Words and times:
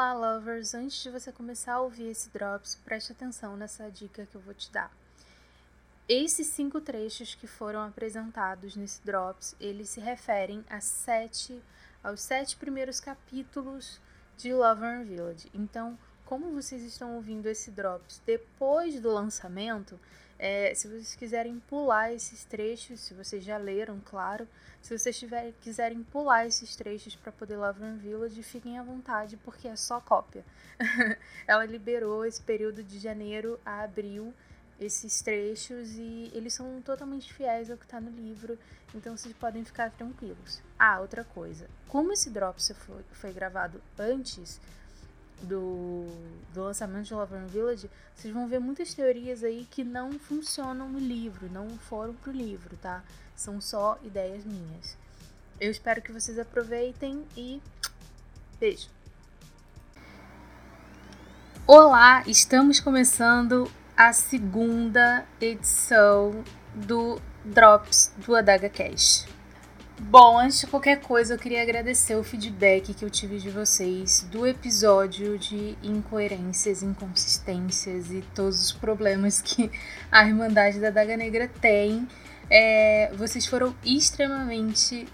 Olá, 0.00 0.14
lovers! 0.14 0.72
Antes 0.72 1.02
de 1.02 1.10
você 1.10 1.30
começar 1.30 1.74
a 1.74 1.80
ouvir 1.82 2.06
esse 2.06 2.30
Drops, 2.30 2.74
preste 2.86 3.12
atenção 3.12 3.54
nessa 3.54 3.90
dica 3.90 4.24
que 4.24 4.34
eu 4.34 4.40
vou 4.40 4.54
te 4.54 4.72
dar. 4.72 4.90
Esses 6.08 6.46
cinco 6.46 6.80
trechos 6.80 7.34
que 7.34 7.46
foram 7.46 7.82
apresentados 7.82 8.74
nesse 8.76 9.04
Drops, 9.04 9.54
eles 9.60 9.90
se 9.90 10.00
referem 10.00 10.64
a 10.70 10.80
sete, 10.80 11.62
aos 12.02 12.22
sete 12.22 12.56
primeiros 12.56 12.98
capítulos 12.98 14.00
de 14.38 14.54
Lover 14.54 15.04
Village. 15.04 15.50
Então, 15.52 15.98
como 16.24 16.50
vocês 16.50 16.82
estão 16.82 17.16
ouvindo 17.16 17.46
esse 17.46 17.70
Drops 17.70 18.22
depois 18.24 18.98
do 19.02 19.12
lançamento, 19.12 20.00
é, 20.42 20.74
se 20.74 20.88
vocês 20.88 21.14
quiserem 21.14 21.60
pular 21.68 22.14
esses 22.14 22.44
trechos, 22.44 23.00
se 23.00 23.12
vocês 23.12 23.44
já 23.44 23.58
leram, 23.58 24.00
claro, 24.02 24.48
se 24.80 24.96
vocês 24.96 25.18
tiver, 25.18 25.52
quiserem 25.60 26.02
pular 26.02 26.46
esses 26.46 26.74
trechos 26.74 27.14
para 27.14 27.30
poder 27.30 27.56
Laverne 27.56 27.98
Village, 27.98 28.42
fiquem 28.42 28.78
à 28.78 28.82
vontade, 28.82 29.36
porque 29.36 29.68
é 29.68 29.76
só 29.76 30.00
cópia. 30.00 30.42
Ela 31.46 31.66
liberou 31.66 32.24
esse 32.24 32.40
período 32.40 32.82
de 32.82 32.98
janeiro 32.98 33.60
a 33.66 33.82
abril 33.82 34.32
esses 34.80 35.20
trechos 35.20 35.90
e 35.92 36.30
eles 36.32 36.54
são 36.54 36.80
totalmente 36.80 37.34
fiéis 37.34 37.70
ao 37.70 37.76
que 37.76 37.84
está 37.84 38.00
no 38.00 38.10
livro, 38.10 38.58
então 38.94 39.14
vocês 39.14 39.36
podem 39.36 39.62
ficar 39.62 39.90
tranquilos. 39.90 40.62
Ah, 40.78 41.00
outra 41.00 41.22
coisa, 41.22 41.68
como 41.86 42.12
esse 42.12 42.30
Drops 42.30 42.72
foi, 42.74 43.04
foi 43.12 43.32
gravado 43.32 43.82
antes 43.98 44.58
do, 45.42 46.06
do 46.52 46.62
lançamento 46.62 47.06
de 47.06 47.14
Laverne 47.14 47.48
Village, 47.48 47.90
vocês 48.14 48.32
vão 48.32 48.48
ver 48.48 48.58
muitas 48.58 48.92
teorias 48.94 49.42
aí 49.42 49.66
que 49.70 49.84
não 49.84 50.18
funcionam 50.18 50.88
no 50.88 50.98
livro, 50.98 51.50
não 51.50 51.68
foram 51.78 52.14
pro 52.14 52.32
livro, 52.32 52.76
tá? 52.76 53.02
São 53.34 53.60
só 53.60 53.98
ideias 54.02 54.44
minhas. 54.44 54.96
Eu 55.60 55.70
espero 55.70 56.00
que 56.02 56.12
vocês 56.12 56.38
aproveitem 56.38 57.24
e 57.36 57.60
beijo. 58.58 58.88
Olá, 61.66 62.24
estamos 62.26 62.80
começando 62.80 63.70
a 63.96 64.12
segunda 64.12 65.24
edição 65.40 66.42
do 66.74 67.20
Drops 67.44 68.12
do 68.18 68.34
Adaga 68.34 68.68
Cash. 68.68 69.26
Bom, 70.02 70.38
antes 70.38 70.60
de 70.60 70.66
qualquer 70.66 71.00
coisa, 71.00 71.34
eu 71.34 71.38
queria 71.38 71.62
agradecer 71.62 72.16
o 72.16 72.24
feedback 72.24 72.94
que 72.94 73.04
eu 73.04 73.10
tive 73.10 73.38
de 73.38 73.50
vocês 73.50 74.26
do 74.32 74.46
episódio 74.46 75.38
de 75.38 75.76
incoerências, 75.82 76.82
inconsistências 76.82 78.10
e 78.10 78.24
todos 78.34 78.60
os 78.60 78.72
problemas 78.72 79.40
que 79.42 79.70
a 80.10 80.26
Irmandade 80.26 80.80
da 80.80 80.90
Daga 80.90 81.16
Negra 81.16 81.48
tem. 81.60 82.08
É, 82.48 83.12
vocês 83.14 83.46
foram 83.46 83.74
extremamente 83.84 85.06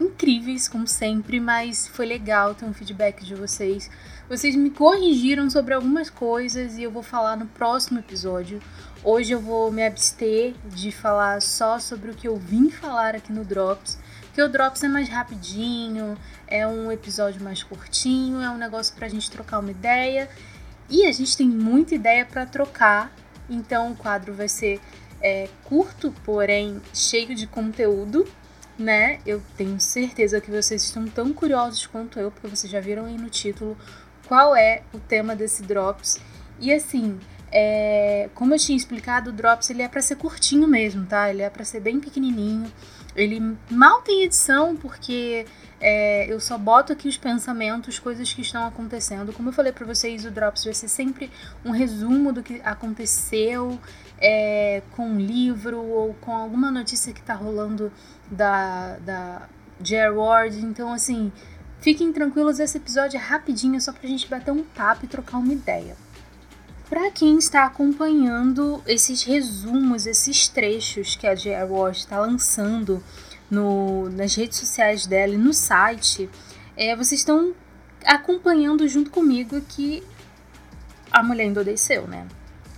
incríveis, 0.00 0.68
como 0.68 0.86
sempre, 0.86 1.40
mas 1.40 1.86
foi 1.88 2.06
legal 2.06 2.54
ter 2.54 2.64
um 2.64 2.72
feedback 2.72 3.24
de 3.24 3.34
vocês. 3.34 3.90
Vocês 4.28 4.54
me 4.54 4.70
corrigiram 4.70 5.48
sobre 5.48 5.74
algumas 5.74 6.10
coisas 6.10 6.76
e 6.76 6.82
eu 6.82 6.90
vou 6.90 7.02
falar 7.02 7.36
no 7.36 7.46
próximo 7.46 7.98
episódio. 7.98 8.60
Hoje 9.02 9.32
eu 9.32 9.40
vou 9.40 9.70
me 9.72 9.84
abster 9.86 10.54
de 10.66 10.90
falar 10.92 11.40
só 11.40 11.78
sobre 11.78 12.10
o 12.10 12.14
que 12.14 12.28
eu 12.28 12.36
vim 12.36 12.68
falar 12.70 13.14
aqui 13.14 13.32
no 13.32 13.44
Drops, 13.44 13.98
porque 14.22 14.42
o 14.42 14.48
Drops 14.48 14.82
é 14.82 14.88
mais 14.88 15.08
rapidinho, 15.08 16.16
é 16.46 16.66
um 16.66 16.92
episódio 16.92 17.42
mais 17.42 17.62
curtinho, 17.62 18.40
é 18.40 18.50
um 18.50 18.58
negócio 18.58 18.94
pra 18.94 19.08
gente 19.08 19.30
trocar 19.30 19.60
uma 19.60 19.70
ideia. 19.70 20.28
E 20.90 21.06
a 21.06 21.12
gente 21.12 21.36
tem 21.36 21.48
muita 21.48 21.94
ideia 21.94 22.24
para 22.24 22.46
trocar, 22.46 23.12
então 23.48 23.92
o 23.92 23.96
quadro 23.96 24.32
vai 24.32 24.48
ser 24.48 24.80
é, 25.20 25.48
curto, 25.64 26.14
porém 26.24 26.80
cheio 26.94 27.34
de 27.34 27.46
conteúdo, 27.46 28.26
né? 28.78 29.18
Eu 29.26 29.42
tenho 29.56 29.80
certeza 29.80 30.40
que 30.40 30.50
vocês 30.50 30.84
estão 30.84 31.06
tão 31.06 31.32
curiosos 31.32 31.86
quanto 31.86 32.18
eu, 32.18 32.30
porque 32.30 32.48
vocês 32.48 32.70
já 32.70 32.80
viram 32.80 33.06
aí 33.06 33.18
no 33.18 33.28
título 33.28 33.76
qual 34.26 34.54
é 34.54 34.82
o 34.92 34.98
tema 34.98 35.34
desse 35.34 35.62
Drops. 35.62 36.20
E 36.60 36.72
assim, 36.72 37.18
é, 37.50 38.28
como 38.34 38.54
eu 38.54 38.58
tinha 38.58 38.76
explicado, 38.76 39.30
o 39.30 39.32
Drops 39.32 39.70
ele 39.70 39.82
é 39.82 39.88
para 39.88 40.02
ser 40.02 40.16
curtinho 40.16 40.68
mesmo, 40.68 41.06
tá? 41.06 41.30
Ele 41.30 41.42
é 41.42 41.50
para 41.50 41.64
ser 41.64 41.80
bem 41.80 41.98
pequenininho. 41.98 42.70
Ele 43.16 43.56
mal 43.70 44.02
tem 44.02 44.22
edição 44.22 44.76
porque 44.76 45.46
é, 45.80 46.32
eu 46.32 46.38
só 46.40 46.58
boto 46.58 46.92
aqui 46.92 47.08
os 47.08 47.16
pensamentos, 47.16 47.98
coisas 47.98 48.32
que 48.32 48.42
estão 48.42 48.66
acontecendo. 48.66 49.32
Como 49.32 49.48
eu 49.48 49.52
falei 49.52 49.72
para 49.72 49.86
vocês, 49.86 50.24
o 50.24 50.30
Drops 50.30 50.64
vai 50.64 50.74
ser 50.74 50.88
sempre 50.88 51.30
um 51.64 51.70
resumo 51.70 52.32
do 52.32 52.42
que 52.42 52.60
aconteceu 52.62 53.78
é, 54.20 54.82
com 54.92 55.08
um 55.08 55.18
livro 55.18 55.78
ou 55.78 56.14
com 56.14 56.34
alguma 56.34 56.70
notícia 56.70 57.12
que 57.12 57.22
tá 57.22 57.34
rolando 57.34 57.90
da, 58.30 58.98
da 58.98 59.48
J.R. 59.80 60.14
Ward. 60.14 60.60
Então, 60.60 60.92
assim, 60.92 61.32
fiquem 61.80 62.12
tranquilos, 62.12 62.60
esse 62.60 62.76
episódio 62.76 63.16
é 63.16 63.20
rapidinho, 63.20 63.80
só 63.80 63.92
pra 63.92 64.08
gente 64.08 64.28
bater 64.28 64.50
um 64.50 64.64
papo 64.64 65.06
e 65.06 65.08
trocar 65.08 65.38
uma 65.38 65.52
ideia. 65.52 65.96
Para 66.88 67.10
quem 67.10 67.36
está 67.36 67.66
acompanhando 67.66 68.82
esses 68.86 69.22
resumos, 69.22 70.06
esses 70.06 70.48
trechos 70.48 71.16
que 71.16 71.26
a 71.26 71.34
J.R. 71.34 71.70
Ward 71.70 71.98
está 71.98 72.18
lançando 72.18 73.02
no, 73.50 74.08
nas 74.08 74.34
redes 74.34 74.56
sociais 74.56 75.06
dela 75.06 75.34
e 75.34 75.38
no 75.38 75.52
site, 75.52 76.30
é, 76.74 76.96
vocês 76.96 77.20
estão 77.20 77.54
acompanhando 78.06 78.88
junto 78.88 79.10
comigo 79.10 79.60
que 79.68 80.02
a 81.10 81.22
mulher 81.22 81.44
endoideceu, 81.44 82.06
né? 82.06 82.26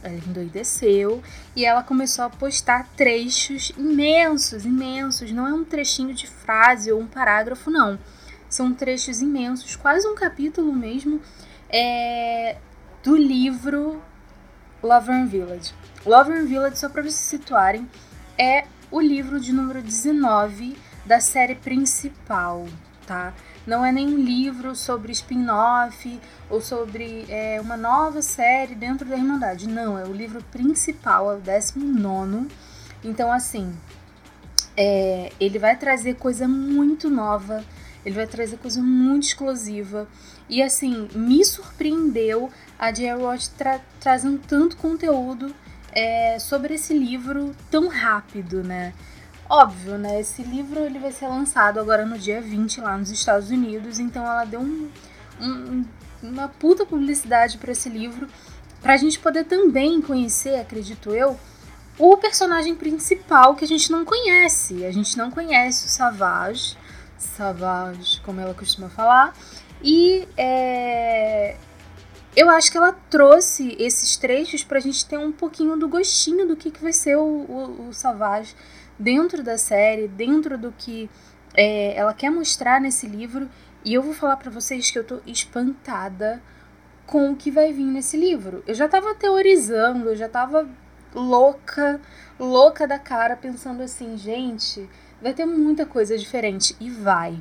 Ela 0.02 0.14
endoideceu 0.14 1.22
e 1.54 1.64
ela 1.64 1.84
começou 1.84 2.24
a 2.24 2.30
postar 2.30 2.88
trechos 2.96 3.70
imensos, 3.76 4.64
imensos. 4.64 5.30
Não 5.30 5.46
é 5.46 5.52
um 5.52 5.62
trechinho 5.62 6.14
de 6.14 6.26
frase 6.26 6.90
ou 6.90 7.00
um 7.00 7.06
parágrafo, 7.06 7.70
não. 7.70 7.96
São 8.48 8.74
trechos 8.74 9.20
imensos, 9.20 9.76
quase 9.76 10.08
um 10.08 10.16
capítulo 10.16 10.72
mesmo, 10.72 11.20
é, 11.68 12.56
do 13.02 13.16
livro 13.16 14.02
Laverne 14.82 15.28
Village. 15.28 15.74
Laverne 16.04 16.46
Village, 16.46 16.78
só 16.78 16.88
para 16.88 17.02
vocês 17.02 17.14
se 17.14 17.36
situarem, 17.36 17.88
é 18.38 18.64
o 18.90 19.00
livro 19.00 19.40
de 19.40 19.52
número 19.52 19.82
19 19.82 20.76
da 21.04 21.20
série 21.20 21.54
principal, 21.54 22.66
tá? 23.06 23.32
Não 23.66 23.84
é 23.84 23.92
nenhum 23.92 24.16
livro 24.16 24.74
sobre 24.74 25.12
spin-off 25.12 26.20
ou 26.48 26.60
sobre 26.60 27.26
é, 27.28 27.60
uma 27.60 27.76
nova 27.76 28.22
série 28.22 28.74
dentro 28.74 29.08
da 29.08 29.16
Irmandade. 29.16 29.68
Não, 29.68 29.98
é 29.98 30.04
o 30.04 30.12
livro 30.12 30.42
principal, 30.50 31.30
é 31.32 31.36
o 31.36 31.40
19. 31.40 32.48
Então, 33.04 33.30
assim, 33.32 33.74
é, 34.76 35.32
ele 35.38 35.58
vai 35.58 35.76
trazer 35.76 36.14
coisa 36.14 36.48
muito 36.48 37.10
nova, 37.10 37.62
ele 38.04 38.14
vai 38.14 38.26
trazer 38.26 38.56
coisa 38.56 38.82
muito 38.82 39.24
exclusiva. 39.24 40.08
E 40.48 40.62
assim, 40.62 41.08
me 41.14 41.44
surpreendeu 41.44 42.50
a 42.78 42.90
J.R. 42.90 43.22
Roth 43.22 43.48
tra 43.56 43.80
trazendo 44.00 44.40
tanto 44.46 44.76
conteúdo 44.76 45.54
é, 45.92 46.38
sobre 46.38 46.74
esse 46.74 46.96
livro 46.96 47.54
tão 47.70 47.88
rápido, 47.88 48.62
né? 48.62 48.92
Óbvio, 49.48 49.98
né? 49.98 50.20
Esse 50.20 50.42
livro 50.42 50.80
ele 50.80 50.98
vai 50.98 51.12
ser 51.12 51.26
lançado 51.26 51.80
agora 51.80 52.06
no 52.06 52.18
dia 52.18 52.40
20 52.40 52.80
lá 52.80 52.96
nos 52.96 53.10
Estados 53.10 53.50
Unidos, 53.50 53.98
então 53.98 54.24
ela 54.24 54.44
deu 54.44 54.60
um, 54.60 54.88
um, 55.40 55.84
uma 56.22 56.48
puta 56.48 56.86
publicidade 56.86 57.58
para 57.58 57.72
esse 57.72 57.88
livro, 57.88 58.28
pra 58.80 58.96
gente 58.96 59.18
poder 59.18 59.44
também 59.44 60.00
conhecer, 60.00 60.54
acredito 60.54 61.10
eu, 61.10 61.38
o 61.98 62.16
personagem 62.16 62.74
principal 62.74 63.54
que 63.54 63.64
a 63.64 63.68
gente 63.68 63.90
não 63.92 64.04
conhece. 64.04 64.84
A 64.86 64.92
gente 64.92 65.18
não 65.18 65.30
conhece 65.30 65.84
o 65.84 65.88
Savage, 65.88 66.76
Savage, 67.20 68.20
como 68.22 68.40
ela 68.40 68.54
costuma 68.54 68.88
falar, 68.88 69.34
e 69.82 70.26
é, 70.36 71.56
eu 72.36 72.48
acho 72.48 72.70
que 72.70 72.76
ela 72.76 72.92
trouxe 73.10 73.76
esses 73.78 74.16
trechos 74.16 74.62
pra 74.62 74.80
gente 74.80 75.04
ter 75.06 75.18
um 75.18 75.32
pouquinho 75.32 75.76
do 75.76 75.88
gostinho 75.88 76.46
do 76.46 76.56
que, 76.56 76.70
que 76.70 76.82
vai 76.82 76.92
ser 76.92 77.16
o, 77.16 77.22
o, 77.22 77.88
o 77.88 77.92
Savage 77.92 78.54
dentro 78.98 79.42
da 79.42 79.58
série, 79.58 80.06
dentro 80.06 80.56
do 80.56 80.72
que 80.72 81.10
é, 81.54 81.96
ela 81.96 82.14
quer 82.14 82.30
mostrar 82.30 82.80
nesse 82.80 83.06
livro. 83.06 83.48
E 83.84 83.94
eu 83.94 84.02
vou 84.02 84.12
falar 84.12 84.36
para 84.36 84.50
vocês 84.50 84.90
que 84.90 84.98
eu 84.98 85.04
tô 85.04 85.20
espantada 85.26 86.42
com 87.06 87.32
o 87.32 87.36
que 87.36 87.50
vai 87.50 87.72
vir 87.72 87.84
nesse 87.84 88.16
livro. 88.16 88.62
Eu 88.66 88.74
já 88.74 88.86
tava 88.86 89.14
teorizando, 89.14 90.10
eu 90.10 90.16
já 90.16 90.28
tava 90.28 90.68
louca, 91.14 92.00
louca 92.38 92.86
da 92.86 92.98
cara, 92.98 93.36
pensando 93.36 93.82
assim, 93.82 94.16
gente, 94.16 94.88
vai 95.20 95.34
ter 95.34 95.44
muita 95.44 95.86
coisa 95.86 96.16
diferente. 96.16 96.76
E 96.80 96.90
vai 96.90 97.38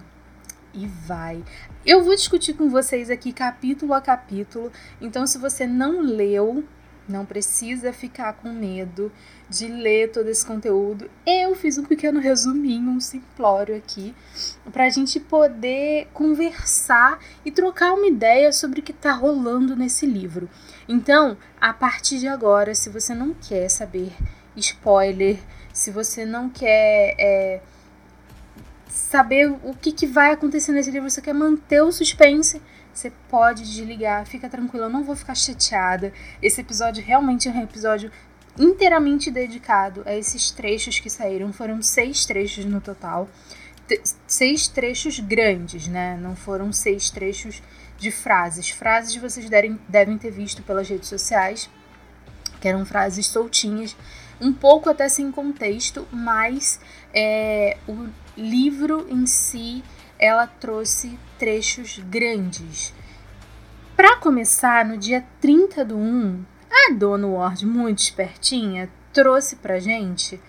e 0.74 0.88
vai. 0.88 1.44
Eu 1.86 2.04
vou 2.04 2.16
discutir 2.16 2.54
com 2.54 2.70
vocês 2.70 3.10
aqui 3.10 3.34
capítulo 3.34 3.94
a 3.94 4.02
capítulo, 4.02 4.72
então 5.02 5.26
se 5.26 5.38
você 5.38 5.66
não 5.66 6.02
leu, 6.02 6.64
não 7.08 7.26
precisa 7.26 7.92
ficar 7.92 8.34
com 8.34 8.50
medo 8.50 9.12
de 9.50 9.68
ler 9.68 10.12
todo 10.12 10.30
esse 10.30 10.46
conteúdo. 10.46 11.10
Eu 11.26 11.56
fiz 11.56 11.80
um 11.80 11.84
pequeno 11.84 12.20
resuminho, 12.20 12.92
um 12.92 13.00
simplório 13.00 13.76
aqui, 13.76 14.14
para 14.72 14.86
a 14.86 14.90
gente 14.90 15.20
poder 15.20 16.08
conversar 16.14 17.18
e 17.44 17.52
trocar 17.52 17.94
uma 17.94 18.06
ideia 18.06 18.54
sobre 18.54 18.80
o 18.80 18.84
que 18.84 18.92
está 18.92 19.12
rolando 19.12 19.76
nesse 19.76 20.06
livro. 20.06 20.48
Então, 20.88 21.36
a 21.60 21.74
partir 21.74 22.20
de 22.20 22.28
agora, 22.28 22.76
se 22.76 22.90
você 22.90 23.16
não 23.16 23.34
quer 23.34 23.70
saber 23.70 24.14
spoiler, 24.60 25.40
se 25.74 25.92
você 25.92 26.26
não 26.26 26.50
quer. 26.50 27.16
É, 27.18 27.62
saber 29.10 29.50
o 29.64 29.74
que, 29.74 29.92
que 29.92 30.06
vai 30.06 30.32
acontecer 30.32 30.72
nesse 30.72 30.92
livro, 30.92 31.10
você 31.10 31.22
quer 31.22 31.34
manter 31.34 31.82
o 31.82 31.92
suspense, 31.92 32.62
você 32.94 33.12
pode 33.30 33.64
desligar, 33.64 34.26
fica 34.26 34.50
tranquila, 34.50 34.86
eu 34.86 34.90
não 34.90 35.04
vou 35.04 35.16
ficar 35.16 35.36
chateada. 35.36 36.12
Esse 36.42 36.62
episódio 36.62 37.04
realmente 37.04 37.48
é 37.48 37.52
um 37.52 37.64
episódio 37.64 38.12
inteiramente 38.58 39.32
dedicado 39.32 40.04
a 40.06 40.14
esses 40.16 40.52
trechos 40.52 41.00
que 41.00 41.10
saíram. 41.10 41.54
Foram 41.54 41.82
seis 41.82 42.26
trechos 42.26 42.66
no 42.66 42.82
total. 42.82 43.30
seis 44.28 44.68
trechos 44.68 45.20
grandes, 45.20 45.88
né? 45.88 46.18
Não 46.22 46.36
foram 46.36 46.74
seis 46.74 47.10
trechos 47.10 47.64
de 47.98 48.12
frases. 48.12 48.70
Frases 48.70 49.16
vocês 49.16 49.50
devem, 49.50 49.80
devem 49.88 50.18
ter 50.18 50.32
visto 50.32 50.62
pelas 50.62 50.90
redes 50.90 51.08
sociais, 51.08 51.70
que 52.60 52.68
eram 52.68 52.86
frases 52.86 53.28
soltinhas, 53.28 53.96
um 54.40 54.54
pouco 54.54 54.90
até 54.90 55.10
sem 55.10 55.32
contexto, 55.32 56.08
mas 56.12 56.80
é, 57.14 57.78
o 57.88 58.08
livro 58.38 59.08
em 59.10 59.26
si 59.26 59.84
ela 60.18 60.48
trouxe 60.48 61.18
trechos 61.38 62.00
grandes. 62.00 62.94
Para 63.96 64.18
começar, 64.18 64.86
no 64.86 64.98
dia 64.98 65.26
30 65.42 65.84
do 65.86 65.98
1, 65.98 66.46
a 66.72 66.94
Dona 66.94 67.28
Ward, 67.28 67.66
muito 67.66 68.00
espertinha, 68.00 68.90
trouxe 69.14 69.58
pra 69.58 69.80
gente 69.80 70.40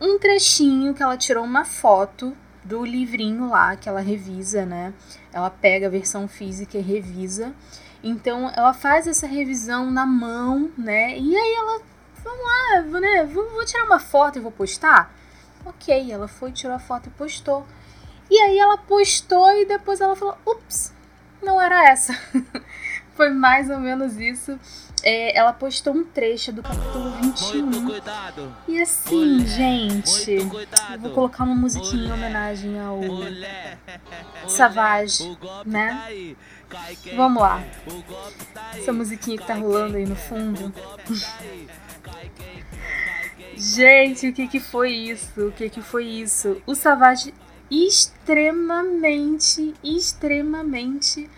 um 0.00 0.18
trechinho 0.18 0.94
que 0.94 1.02
ela 1.02 1.16
tirou 1.16 1.44
uma 1.44 1.64
foto 1.64 2.36
do 2.64 2.84
livrinho 2.84 3.48
lá 3.48 3.76
que 3.76 3.88
ela 3.88 4.00
revisa, 4.00 4.64
né? 4.64 4.94
Ela 5.32 5.50
pega 5.50 5.86
a 5.86 5.90
versão 5.90 6.26
física 6.26 6.78
e 6.78 6.80
revisa. 6.80 7.54
Então 8.02 8.50
ela 8.54 8.72
faz 8.72 9.06
essa 9.06 9.26
revisão 9.26 9.90
na 9.90 10.06
mão, 10.06 10.70
né? 10.76 11.18
E 11.18 11.36
aí 11.36 11.54
ela, 11.54 11.82
vamos 12.24 12.44
lá, 12.44 13.00
né? 13.00 13.24
Vou, 13.24 13.48
vou 13.50 13.64
tirar 13.64 13.84
uma 13.84 14.00
foto 14.00 14.38
e 14.38 14.42
vou 14.42 14.50
postar. 14.50 15.14
Ok, 15.64 16.10
ela 16.10 16.26
foi, 16.26 16.50
tirou 16.50 16.74
a 16.74 16.78
foto 16.78 17.08
e 17.08 17.10
postou. 17.10 17.66
E 18.30 18.38
aí 18.38 18.58
ela 18.58 18.76
postou 18.78 19.50
e 19.52 19.64
depois 19.64 20.00
ela 20.00 20.16
falou: 20.16 20.36
ups, 20.46 20.92
não 21.42 21.60
era 21.60 21.90
essa. 21.90 22.18
Foi 23.14 23.30
mais 23.30 23.70
ou 23.70 23.78
menos 23.78 24.16
isso. 24.16 24.58
É, 25.02 25.38
ela 25.38 25.52
postou 25.52 25.94
um 25.94 26.02
trecho 26.02 26.50
do 26.50 26.62
capítulo 26.62 27.10
21. 27.22 27.90
E 28.66 28.80
assim, 28.80 29.34
Mulher. 29.34 29.46
gente, 29.46 30.38
vou 30.98 31.10
colocar 31.12 31.44
uma 31.44 31.54
musiquinha 31.54 32.08
em 32.08 32.12
homenagem 32.12 32.80
ao 32.80 33.00
Savage, 34.48 35.38
né? 35.64 36.34
Vamos 37.14 37.42
lá. 37.42 37.62
Essa 38.74 38.92
musiquinha 38.92 39.38
que 39.38 39.46
tá 39.46 39.54
rolando 39.54 39.96
aí 39.96 40.06
no 40.06 40.16
fundo. 40.16 40.72
Gente, 43.56 44.28
o 44.28 44.32
que 44.32 44.48
que 44.48 44.60
foi 44.60 44.90
isso? 44.90 45.48
O 45.48 45.52
que 45.52 45.70
que 45.70 45.80
foi 45.80 46.04
isso? 46.04 46.60
O 46.66 46.74
Savage 46.74 47.32
extremamente, 47.70 49.74
extremamente 49.82 51.30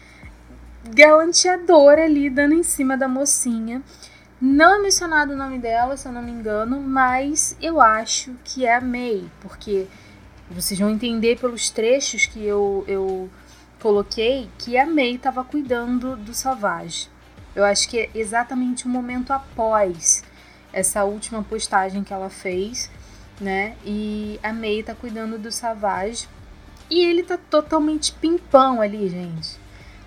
galanteador 0.85 1.99
ali, 1.99 2.31
dando 2.31 2.55
em 2.55 2.63
cima 2.63 2.97
da 2.97 3.09
mocinha. 3.09 3.83
Não 4.41 4.77
é 4.77 4.83
mencionado 4.83 5.33
o 5.33 5.37
nome 5.37 5.59
dela, 5.59 5.97
se 5.97 6.07
eu 6.07 6.13
não 6.13 6.23
me 6.23 6.31
engano, 6.31 6.81
mas 6.81 7.57
eu 7.61 7.81
acho 7.81 8.35
que 8.45 8.67
é 8.67 8.77
a 8.77 8.81
May, 8.81 9.25
porque 9.41 9.87
vocês 10.51 10.79
vão 10.79 10.91
entender 10.91 11.39
pelos 11.39 11.71
trechos 11.71 12.27
que 12.27 12.45
eu, 12.45 12.85
eu 12.87 13.31
coloquei 13.81 14.51
que 14.59 14.77
a 14.77 14.87
May 14.87 15.15
estava 15.15 15.43
cuidando 15.43 16.17
do 16.17 16.35
Savage. 16.35 17.09
Eu 17.55 17.65
acho 17.65 17.89
que 17.89 17.99
é 17.99 18.11
exatamente 18.15 18.87
o 18.87 18.91
um 18.91 18.93
momento 18.93 19.33
após 19.33 20.23
essa 20.77 21.05
última 21.05 21.43
postagem 21.43 22.05
que 22.05 22.13
ela 22.13 22.29
fez, 22.29 22.91
né? 23.41 23.75
E 23.83 24.39
a 24.43 24.53
May 24.53 24.83
tá 24.83 24.95
cuidando 24.95 25.39
do 25.39 25.51
Savage. 25.51 26.29
E 26.91 27.03
ele 27.03 27.23
tá 27.23 27.39
totalmente 27.39 28.13
pimpão 28.13 28.83
ali, 28.83 29.09
gente. 29.09 29.59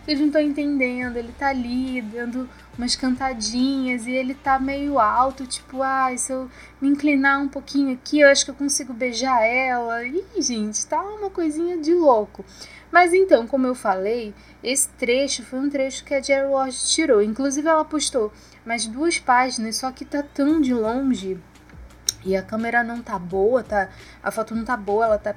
Vocês 0.05 0.19
não 0.19 0.27
estão 0.27 0.41
entendendo, 0.41 1.17
ele 1.17 1.33
tá 1.37 1.47
ali 1.47 2.01
dando 2.03 2.47
umas 2.77 2.95
cantadinhas 2.95 4.05
e 4.05 4.11
ele 4.11 4.33
tá 4.35 4.59
meio 4.59 4.99
alto, 4.99 5.45
tipo, 5.45 5.81
ah, 5.81 6.15
se 6.15 6.31
eu 6.31 6.49
me 6.79 6.87
inclinar 6.87 7.41
um 7.41 7.47
pouquinho 7.47 7.93
aqui, 7.93 8.19
eu 8.19 8.29
acho 8.29 8.45
que 8.45 8.51
eu 8.51 8.55
consigo 8.55 8.93
beijar 8.93 9.43
ela. 9.43 10.05
Ih, 10.05 10.23
gente, 10.39 10.85
tá 10.85 11.01
uma 11.01 11.31
coisinha 11.31 11.77
de 11.77 11.93
louco. 11.95 12.45
Mas 12.91 13.11
então, 13.11 13.45
como 13.45 13.67
eu 13.67 13.75
falei, 13.75 14.33
esse 14.63 14.87
trecho 14.89 15.43
foi 15.43 15.59
um 15.59 15.69
trecho 15.69 16.03
que 16.03 16.13
a 16.13 16.21
Jerry 16.21 16.47
Ward 16.47 16.75
tirou. 16.85 17.21
Inclusive, 17.21 17.67
ela 17.67 17.85
postou 17.85 18.31
mais 18.69 18.85
duas 18.85 19.17
páginas, 19.17 19.77
só 19.77 19.91
que 19.91 20.05
tá 20.05 20.21
tão 20.21 20.61
de 20.61 20.75
longe 20.75 21.39
e 22.23 22.35
a 22.35 22.43
câmera 22.43 22.83
não 22.83 23.01
tá 23.01 23.17
boa, 23.17 23.63
tá? 23.63 23.89
A 24.21 24.29
foto 24.29 24.53
não 24.53 24.63
tá 24.63 24.77
boa, 24.77 25.05
ela 25.05 25.17
tá 25.17 25.35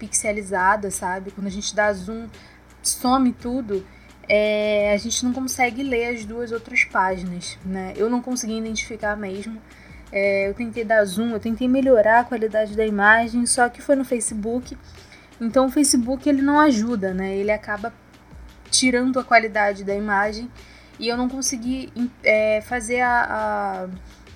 pixelizada, 0.00 0.90
sabe? 0.90 1.30
Quando 1.30 1.46
a 1.46 1.50
gente 1.50 1.76
dá 1.76 1.92
zoom, 1.92 2.26
some 2.82 3.32
tudo. 3.34 3.86
É, 4.28 4.92
a 4.92 4.96
gente 4.96 5.24
não 5.24 5.32
consegue 5.32 5.84
ler 5.84 6.16
as 6.16 6.24
duas 6.24 6.50
outras 6.50 6.82
páginas, 6.82 7.56
né? 7.64 7.92
Eu 7.94 8.10
não 8.10 8.20
consegui 8.20 8.58
identificar 8.58 9.16
mesmo. 9.16 9.62
É, 10.10 10.48
eu 10.48 10.54
tentei 10.54 10.84
dar 10.84 11.04
zoom, 11.04 11.30
eu 11.30 11.38
tentei 11.38 11.68
melhorar 11.68 12.18
a 12.18 12.24
qualidade 12.24 12.76
da 12.76 12.84
imagem, 12.84 13.46
só 13.46 13.68
que 13.68 13.80
foi 13.80 13.94
no 13.94 14.04
Facebook. 14.04 14.76
Então 15.40 15.66
o 15.66 15.70
Facebook 15.70 16.28
ele 16.28 16.42
não 16.42 16.58
ajuda, 16.58 17.14
né? 17.14 17.36
Ele 17.36 17.52
acaba 17.52 17.94
tirando 18.72 19.20
a 19.20 19.24
qualidade 19.24 19.84
da 19.84 19.94
imagem 19.94 20.50
e 20.98 21.08
eu 21.08 21.16
não 21.16 21.28
consegui 21.28 21.92
é, 22.22 22.60
fazer 22.62 23.00
a, 23.00 23.88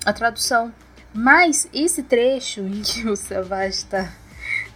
a, 0.05 0.09
a 0.09 0.13
tradução 0.13 0.73
mas 1.13 1.67
esse 1.73 2.03
trecho 2.03 2.61
em 2.61 2.81
que 2.83 3.07
o 3.09 3.15
Savage 3.15 3.77
está 3.77 4.13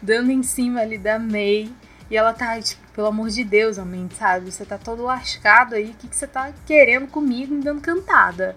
dando 0.01 0.31
em 0.31 0.41
cima 0.41 0.81
ali 0.81 0.97
da 0.97 1.19
May 1.19 1.71
e 2.09 2.17
ela 2.17 2.33
tá, 2.33 2.59
tipo, 2.59 2.81
pelo 2.93 3.07
amor 3.07 3.29
de 3.29 3.43
Deus, 3.43 3.77
homem, 3.77 4.09
sabe? 4.17 4.51
Você 4.51 4.65
tá 4.65 4.77
todo 4.77 5.03
lascado 5.03 5.75
aí, 5.75 5.91
o 5.91 5.93
que, 5.93 6.07
que 6.07 6.15
você 6.15 6.25
tá 6.25 6.51
querendo 6.65 7.07
comigo 7.07 7.53
me 7.53 7.61
dando 7.61 7.79
cantada? 7.79 8.55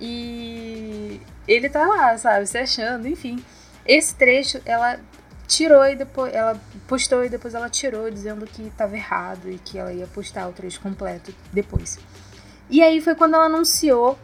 E 0.00 1.20
ele 1.48 1.68
tá 1.68 1.84
lá, 1.84 2.16
sabe, 2.16 2.46
se 2.46 2.58
achando, 2.58 3.08
enfim. 3.08 3.44
Esse 3.84 4.14
trecho 4.14 4.62
ela 4.64 5.00
tirou 5.48 5.84
e 5.84 5.96
depois 5.96 6.32
ela 6.32 6.60
postou 6.86 7.24
e 7.24 7.28
depois 7.28 7.54
ela 7.54 7.68
tirou 7.68 8.08
dizendo 8.08 8.46
que 8.46 8.62
estava 8.62 8.96
errado 8.96 9.50
e 9.50 9.58
que 9.58 9.78
ela 9.78 9.92
ia 9.92 10.06
postar 10.06 10.48
o 10.48 10.52
trecho 10.52 10.80
completo 10.80 11.34
depois. 11.52 11.98
E 12.68 12.82
aí 12.82 13.00
foi 13.00 13.14
quando 13.14 13.34
ela 13.34 13.46
anunciou 13.46 14.18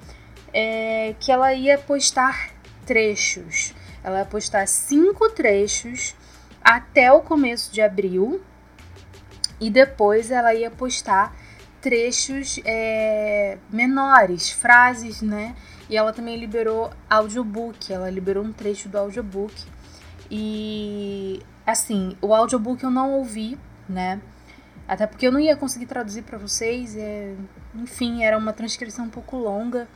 é, 0.52 1.14
que 1.20 1.30
ela 1.30 1.52
ia 1.54 1.78
postar 1.78 2.50
trechos. 2.84 3.72
Ela 4.02 4.16
vai 4.18 4.24
postar 4.24 4.66
cinco 4.66 5.28
trechos 5.30 6.14
até 6.62 7.12
o 7.12 7.20
começo 7.20 7.72
de 7.72 7.80
abril 7.80 8.40
e 9.60 9.70
depois 9.70 10.30
ela 10.30 10.54
ia 10.54 10.70
postar 10.70 11.34
trechos 11.80 12.60
é, 12.64 13.58
menores, 13.70 14.50
frases, 14.50 15.22
né? 15.22 15.54
E 15.88 15.96
ela 15.96 16.12
também 16.12 16.36
liberou 16.36 16.90
audiobook, 17.08 17.92
ela 17.92 18.08
liberou 18.10 18.44
um 18.44 18.52
trecho 18.52 18.88
do 18.88 18.98
audiobook. 18.98 19.54
E 20.30 21.40
assim, 21.66 22.16
o 22.20 22.34
audiobook 22.34 22.82
eu 22.82 22.90
não 22.90 23.12
ouvi, 23.12 23.58
né? 23.88 24.20
Até 24.86 25.06
porque 25.06 25.26
eu 25.26 25.32
não 25.32 25.40
ia 25.40 25.56
conseguir 25.56 25.86
traduzir 25.86 26.22
para 26.22 26.38
vocês, 26.38 26.96
é... 26.96 27.34
enfim, 27.74 28.22
era 28.24 28.36
uma 28.36 28.52
transcrição 28.52 29.06
um 29.06 29.10
pouco 29.10 29.36
longa. 29.36 29.88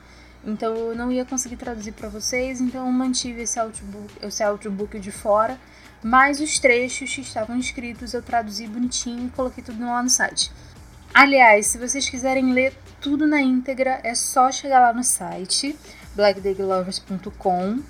Então 0.45 0.75
eu 0.75 0.95
não 0.95 1.11
ia 1.11 1.25
conseguir 1.25 1.57
traduzir 1.57 1.93
para 1.93 2.09
vocês, 2.09 2.61
então 2.61 2.87
eu 2.87 2.93
mantive 2.93 3.43
esse 3.43 3.59
audiobook, 3.59 4.15
esse 4.23 4.43
audiobook 4.43 4.99
de 5.01 5.11
fora, 5.11 5.59
mas 6.03 6.41
os 6.41 6.59
trechos 6.59 7.13
que 7.13 7.21
estavam 7.21 7.59
escritos 7.59 8.15
eu 8.15 8.23
traduzi 8.23 8.67
bonitinho 8.69 9.27
e 9.27 9.31
coloquei 9.31 9.65
tudo 9.65 9.85
lá 9.85 10.03
no 10.03 10.11
site. 10.11 10.53
Aliás, 11.13 11.67
se 11.67 11.79
vocês 11.79 12.09
quiserem 12.09 12.53
ler 12.53 12.77
tudo 13.01 13.27
na 13.27 13.41
íntegra, 13.41 14.01
é 14.05 14.15
só 14.15 14.53
chegar 14.53 14.81
lá 14.81 14.93
no 14.93 15.03
site 15.03 15.77
blackdaylovers.com, 16.15 17.83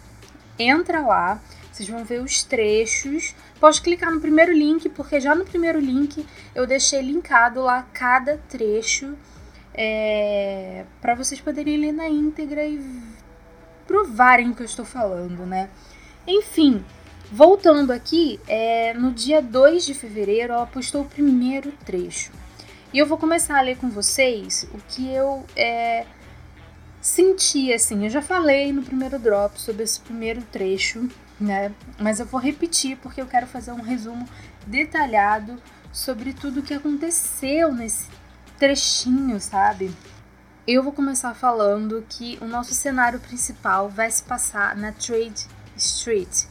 entra 0.58 1.00
lá, 1.00 1.40
vocês 1.72 1.88
vão 1.88 2.04
ver 2.04 2.22
os 2.22 2.42
trechos. 2.42 3.34
Pode 3.60 3.82
clicar 3.82 4.10
no 4.10 4.20
primeiro 4.20 4.52
link, 4.52 4.88
porque 4.88 5.20
já 5.20 5.34
no 5.34 5.44
primeiro 5.44 5.78
link 5.78 6.26
eu 6.54 6.66
deixei 6.66 7.02
linkado 7.02 7.60
lá 7.60 7.86
cada 7.92 8.38
trecho 8.48 9.14
é, 9.76 10.84
para 11.00 11.14
vocês 11.14 11.40
poderem 11.40 11.76
ler 11.76 11.92
na 11.92 12.08
íntegra 12.08 12.64
e 12.64 12.80
provarem 13.86 14.50
o 14.50 14.54
que 14.54 14.62
eu 14.62 14.66
estou 14.66 14.84
falando, 14.84 15.44
né? 15.46 15.68
Enfim, 16.26 16.84
voltando 17.30 17.92
aqui, 17.92 18.40
é, 18.48 18.94
no 18.94 19.12
dia 19.12 19.42
2 19.42 19.84
de 19.84 19.94
fevereiro 19.94 20.52
ela 20.52 20.66
postou 20.66 21.02
o 21.02 21.08
primeiro 21.08 21.72
trecho. 21.84 22.32
E 22.92 22.98
eu 22.98 23.06
vou 23.06 23.18
começar 23.18 23.58
a 23.58 23.60
ler 23.60 23.76
com 23.76 23.90
vocês 23.90 24.66
o 24.72 24.78
que 24.88 25.08
eu 25.12 25.44
é, 25.54 26.06
senti, 27.00 27.72
assim. 27.72 28.04
Eu 28.04 28.10
já 28.10 28.22
falei 28.22 28.72
no 28.72 28.82
primeiro 28.82 29.18
drop 29.18 29.60
sobre 29.60 29.82
esse 29.82 30.00
primeiro 30.00 30.40
trecho, 30.50 31.08
né? 31.38 31.72
Mas 31.98 32.18
eu 32.18 32.26
vou 32.26 32.40
repetir 32.40 32.96
porque 32.96 33.20
eu 33.20 33.26
quero 33.26 33.46
fazer 33.46 33.72
um 33.72 33.82
resumo 33.82 34.26
detalhado 34.66 35.60
sobre 35.92 36.32
tudo 36.32 36.60
o 36.60 36.62
que 36.62 36.74
aconteceu 36.74 37.72
nesse 37.72 38.08
trechinho, 38.58 39.40
sabe? 39.40 39.94
Eu 40.66 40.82
vou 40.82 40.92
começar 40.92 41.34
falando 41.34 42.04
que 42.08 42.38
o 42.40 42.46
nosso 42.46 42.74
cenário 42.74 43.20
principal 43.20 43.88
vai 43.88 44.10
se 44.10 44.22
passar 44.22 44.76
na 44.76 44.92
Trade 44.92 45.46
Street. 45.76 46.44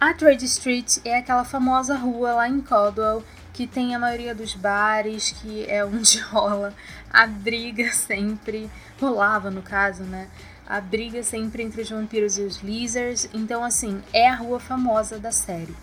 A 0.00 0.14
Trade 0.14 0.44
Street 0.46 0.98
é 1.04 1.18
aquela 1.18 1.44
famosa 1.44 1.96
rua 1.96 2.32
lá 2.32 2.48
em 2.48 2.60
Caldwell 2.60 3.22
que 3.52 3.66
tem 3.66 3.92
a 3.92 3.98
maioria 3.98 4.36
dos 4.36 4.54
bares, 4.54 5.32
que 5.32 5.66
é 5.68 5.84
onde 5.84 6.20
rola 6.30 6.72
a 7.10 7.26
briga 7.26 7.92
sempre, 7.92 8.70
rolava 9.00 9.50
no 9.50 9.62
caso, 9.62 10.04
né? 10.04 10.28
A 10.64 10.80
briga 10.80 11.22
sempre 11.24 11.64
entre 11.64 11.82
os 11.82 11.90
vampiros 11.90 12.38
e 12.38 12.42
os 12.42 12.58
lizards. 12.58 13.28
Então, 13.34 13.64
assim, 13.64 14.00
é 14.12 14.28
a 14.28 14.36
rua 14.36 14.60
famosa 14.60 15.18
da 15.18 15.32
série. 15.32 15.74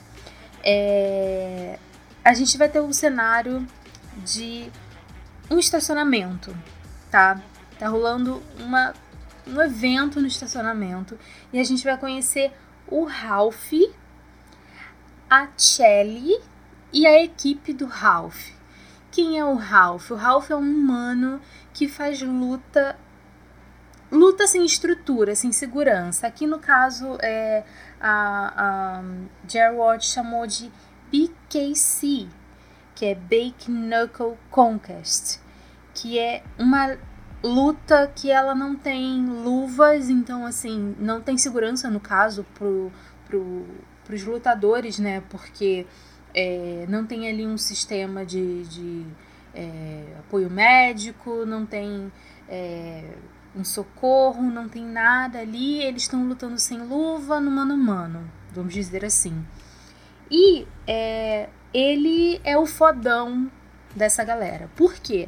É... 0.63 1.77
A 2.24 2.34
gente 2.34 2.58
vai 2.58 2.70
ter 2.70 2.80
um 2.80 2.94
cenário 2.94 3.68
de 4.24 4.72
um 5.50 5.60
estacionamento, 5.60 6.56
tá? 7.12 7.42
Tá 7.78 7.88
rolando 7.88 8.42
uma, 8.60 8.94
um 9.48 9.62
evento 9.62 10.20
no 10.20 10.28
estacionamento 10.28 11.18
e 11.52 11.60
a 11.60 11.64
gente 11.64 11.84
vai 11.84 11.98
conhecer 11.98 12.52
o 12.88 13.06
Ralph, 13.06 13.74
a 15.30 15.48
Shelly 15.58 16.40
e 16.94 17.06
a 17.06 17.22
equipe 17.24 17.74
do 17.74 17.86
Ralph. 17.86 18.52
Quem 19.12 19.40
é 19.40 19.46
o 19.46 19.56
Ralph? 19.56 20.12
O 20.12 20.16
Ralph 20.16 20.52
é 20.52 20.56
um 20.56 20.60
humano 20.60 21.42
que 21.74 21.88
faz 21.88 22.22
luta 22.22 22.98
luta 24.12 24.48
sem 24.48 24.66
estrutura, 24.66 25.36
sem 25.36 25.52
segurança. 25.52 26.28
Aqui 26.28 26.46
no 26.48 26.60
caso 26.60 27.18
é 27.22 27.64
a, 28.00 29.02
a 29.02 29.72
Watch 29.72 30.08
chamou 30.08 30.46
de 30.48 30.72
BKC, 31.12 32.28
que 32.96 33.06
é 33.06 33.14
Bake 33.14 33.70
Knuckle 33.70 34.38
Conquest, 34.50 35.40
que 35.94 36.18
é 36.18 36.44
uma 36.58 36.98
luta 37.44 38.12
que 38.16 38.32
ela 38.32 38.56
não 38.56 38.75
tem 38.75 39.25
luvas, 39.25 40.10
então 40.10 40.46
assim, 40.46 40.96
não 40.98 41.22
tem 41.22 41.38
segurança 41.38 41.90
no 41.90 42.00
caso 42.00 42.46
pro, 42.56 42.92
pro, 43.28 43.66
pros 44.04 44.24
lutadores, 44.24 44.98
né? 44.98 45.22
Porque 45.30 45.86
é, 46.34 46.86
não 46.90 47.06
tem 47.06 47.28
ali 47.28 47.46
um 47.46 47.58
sistema 47.58 48.25
de, 48.25 48.64
de 48.64 49.06
é, 49.54 50.04
apoio 50.20 50.50
médico, 50.50 51.46
não 51.46 51.66
tem 51.66 52.12
é, 52.50 53.04
um 53.56 53.64
socorro, 53.64 54.42
não 54.44 54.68
tem 54.68 54.84
nada 54.84 55.40
ali, 55.40 55.82
eles 55.84 56.04
estão 56.04 56.28
lutando 56.28 56.60
sem 56.60 56.80
luva 56.80 57.40
no 57.40 57.52
mano 57.52 57.74
a 57.74 57.78
mano, 57.78 58.32
vamos 58.52 58.74
dizer 58.74 59.06
assim. 59.06 59.46
E 60.30 60.68
é, 60.88 61.50
ele 61.75 62.39
é 62.46 62.58
o 62.58 62.65
fodão 62.65 63.51
dessa 63.94 64.24
galera. 64.24 64.70
Por 64.77 64.94
quê? 64.94 65.27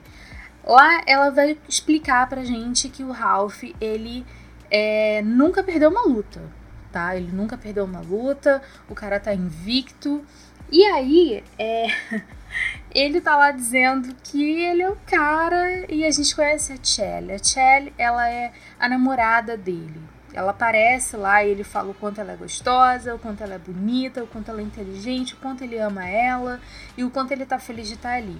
Lá 0.64 1.02
ela 1.06 1.30
vai 1.30 1.58
explicar 1.68 2.28
pra 2.30 2.46
gente 2.46 2.88
que 2.88 3.04
o 3.04 3.12
Ralph, 3.12 3.64
ele 3.82 4.26
é, 4.72 5.22
nunca 5.24 5.62
perdeu 5.62 5.90
uma 5.90 6.04
luta, 6.04 6.42
tá? 6.90 7.18
Ele 7.18 7.34
nunca 7.34 7.58
perdeu 7.58 7.84
uma 7.84 8.00
luta, 8.00 8.62
o 8.90 8.96
cara 8.96 9.20
tá 9.20 9.34
invicto. 9.34 10.24
E 10.72 10.86
aí, 10.86 11.44
é, 11.60 11.88
ele 12.96 13.20
tá 13.20 13.36
lá 13.36 13.52
dizendo 13.52 14.16
que 14.24 14.62
ele 14.62 14.82
é 14.82 14.90
o 14.90 14.98
cara 15.06 15.86
e 15.92 16.06
a 16.06 16.12
gente 16.12 16.34
conhece 16.34 16.72
a 16.72 16.78
Chelly. 16.82 17.34
A 17.34 17.44
Chelly, 17.44 17.94
ela 17.98 18.30
é 18.30 18.54
a 18.80 18.88
namorada 18.88 19.58
dele. 19.58 20.02
Ela 20.38 20.52
aparece 20.52 21.18
lá 21.18 21.44
e 21.44 21.50
ele 21.50 21.64
fala 21.64 21.90
o 21.90 21.94
quanto 21.96 22.22
ela 22.22 22.34
é 22.34 22.36
gostosa, 22.36 23.16
o 23.16 23.18
quanto 23.18 23.42
ela 23.42 23.56
é 23.56 23.58
bonita, 23.58 24.24
o 24.24 24.28
quanto 24.28 24.52
ela 24.52 24.62
é 24.62 24.64
inteligente, 24.64 25.34
o 25.34 25.38
quanto 25.38 25.64
ele 25.64 25.80
ama 25.80 26.08
ela 26.08 26.62
e 26.96 27.04
o 27.04 27.10
quanto 27.10 27.32
ele 27.32 27.44
tá 27.44 27.58
feliz 27.58 27.88
de 27.88 27.96
estar 27.96 28.10
tá 28.10 28.16
ali. 28.18 28.40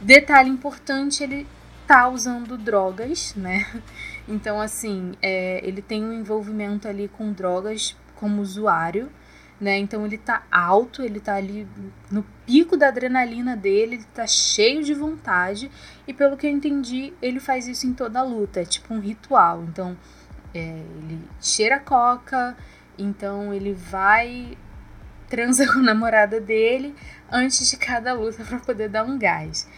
Detalhe 0.00 0.50
importante, 0.50 1.22
ele 1.22 1.46
tá 1.86 2.08
usando 2.08 2.58
drogas, 2.58 3.32
né? 3.36 3.64
Então, 4.28 4.60
assim, 4.60 5.14
é, 5.20 5.60
ele 5.66 5.82
tem 5.82 6.04
um 6.04 6.12
envolvimento 6.12 6.86
ali 6.86 7.08
com 7.08 7.32
drogas 7.32 7.96
como 8.14 8.40
usuário, 8.40 9.10
né? 9.60 9.76
Então 9.78 10.04
ele 10.06 10.18
tá 10.18 10.44
alto, 10.50 11.02
ele 11.02 11.18
tá 11.20 11.34
ali 11.34 11.66
no 12.10 12.24
pico 12.46 12.76
da 12.76 12.88
adrenalina 12.88 13.56
dele, 13.56 13.96
ele 13.96 14.04
tá 14.14 14.26
cheio 14.26 14.82
de 14.84 14.94
vontade, 14.94 15.70
e 16.06 16.14
pelo 16.14 16.36
que 16.36 16.46
eu 16.46 16.50
entendi, 16.50 17.12
ele 17.20 17.40
faz 17.40 17.66
isso 17.66 17.86
em 17.86 17.92
toda 17.92 18.20
a 18.20 18.22
luta, 18.22 18.60
é 18.60 18.64
tipo 18.64 18.94
um 18.94 19.00
ritual. 19.00 19.64
Então, 19.64 19.96
é, 20.54 20.58
ele 20.58 21.20
cheira 21.40 21.78
coca, 21.78 22.56
então 22.98 23.52
ele 23.52 23.72
vai 23.72 24.56
transa 25.28 25.66
com 25.72 25.78
a 25.78 25.82
namorada 25.82 26.40
dele 26.40 26.94
antes 27.30 27.70
de 27.70 27.76
cada 27.76 28.12
luta 28.12 28.44
para 28.44 28.58
poder 28.58 28.88
dar 28.88 29.04
um 29.04 29.18
gás. 29.18 29.68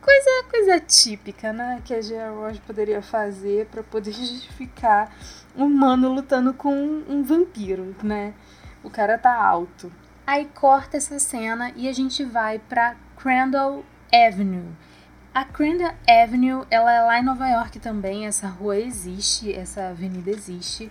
Coisa, 0.00 0.48
coisa 0.50 0.80
típica, 0.80 1.52
né? 1.52 1.80
Que 1.84 1.94
a 1.94 2.02
Gia 2.02 2.30
Roche 2.30 2.60
poderia 2.66 3.00
fazer 3.00 3.66
para 3.66 3.82
poder 3.82 4.10
justificar 4.12 5.14
um 5.56 5.66
humano 5.66 6.12
lutando 6.12 6.52
com 6.52 6.74
um 7.08 7.22
vampiro, 7.22 7.94
né? 8.02 8.34
O 8.82 8.90
cara 8.90 9.16
tá 9.16 9.34
alto. 9.34 9.92
Aí 10.26 10.48
corta 10.54 10.96
essa 10.96 11.18
cena 11.18 11.72
e 11.76 11.88
a 11.88 11.92
gente 11.92 12.24
vai 12.24 12.58
para 12.58 12.96
Crandall 13.16 13.84
Avenue 14.12 14.72
a 15.34 15.44
Crandall 15.44 15.94
Avenue, 16.06 16.66
ela 16.70 16.92
é 16.92 17.02
lá 17.02 17.18
em 17.18 17.24
Nova 17.24 17.48
York 17.48 17.78
também, 17.80 18.26
essa 18.26 18.48
rua 18.48 18.78
existe, 18.78 19.52
essa 19.52 19.88
avenida 19.88 20.30
existe. 20.30 20.90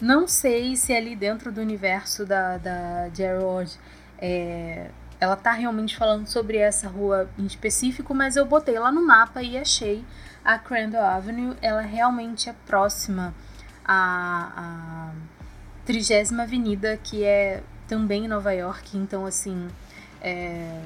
Não 0.00 0.26
sei 0.26 0.76
se 0.76 0.92
é 0.92 0.98
ali 0.98 1.16
dentro 1.16 1.50
do 1.50 1.60
universo 1.60 2.26
da, 2.26 2.58
da 2.58 3.08
Gerald 3.14 3.78
é, 4.18 4.90
ela 5.18 5.36
tá 5.36 5.52
realmente 5.52 5.96
falando 5.96 6.26
sobre 6.26 6.58
essa 6.58 6.88
rua 6.88 7.28
em 7.38 7.46
específico, 7.46 8.14
mas 8.14 8.36
eu 8.36 8.44
botei 8.46 8.78
lá 8.78 8.90
no 8.92 9.06
mapa 9.06 9.42
e 9.42 9.58
achei 9.58 10.04
a 10.44 10.58
Crandall 10.58 11.04
Avenue, 11.04 11.56
ela 11.60 11.82
realmente 11.82 12.48
é 12.48 12.54
próxima 12.66 13.34
à, 13.84 14.52
à 14.56 15.12
30 15.84 16.42
Avenida, 16.42 16.98
que 17.02 17.24
é 17.24 17.62
também 17.86 18.24
em 18.24 18.28
Nova 18.28 18.52
York, 18.52 18.96
então 18.96 19.26
assim, 19.26 19.68
é, 20.22 20.80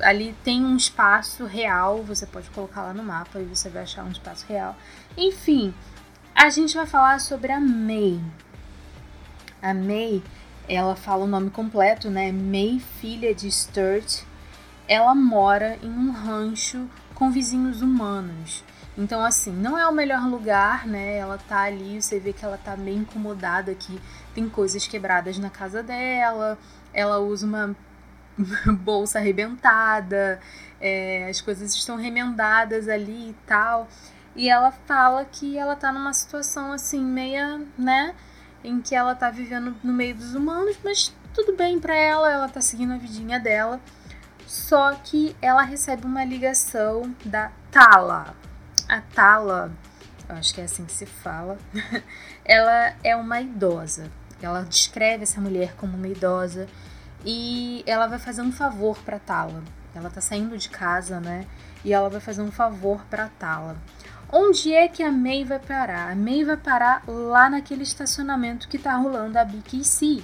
ali 0.00 0.34
tem 0.44 0.64
um 0.64 0.76
espaço 0.76 1.44
real, 1.44 2.02
você 2.02 2.26
pode 2.26 2.50
colocar 2.50 2.82
lá 2.82 2.94
no 2.94 3.02
mapa 3.02 3.40
e 3.40 3.44
você 3.44 3.68
vai 3.68 3.82
achar 3.82 4.04
um 4.04 4.10
espaço 4.10 4.44
real. 4.48 4.76
Enfim, 5.16 5.74
a 6.34 6.50
gente 6.50 6.76
vai 6.76 6.86
falar 6.86 7.20
sobre 7.20 7.52
a 7.52 7.60
May. 7.60 8.20
A 9.62 9.72
May, 9.72 10.22
ela 10.68 10.94
fala 10.94 11.24
o 11.24 11.28
nome 11.28 11.50
completo, 11.50 12.10
né? 12.10 12.30
May, 12.30 12.80
filha 13.00 13.34
de 13.34 13.50
Sturt. 13.50 14.22
Ela 14.88 15.14
mora 15.14 15.78
em 15.82 15.90
um 15.90 16.12
rancho 16.12 16.88
com 17.14 17.30
vizinhos 17.30 17.82
humanos. 17.82 18.62
Então, 18.98 19.22
assim, 19.22 19.52
não 19.52 19.78
é 19.78 19.86
o 19.86 19.92
melhor 19.92 20.26
lugar, 20.26 20.86
né? 20.86 21.16
Ela 21.16 21.38
tá 21.38 21.62
ali, 21.62 22.00
você 22.00 22.18
vê 22.18 22.32
que 22.32 22.44
ela 22.44 22.56
tá 22.56 22.76
meio 22.76 22.98
incomodada 22.98 23.72
aqui. 23.72 24.00
Tem 24.34 24.48
coisas 24.48 24.86
quebradas 24.86 25.38
na 25.38 25.50
casa 25.50 25.82
dela. 25.82 26.58
Ela 26.94 27.18
usa 27.18 27.46
uma 27.46 27.76
bolsa 28.80 29.18
arrebentada, 29.18 30.40
é, 30.80 31.28
as 31.28 31.40
coisas 31.40 31.74
estão 31.74 31.96
remendadas 31.96 32.88
ali 32.88 33.30
e 33.30 33.36
tal. 33.46 33.88
E 34.34 34.48
ela 34.48 34.70
fala 34.70 35.24
que 35.24 35.56
ela 35.56 35.74
tá 35.74 35.90
numa 35.90 36.12
situação 36.12 36.72
assim, 36.72 37.02
meia, 37.02 37.60
né? 37.78 38.14
Em 38.62 38.80
que 38.82 38.94
ela 38.94 39.14
tá 39.14 39.30
vivendo 39.30 39.74
no 39.82 39.92
meio 39.92 40.14
dos 40.14 40.34
humanos, 40.34 40.76
mas 40.84 41.14
tudo 41.32 41.56
bem 41.56 41.78
para 41.80 41.94
ela, 41.94 42.30
ela 42.30 42.48
tá 42.48 42.60
seguindo 42.60 42.92
a 42.92 42.98
vidinha 42.98 43.40
dela. 43.40 43.80
Só 44.46 44.94
que 44.94 45.34
ela 45.40 45.62
recebe 45.62 46.06
uma 46.06 46.24
ligação 46.24 47.14
da 47.24 47.50
Tala. 47.70 48.34
A 48.88 49.00
Tala, 49.00 49.72
acho 50.28 50.54
que 50.54 50.60
é 50.60 50.64
assim 50.64 50.84
que 50.84 50.92
se 50.92 51.06
fala, 51.06 51.58
ela 52.44 52.94
é 53.02 53.16
uma 53.16 53.40
idosa. 53.40 54.10
Ela 54.40 54.62
descreve 54.62 55.22
essa 55.22 55.40
mulher 55.40 55.74
como 55.76 55.96
uma 55.96 56.08
idosa 56.08 56.68
e 57.26 57.82
ela 57.86 58.06
vai 58.06 58.20
fazer 58.20 58.40
um 58.40 58.52
favor 58.52 58.96
para 58.98 59.18
Tala. 59.18 59.62
Ela 59.94 60.08
tá 60.08 60.20
saindo 60.20 60.56
de 60.56 60.68
casa, 60.68 61.18
né? 61.18 61.44
E 61.84 61.92
ela 61.92 62.08
vai 62.08 62.20
fazer 62.20 62.40
um 62.40 62.52
favor 62.52 63.04
para 63.10 63.28
Tala. 63.28 63.76
Onde 64.32 64.72
é 64.72 64.86
que 64.86 65.02
a 65.02 65.10
May 65.10 65.44
vai 65.44 65.58
parar? 65.58 66.12
A 66.12 66.14
May 66.14 66.44
vai 66.44 66.56
parar 66.56 67.02
lá 67.06 67.50
naquele 67.50 67.82
estacionamento 67.82 68.68
que 68.68 68.78
tá 68.78 68.94
rolando 68.96 69.38
a 69.38 69.44
BKC. 69.44 70.22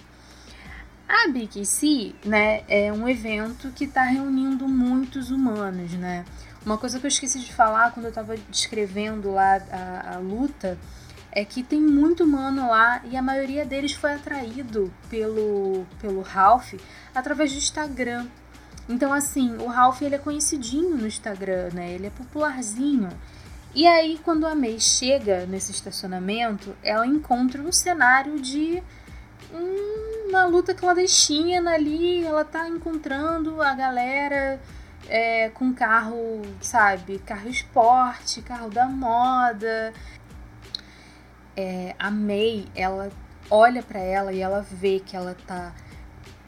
A 1.09 1.28
BKC, 1.28 2.14
né, 2.25 2.62
é 2.68 2.92
um 2.92 3.09
evento 3.09 3.71
que 3.73 3.85
está 3.85 4.02
reunindo 4.04 4.66
muitos 4.66 5.30
humanos, 5.30 5.92
né? 5.92 6.25
Uma 6.64 6.78
coisa 6.78 6.99
que 7.00 7.06
eu 7.06 7.09
esqueci 7.09 7.40
de 7.40 7.52
falar 7.52 7.92
quando 7.92 8.06
eu 8.06 8.11
estava 8.11 8.37
descrevendo 8.49 9.32
lá 9.32 9.61
a, 9.71 10.14
a 10.14 10.18
luta 10.18 10.78
é 11.33 11.45
que 11.45 11.62
tem 11.62 11.81
muito 11.81 12.25
humano 12.25 12.69
lá 12.69 13.01
e 13.11 13.17
a 13.17 13.23
maioria 13.23 13.65
deles 13.65 13.93
foi 13.93 14.12
atraído 14.12 14.93
pelo, 15.09 15.87
pelo 15.99 16.21
Ralph 16.21 16.75
através 17.15 17.51
do 17.53 17.59
Instagram. 17.59 18.27
Então, 18.89 19.12
assim, 19.12 19.57
o 19.57 19.67
Ralph 19.67 20.03
ele 20.03 20.15
é 20.15 20.19
conhecidinho 20.19 20.97
no 20.97 21.07
Instagram, 21.07 21.71
né? 21.73 21.93
Ele 21.93 22.07
é 22.07 22.11
popularzinho. 22.11 23.09
E 23.75 23.87
aí, 23.87 24.21
quando 24.23 24.47
a 24.47 24.55
May 24.55 24.79
chega 24.79 25.47
nesse 25.47 25.73
estacionamento, 25.73 26.77
ela 26.83 27.07
encontra 27.07 27.62
um 27.62 27.73
cenário 27.73 28.39
de 28.39 28.83
uma 30.29 30.45
luta 30.45 30.75
clandestina 30.75 31.73
ali. 31.73 32.23
Ela 32.23 32.45
tá 32.45 32.69
encontrando 32.69 33.62
a 33.62 33.75
galera 33.75 34.61
é, 35.09 35.49
com 35.51 35.73
carro, 35.73 36.43
sabe? 36.61 37.19
Carro 37.21 37.49
esporte, 37.49 38.43
carro 38.43 38.69
da 38.69 38.87
moda 38.87 39.95
é, 41.56 41.94
a 41.99 42.11
May, 42.11 42.66
ela 42.75 43.11
olha 43.50 43.82
para 43.82 44.00
ela 44.00 44.32
e 44.32 44.40
ela 44.40 44.62
vê 44.62 45.00
que 45.00 45.16
ela 45.16 45.37
tá 45.47 45.73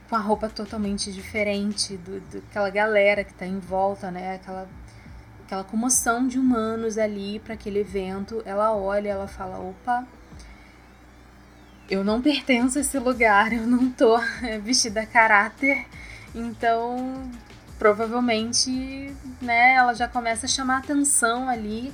com 0.08 0.16
a 0.16 0.18
roupa 0.18 0.48
totalmente 0.48 1.12
diferente 1.12 1.96
do, 1.96 2.20
daquela 2.20 2.70
galera 2.70 3.24
que 3.24 3.32
está 3.32 3.46
em 3.46 3.58
volta, 3.58 4.10
né? 4.10 4.36
Aquela, 4.36 4.68
aquela 5.44 5.64
comoção 5.64 6.26
de 6.26 6.38
humanos 6.38 6.98
ali 6.98 7.40
para 7.40 7.54
aquele 7.54 7.80
evento. 7.80 8.42
Ela 8.44 8.74
olha, 8.74 9.10
ela 9.10 9.26
fala: 9.26 9.58
opa, 9.58 10.06
eu 11.88 12.04
não 12.04 12.22
pertenço 12.22 12.78
a 12.78 12.80
esse 12.80 12.98
lugar, 12.98 13.52
eu 13.52 13.66
não 13.66 13.90
tô 13.90 14.18
vestida 14.62 15.02
a 15.02 15.06
caráter, 15.06 15.86
então 16.34 17.30
provavelmente, 17.78 19.14
né, 19.42 19.74
ela 19.74 19.92
já 19.94 20.08
começa 20.08 20.46
a 20.46 20.48
chamar 20.48 20.78
atenção 20.78 21.48
ali. 21.48 21.92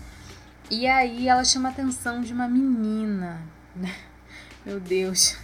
E 0.71 0.87
aí 0.87 1.29
ela 1.29 1.45
chama 1.45 1.69
a 1.69 1.73
atenção 1.73 2.21
de 2.21 2.33
uma 2.33 2.47
menina. 2.47 3.43
Meu 4.65 4.79
Deus. 4.79 5.37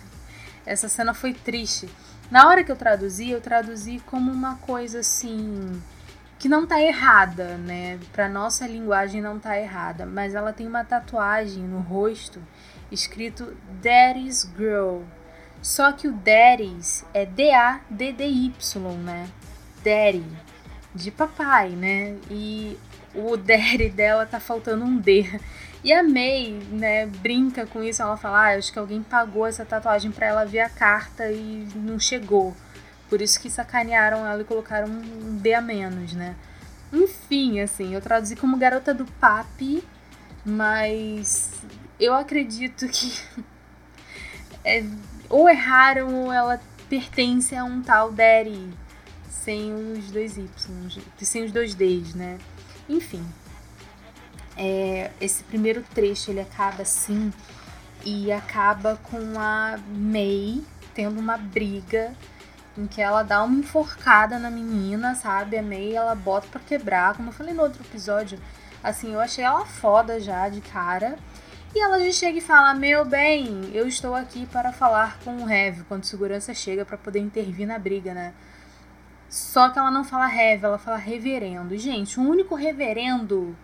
Essa 0.64 0.88
cena 0.88 1.12
foi 1.12 1.35
triste. 1.35 1.88
Na 2.30 2.49
hora 2.49 2.62
que 2.62 2.71
eu 2.71 2.76
traduzi, 2.76 3.30
eu 3.30 3.40
traduzi 3.40 4.00
como 4.06 4.30
uma 4.30 4.54
coisa 4.56 5.00
assim 5.00 5.83
que 6.38 6.49
não 6.49 6.64
tá 6.64 6.80
errada, 6.80 7.56
né? 7.56 7.99
Para 8.12 8.28
nossa 8.28 8.68
linguagem 8.68 9.21
não 9.21 9.38
tá 9.38 9.59
errada, 9.59 10.06
mas 10.06 10.35
ela 10.35 10.52
tem 10.52 10.66
uma 10.66 10.85
tatuagem 10.85 11.64
no 11.64 11.80
rosto 11.80 12.40
escrito 12.92 13.56
Daddy's 13.83 14.49
Girl. 14.56 15.02
Só 15.61 15.90
que 15.90 16.06
o 16.06 16.12
Daddy's 16.12 17.04
é 17.12 17.26
D 17.26 17.52
A 17.52 17.80
D 17.90 18.12
D 18.12 18.28
Y, 18.28 18.92
né? 18.99 19.28
Daddy 19.83 20.25
de 20.95 21.11
papai, 21.11 21.71
né? 21.71 22.16
E 22.30 22.78
o 23.16 23.37
Daddy 23.37 23.88
dela 23.88 24.26
tá 24.26 24.38
faltando 24.38 24.85
um 24.85 24.99
D. 24.99 25.26
E 25.82 25.92
a 25.92 26.02
May, 26.02 26.58
né, 26.70 27.06
brinca 27.06 27.66
com 27.66 27.82
isso, 27.82 28.02
ela 28.02 28.16
fala, 28.16 28.49
ah, 28.49 28.56
acho 28.56 28.73
que 28.73 28.78
alguém 28.78 29.02
pagou 29.02 29.46
essa 29.46 29.64
tatuagem 29.64 30.11
para 30.11 30.26
ela 30.26 30.44
ver 30.44 30.61
a 30.61 30.68
carta 30.68 31.30
e 31.30 31.68
não 31.75 31.99
chegou. 31.99 32.56
Por 33.08 33.23
isso 33.23 33.40
que 33.40 33.49
sacanearam 33.49 34.26
ela 34.26 34.40
e 34.40 34.44
colocaram 34.44 34.88
um 34.88 35.37
D 35.37 35.54
a 35.54 35.61
menos, 35.61 36.12
né? 36.12 36.35
Enfim, 36.92 37.61
assim, 37.61 37.94
eu 37.94 38.00
traduzi 38.00 38.35
como 38.35 38.56
garota 38.56 38.92
do 38.92 39.04
papi, 39.04 39.82
mas 40.44 41.52
eu 42.00 42.14
acredito 42.14 42.88
que 42.88 43.12
é, 44.64 44.85
ou 45.28 45.49
erraram 45.49 46.12
ou 46.25 46.32
ela 46.32 46.61
pertence 46.88 47.54
a 47.54 47.64
um 47.64 47.82
tal 47.82 48.11
Daddy 48.12 48.70
sem 49.28 49.73
os 49.73 50.11
dois 50.11 50.37
Y, 50.37 50.49
sem 51.18 51.44
os 51.44 51.52
dois 51.52 51.75
Ds, 51.75 52.14
né? 52.14 52.38
Enfim, 52.88 53.25
é, 54.57 55.11
esse 55.21 55.43
primeiro 55.45 55.83
trecho 55.95 56.31
ele 56.31 56.40
acaba 56.40 56.83
assim 56.83 57.33
e 58.05 58.31
acaba 58.31 58.97
com 59.02 59.38
a 59.38 59.78
May 59.88 60.62
tendo 60.95 61.21
uma 61.21 61.37
briga 61.37 62.14
em 62.78 62.87
que 62.87 63.00
ela 63.00 63.23
dá 63.23 63.43
uma 63.43 63.59
enforcada 63.59 64.38
na 64.38 64.50
menina, 64.50 65.14
sabe? 65.14 65.59
A 65.59 65.62
May 65.62 65.95
ela 65.95 66.14
bota 66.14 66.47
para 66.49 66.61
quebrar, 66.61 67.14
como 67.14 67.28
eu 67.28 67.33
falei 67.33 67.55
no 67.55 67.62
outro 67.62 67.83
episódio. 67.83 68.38
Assim, 68.83 69.12
eu 69.12 69.21
achei 69.21 69.45
ela 69.45 69.64
foda 69.64 70.21
já 70.21 70.49
de 70.49 70.61
cara. 70.61 71.19
E 71.75 71.81
ela 71.81 71.99
já 71.99 72.12
chega 72.12 72.38
e 72.38 72.40
fala: 72.40 72.75
Meu 72.75 73.05
bem, 73.05 73.71
eu 73.75 73.87
estou 73.87 74.14
aqui 74.14 74.47
para 74.47 74.73
falar 74.73 75.19
com 75.25 75.43
o 75.43 75.50
Heavy 75.50 75.85
quando 75.85 76.05
segurança 76.05 76.55
chega 76.55 76.85
para 76.85 76.97
poder 76.97 77.19
intervir 77.19 77.66
na 77.66 77.78
briga, 77.78 78.14
né? 78.14 78.33
Só 79.28 79.68
que 79.71 79.78
ela 79.78 79.90
não 79.90 80.04
fala 80.04 80.33
Heavy, 80.33 80.64
ela 80.64 80.78
fala 80.78 80.97
reverendo. 80.97 81.76
Gente, 81.76 82.18
o 82.18 82.23
único 82.23 82.54
reverendo 82.54 83.56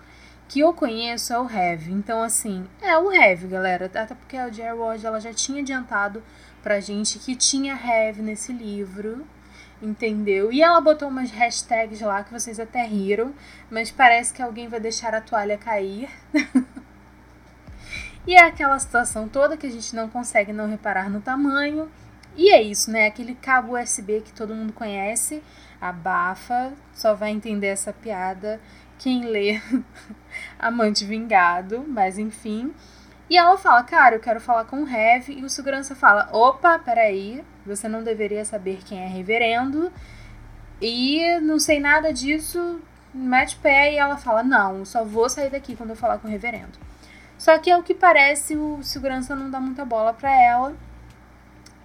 que 0.48 0.60
eu 0.60 0.74
conheço 0.74 1.32
é 1.32 1.38
o 1.38 1.50
Heavy. 1.50 1.92
Então, 1.92 2.22
assim, 2.22 2.66
é 2.80 2.96
o 2.98 3.10
Heavy, 3.10 3.46
galera. 3.46 3.86
Até 3.86 4.14
porque 4.14 4.36
a 4.36 4.50
Jerry 4.50 4.76
Ward 4.76 5.06
ela 5.06 5.20
já 5.20 5.32
tinha 5.32 5.62
adiantado 5.62 6.22
pra 6.62 6.78
gente 6.78 7.18
que 7.18 7.34
tinha 7.34 7.74
Heavy 7.74 8.20
nesse 8.20 8.52
livro. 8.52 9.26
Entendeu? 9.80 10.52
E 10.52 10.62
ela 10.62 10.80
botou 10.80 11.08
umas 11.08 11.30
hashtags 11.30 12.00
lá 12.02 12.22
que 12.22 12.32
vocês 12.32 12.60
até 12.60 12.84
riram, 12.84 13.34
mas 13.68 13.90
parece 13.90 14.32
que 14.32 14.40
alguém 14.40 14.68
vai 14.68 14.78
deixar 14.78 15.14
a 15.14 15.20
toalha 15.20 15.58
cair. 15.58 16.08
e 18.24 18.34
é 18.34 18.44
aquela 18.44 18.78
situação 18.78 19.28
toda 19.28 19.56
que 19.56 19.66
a 19.66 19.70
gente 19.70 19.96
não 19.96 20.08
consegue 20.08 20.52
não 20.52 20.68
reparar 20.68 21.10
no 21.10 21.20
tamanho. 21.20 21.90
E 22.36 22.50
é 22.50 22.62
isso, 22.62 22.90
né? 22.90 23.06
Aquele 23.06 23.34
cabo 23.34 23.78
USB 23.78 24.22
que 24.22 24.32
todo 24.32 24.54
mundo 24.54 24.72
conhece, 24.72 25.42
abafa, 25.80 26.72
só 26.94 27.14
vai 27.14 27.30
entender 27.30 27.66
essa 27.66 27.92
piada 27.92 28.60
quem 29.02 29.24
lê 29.24 29.60
Amante 30.58 31.04
Vingado, 31.04 31.84
mas 31.88 32.18
enfim. 32.18 32.72
E 33.28 33.36
ela 33.36 33.58
fala, 33.58 33.82
cara, 33.82 34.14
eu 34.16 34.20
quero 34.20 34.40
falar 34.40 34.64
com 34.64 34.84
o 34.84 34.88
Heavy. 34.88 35.40
E 35.40 35.44
o 35.44 35.50
segurança 35.50 35.94
fala, 35.94 36.28
opa, 36.32 36.78
peraí, 36.78 37.44
você 37.66 37.88
não 37.88 38.04
deveria 38.04 38.44
saber 38.44 38.80
quem 38.84 39.00
é 39.00 39.06
reverendo. 39.06 39.92
E 40.80 41.40
não 41.40 41.58
sei 41.58 41.80
nada 41.80 42.12
disso, 42.12 42.80
mete 43.12 43.56
pé 43.56 43.92
e 43.92 43.96
ela 43.96 44.16
fala, 44.16 44.42
não, 44.42 44.84
só 44.84 45.04
vou 45.04 45.28
sair 45.28 45.50
daqui 45.50 45.74
quando 45.74 45.90
eu 45.90 45.96
falar 45.96 46.18
com 46.18 46.28
o 46.28 46.30
reverendo. 46.30 46.78
Só 47.38 47.58
que 47.58 47.70
ao 47.70 47.82
que 47.82 47.94
parece, 47.94 48.56
o 48.56 48.82
segurança 48.82 49.34
não 49.34 49.50
dá 49.50 49.60
muita 49.60 49.84
bola 49.84 50.12
pra 50.12 50.30
ela. 50.30 50.76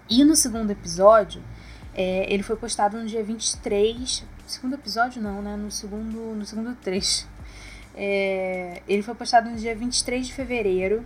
E 0.10 0.24
no 0.24 0.36
segundo 0.36 0.72
episódio, 0.72 1.42
é, 1.94 2.32
ele 2.32 2.44
foi 2.44 2.56
postado 2.56 2.98
no 2.98 3.06
dia 3.06 3.24
23 3.24 4.26
segundo 4.48 4.76
episódio 4.76 5.22
não, 5.22 5.42
né? 5.42 5.56
No 5.56 5.70
segundo, 5.70 6.36
no 6.36 6.46
segundo 6.46 6.74
trecho. 6.76 7.28
É, 7.94 8.82
ele 8.88 9.02
foi 9.02 9.14
postado 9.14 9.50
no 9.50 9.58
dia 9.58 9.76
23 9.76 10.28
de 10.28 10.34
fevereiro. 10.34 11.06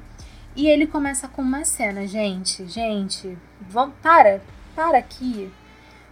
E 0.55 0.67
ele 0.67 0.85
começa 0.85 1.27
com 1.27 1.41
uma 1.41 1.65
cena, 1.65 2.05
gente. 2.05 2.67
Gente, 2.67 3.37
vamos, 3.59 3.95
para, 4.01 4.41
para 4.75 4.97
aqui. 4.97 5.51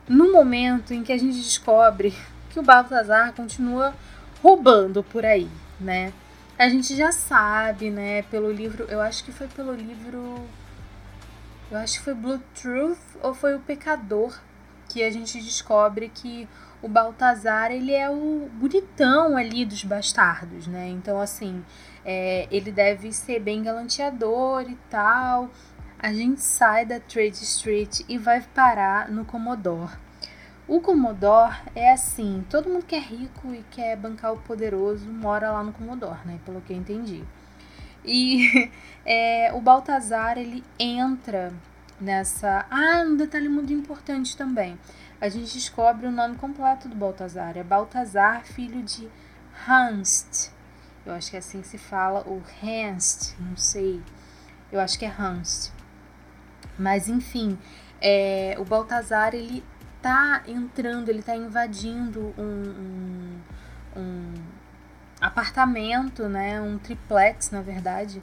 No 0.08 0.32
momento 0.32 0.93
em 0.93 1.04
que 1.04 1.12
a 1.12 1.17
gente 1.17 1.38
descobre 1.38 2.13
que 2.49 2.60
o 2.60 2.63
Baltazar 2.63 3.34
continua 3.34 3.93
roubando 4.41 5.04
por 5.04 5.25
aí, 5.25 5.47
né? 5.80 6.12
A 6.58 6.67
gente 6.67 6.95
já 6.95 7.12
sabe, 7.12 7.89
né, 7.89 8.23
pelo 8.23 8.52
livro, 8.52 8.86
eu 8.89 8.99
acho 8.99 9.23
que 9.23 9.32
foi 9.32 9.47
pelo 9.47 9.73
livro 9.73 10.45
eu 11.71 11.77
acho 11.77 11.99
que 11.99 12.05
foi 12.05 12.13
Blue 12.13 12.41
Truth 12.55 12.97
ou 13.21 13.34
foi 13.34 13.55
o 13.55 13.60
Pecador 13.60 14.39
que 14.88 15.03
a 15.03 15.12
gente 15.12 15.39
descobre 15.39 16.10
que 16.10 16.47
o 16.82 16.88
Baltazar 16.88 17.71
ele 17.71 17.93
é 17.93 18.10
o 18.10 18.49
bonitão 18.53 19.38
ali 19.38 19.65
dos 19.65 19.84
bastardos, 19.84 20.65
né? 20.65 20.88
Então, 20.88 21.19
assim, 21.19 21.63
é, 22.03 22.47
ele 22.49 22.71
deve 22.71 23.12
ser 23.12 23.39
bem 23.39 23.62
galanteador 23.62 24.63
e 24.63 24.75
tal. 24.89 25.49
A 25.99 26.12
gente 26.13 26.41
sai 26.41 26.86
da 26.86 26.99
Trade 26.99 27.43
Street 27.43 28.01
e 28.08 28.17
vai 28.17 28.41
parar 28.41 29.10
no 29.12 29.25
Commodore. 29.25 29.91
O 30.67 30.79
Commodore 30.79 31.58
é 31.75 31.91
assim, 31.91 32.45
todo 32.49 32.69
mundo 32.69 32.86
que 32.86 32.95
é 32.95 32.99
rico 32.99 33.53
e 33.53 33.63
quer 33.71 33.97
bancar 33.97 34.34
o 34.34 34.38
poderoso 34.38 35.10
mora 35.10 35.51
lá 35.51 35.63
no 35.63 35.73
Commodore, 35.73 36.19
né? 36.25 36.39
Pelo 36.45 36.62
que 36.62 36.73
eu 36.73 36.77
entendi. 36.77 37.23
E 38.04 38.72
é, 39.06 39.52
o 39.54 39.62
Baltazar, 39.62 40.38
ele 40.38 40.64
entra 40.78 41.54
nessa... 42.00 42.66
Ah, 42.70 43.04
um 43.06 43.18
detalhe 43.18 43.50
muito 43.50 43.74
importante 43.74 44.36
também 44.38 44.78
a 45.22 45.28
gente 45.28 45.54
descobre 45.54 46.08
o 46.08 46.12
nome 46.12 46.36
completo 46.36 46.88
do 46.88 46.96
Baltazar. 46.96 47.58
É 47.58 47.64
Baltazar, 47.64 48.44
filho 48.46 48.82
de 48.82 49.10
Hanst. 49.68 50.52
Eu 51.06 51.14
acho 51.14 51.30
que 51.30 51.36
é 51.36 51.40
assim 51.40 51.62
que 51.62 51.68
se 51.68 51.78
fala, 51.78 52.24
ou 52.26 52.42
Hanst, 52.62 53.36
não 53.40 53.58
sei. 53.58 54.02
Eu 54.72 54.80
acho 54.80 54.98
que 54.98 55.06
é 55.06 55.10
Hanst. 55.10 55.72
Mas 56.78 57.10
enfim, 57.10 57.58
é, 58.02 58.56
o 58.60 58.64
Baltazar 58.64 59.34
ele 59.34 59.64
tá 60.02 60.44
entrando, 60.48 61.10
ele 61.10 61.22
tá 61.22 61.36
invadindo 61.36 62.34
um, 62.38 63.42
um, 63.98 64.00
um 64.00 64.34
apartamento, 65.19 66.27
né, 66.27 66.62
um 66.62 66.77
triplex 66.77 67.51
na 67.51 67.62
verdade, 67.62 68.21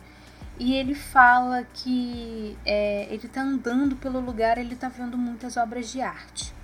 e 0.59 0.75
ele 0.75 0.95
fala 0.95 1.67
que 1.75 2.57
é, 2.65 3.07
ele 3.11 3.29
tá 3.29 3.43
andando 3.43 3.97
pelo 3.97 4.21
lugar, 4.21 4.57
ele 4.59 4.75
tá 4.75 4.89
vendo 4.89 5.19
muitas 5.19 5.57
obras 5.57 5.91
de 5.91 6.01
arte 6.01 6.57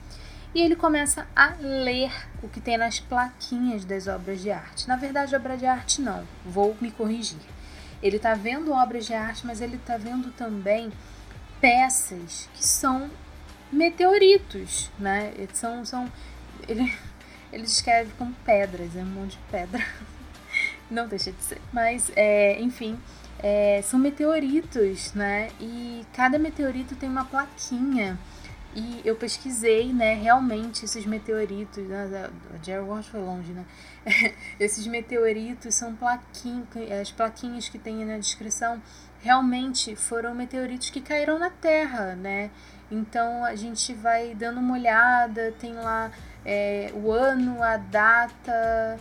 e 0.54 0.60
ele 0.60 0.76
começa 0.76 1.26
a 1.34 1.54
ler 1.58 2.12
o 2.42 2.48
que 2.48 2.60
tem 2.60 2.76
nas 2.76 3.00
plaquinhas 3.00 3.84
das 3.84 4.06
obras 4.06 4.40
de 4.40 4.50
arte. 4.50 4.86
Na 4.86 4.96
verdade, 4.96 5.34
obra 5.34 5.56
de 5.56 5.64
arte 5.64 6.00
não, 6.02 6.26
vou 6.44 6.76
me 6.80 6.90
corrigir. 6.90 7.38
Ele 8.02 8.16
está 8.16 8.34
vendo 8.34 8.72
obras 8.72 9.06
de 9.06 9.14
arte, 9.14 9.46
mas 9.46 9.60
ele 9.60 9.76
está 9.76 9.96
vendo 9.96 10.30
também 10.32 10.92
peças 11.60 12.48
que 12.52 12.64
são 12.66 13.10
meteoritos, 13.72 14.90
né? 14.98 15.32
São, 15.54 15.84
são, 15.84 16.12
ele, 16.68 16.92
ele 17.50 17.62
descreve 17.62 18.12
como 18.18 18.34
pedras, 18.44 18.94
é 18.94 19.00
um 19.00 19.06
monte 19.06 19.32
de 19.32 19.44
pedra. 19.50 19.82
Não 20.92 21.08
deixa 21.08 21.32
de 21.32 21.42
ser. 21.42 21.60
Mas, 21.72 22.12
é, 22.14 22.60
enfim, 22.60 22.98
é, 23.38 23.80
são 23.82 23.98
meteoritos, 23.98 25.14
né? 25.14 25.48
E 25.58 26.04
cada 26.12 26.38
meteorito 26.38 26.94
tem 26.94 27.08
uma 27.08 27.24
plaquinha 27.24 28.18
e 28.74 29.02
eu 29.04 29.14
pesquisei, 29.14 29.92
né, 29.92 30.14
realmente 30.14 30.86
esses 30.86 31.04
meteoritos, 31.04 31.86
né, 31.86 32.30
a 32.54 32.64
Jerry 32.64 32.82
Ward 32.82 33.06
foi 33.06 33.20
longe, 33.20 33.52
né? 33.52 33.66
esses 34.58 34.86
meteoritos 34.86 35.74
são 35.74 35.94
plaquinhas, 35.94 36.66
as 37.00 37.10
plaquinhas 37.12 37.68
que 37.68 37.78
tem 37.78 38.02
na 38.04 38.16
descrição 38.16 38.80
realmente 39.20 39.94
foram 39.94 40.34
meteoritos 40.34 40.88
que 40.88 41.02
caíram 41.02 41.38
na 41.38 41.50
Terra, 41.50 42.14
né? 42.16 42.50
Então 42.90 43.44
a 43.44 43.54
gente 43.54 43.92
vai 43.92 44.34
dando 44.34 44.58
uma 44.58 44.74
olhada, 44.74 45.52
tem 45.60 45.74
lá 45.74 46.10
é, 46.44 46.90
o 46.94 47.10
ano, 47.12 47.62
a 47.62 47.76
data, 47.76 48.98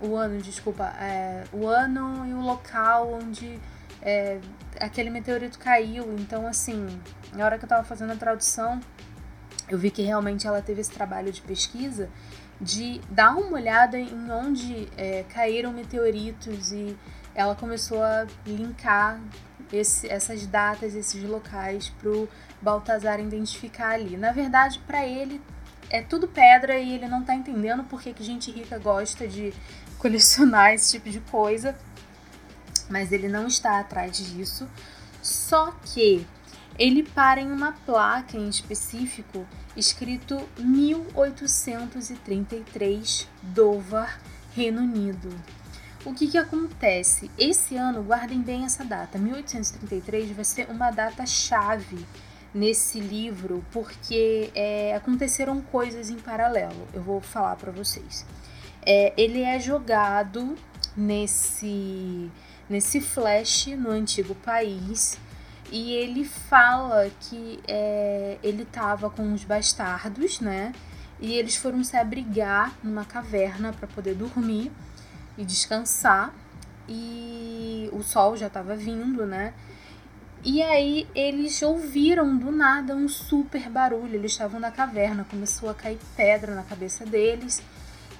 o 0.00 0.16
ano, 0.16 0.40
desculpa, 0.40 0.84
é, 1.00 1.44
o 1.52 1.66
ano 1.66 2.26
e 2.26 2.32
o 2.32 2.40
local 2.40 3.12
onde 3.12 3.58
é, 4.02 4.38
aquele 4.80 5.10
meteorito 5.10 5.58
caiu. 5.58 6.14
Então, 6.18 6.46
assim, 6.46 6.86
na 7.34 7.44
hora 7.44 7.58
que 7.58 7.64
eu 7.64 7.68
tava 7.68 7.84
fazendo 7.84 8.12
a 8.12 8.16
tradução, 8.16 8.80
eu 9.68 9.78
vi 9.78 9.90
que 9.90 10.02
realmente 10.02 10.46
ela 10.46 10.62
teve 10.62 10.80
esse 10.80 10.90
trabalho 10.90 11.32
de 11.32 11.42
pesquisa 11.42 12.08
de 12.60 13.00
dar 13.10 13.36
uma 13.36 13.52
olhada 13.52 13.98
em 13.98 14.30
onde 14.30 14.88
é, 14.96 15.24
caíram 15.32 15.72
meteoritos 15.72 16.72
e 16.72 16.96
ela 17.34 17.54
começou 17.54 18.02
a 18.02 18.26
linkar 18.44 19.20
esse, 19.72 20.08
essas 20.08 20.46
datas, 20.46 20.94
esses 20.94 21.22
locais 21.22 21.88
para 21.90 22.10
o 22.10 22.28
Baltazar 22.60 23.20
identificar 23.20 23.90
ali. 23.90 24.16
Na 24.16 24.32
verdade, 24.32 24.80
para 24.86 25.06
ele 25.06 25.40
é 25.90 26.02
tudo 26.02 26.26
pedra 26.26 26.78
e 26.78 26.94
ele 26.94 27.06
não 27.06 27.20
está 27.20 27.34
entendendo 27.34 27.84
por 27.84 28.02
que, 28.02 28.12
que 28.12 28.24
gente 28.24 28.50
rica 28.50 28.78
gosta 28.78 29.26
de 29.28 29.54
colecionar 29.98 30.72
esse 30.74 30.92
tipo 30.92 31.10
de 31.10 31.20
coisa, 31.20 31.76
mas 32.88 33.12
ele 33.12 33.28
não 33.28 33.46
está 33.46 33.80
atrás 33.80 34.16
disso. 34.16 34.66
Só 35.22 35.72
que 35.84 36.26
ele 36.78 37.02
para 37.02 37.40
em 37.40 37.50
uma 37.50 37.72
placa 37.72 38.36
em 38.36 38.46
específico 38.48 39.44
escrito 39.76 40.48
1833 40.58 43.26
Dover, 43.42 44.20
Reino 44.54 44.82
Unido. 44.82 45.28
O 46.04 46.14
que, 46.14 46.28
que 46.28 46.38
acontece? 46.38 47.28
Esse 47.36 47.76
ano, 47.76 48.00
guardem 48.02 48.40
bem 48.40 48.64
essa 48.64 48.84
data, 48.84 49.18
1833 49.18 50.30
vai 50.30 50.44
ser 50.44 50.70
uma 50.70 50.92
data 50.92 51.26
chave 51.26 52.06
nesse 52.54 53.00
livro 53.00 53.64
porque 53.72 54.52
é, 54.54 54.94
aconteceram 54.94 55.60
coisas 55.60 56.10
em 56.10 56.16
paralelo. 56.16 56.86
Eu 56.94 57.02
vou 57.02 57.20
falar 57.20 57.56
para 57.56 57.72
vocês. 57.72 58.24
É, 58.82 59.12
ele 59.16 59.42
é 59.42 59.58
jogado 59.58 60.56
nesse 60.96 62.30
nesse 62.68 63.00
flash 63.00 63.68
no 63.68 63.90
antigo 63.90 64.34
país 64.34 65.18
e 65.70 65.92
ele 65.92 66.24
fala 66.24 67.10
que 67.20 67.60
é, 67.66 68.38
ele 68.42 68.64
tava 68.64 69.10
com 69.10 69.32
os 69.32 69.44
bastardos, 69.44 70.40
né? 70.40 70.72
E 71.20 71.34
eles 71.34 71.56
foram 71.56 71.82
se 71.82 71.96
abrigar 71.96 72.76
numa 72.82 73.04
caverna 73.04 73.72
para 73.72 73.86
poder 73.88 74.14
dormir 74.14 74.70
e 75.36 75.44
descansar. 75.44 76.32
E 76.88 77.90
o 77.92 78.02
sol 78.02 78.36
já 78.36 78.46
estava 78.46 78.74
vindo, 78.74 79.26
né? 79.26 79.52
E 80.44 80.62
aí 80.62 81.06
eles 81.14 81.60
ouviram 81.60 82.36
do 82.36 82.50
nada 82.50 82.94
um 82.94 83.08
super 83.08 83.68
barulho. 83.68 84.14
Eles 84.14 84.32
estavam 84.32 84.60
na 84.60 84.70
caverna, 84.70 85.26
começou 85.28 85.68
a 85.68 85.74
cair 85.74 85.98
pedra 86.16 86.54
na 86.54 86.62
cabeça 86.62 87.04
deles 87.04 87.62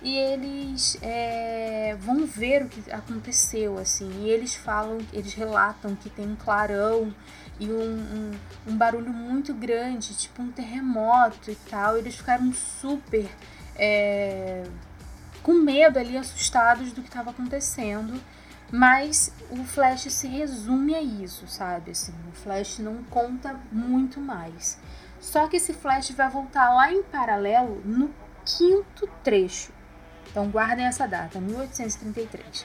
e 0.03 0.17
eles 0.17 0.97
é, 1.03 1.97
vão 2.01 2.25
ver 2.25 2.63
o 2.63 2.69
que 2.69 2.91
aconteceu, 2.91 3.79
assim, 3.79 4.09
e 4.23 4.31
eles 4.31 4.55
falam, 4.55 4.99
eles 5.13 5.35
relatam 5.35 5.97
que 5.97 6.09
tem 6.09 6.27
um 6.27 6.37
clarão 6.37 7.13
e 7.59 7.69
um, 7.69 7.83
um, 7.83 8.31
um 8.69 8.77
barulho 8.77 9.13
muito 9.13 9.53
grande, 9.53 10.17
tipo 10.17 10.41
um 10.41 10.53
terremoto 10.53 11.51
e 11.51 11.57
tal, 11.69 11.97
eles 11.97 12.15
ficaram 12.15 12.53
super 12.53 13.29
é, 13.75 14.65
com 15.43 15.55
medo 15.55 15.99
ali, 15.99 16.17
assustados 16.17 16.93
do 16.93 17.03
que 17.03 17.09
estava 17.09 17.31
acontecendo, 17.31 18.21
mas 18.71 19.33
o 19.51 19.65
Flash 19.65 20.13
se 20.13 20.29
resume 20.29 20.95
a 20.95 21.03
isso, 21.03 21.49
sabe, 21.49 21.91
assim, 21.91 22.15
o 22.31 22.37
Flash 22.37 22.79
não 22.79 23.03
conta 23.05 23.59
muito 23.73 24.21
mais. 24.21 24.79
Só 25.21 25.49
que 25.49 25.57
esse 25.57 25.73
Flash 25.73 26.11
vai 26.11 26.31
voltar 26.31 26.73
lá 26.73 26.93
em 26.93 27.03
paralelo 27.03 27.83
no 27.85 28.15
quinto 28.45 29.09
trecho 29.25 29.73
então 30.39 30.51
guardem 30.51 30.87
essa 30.87 31.05
data, 31.05 31.41
1833. 31.41 32.65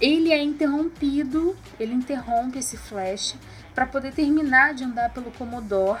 Ele 0.00 0.32
é 0.32 0.42
interrompido, 0.42 1.54
ele 1.78 1.92
interrompe 1.92 2.58
esse 2.58 2.78
flash 2.78 3.36
para 3.74 3.84
poder 3.84 4.14
terminar 4.14 4.72
de 4.72 4.84
andar 4.84 5.12
pelo 5.12 5.30
Commodore 5.32 6.00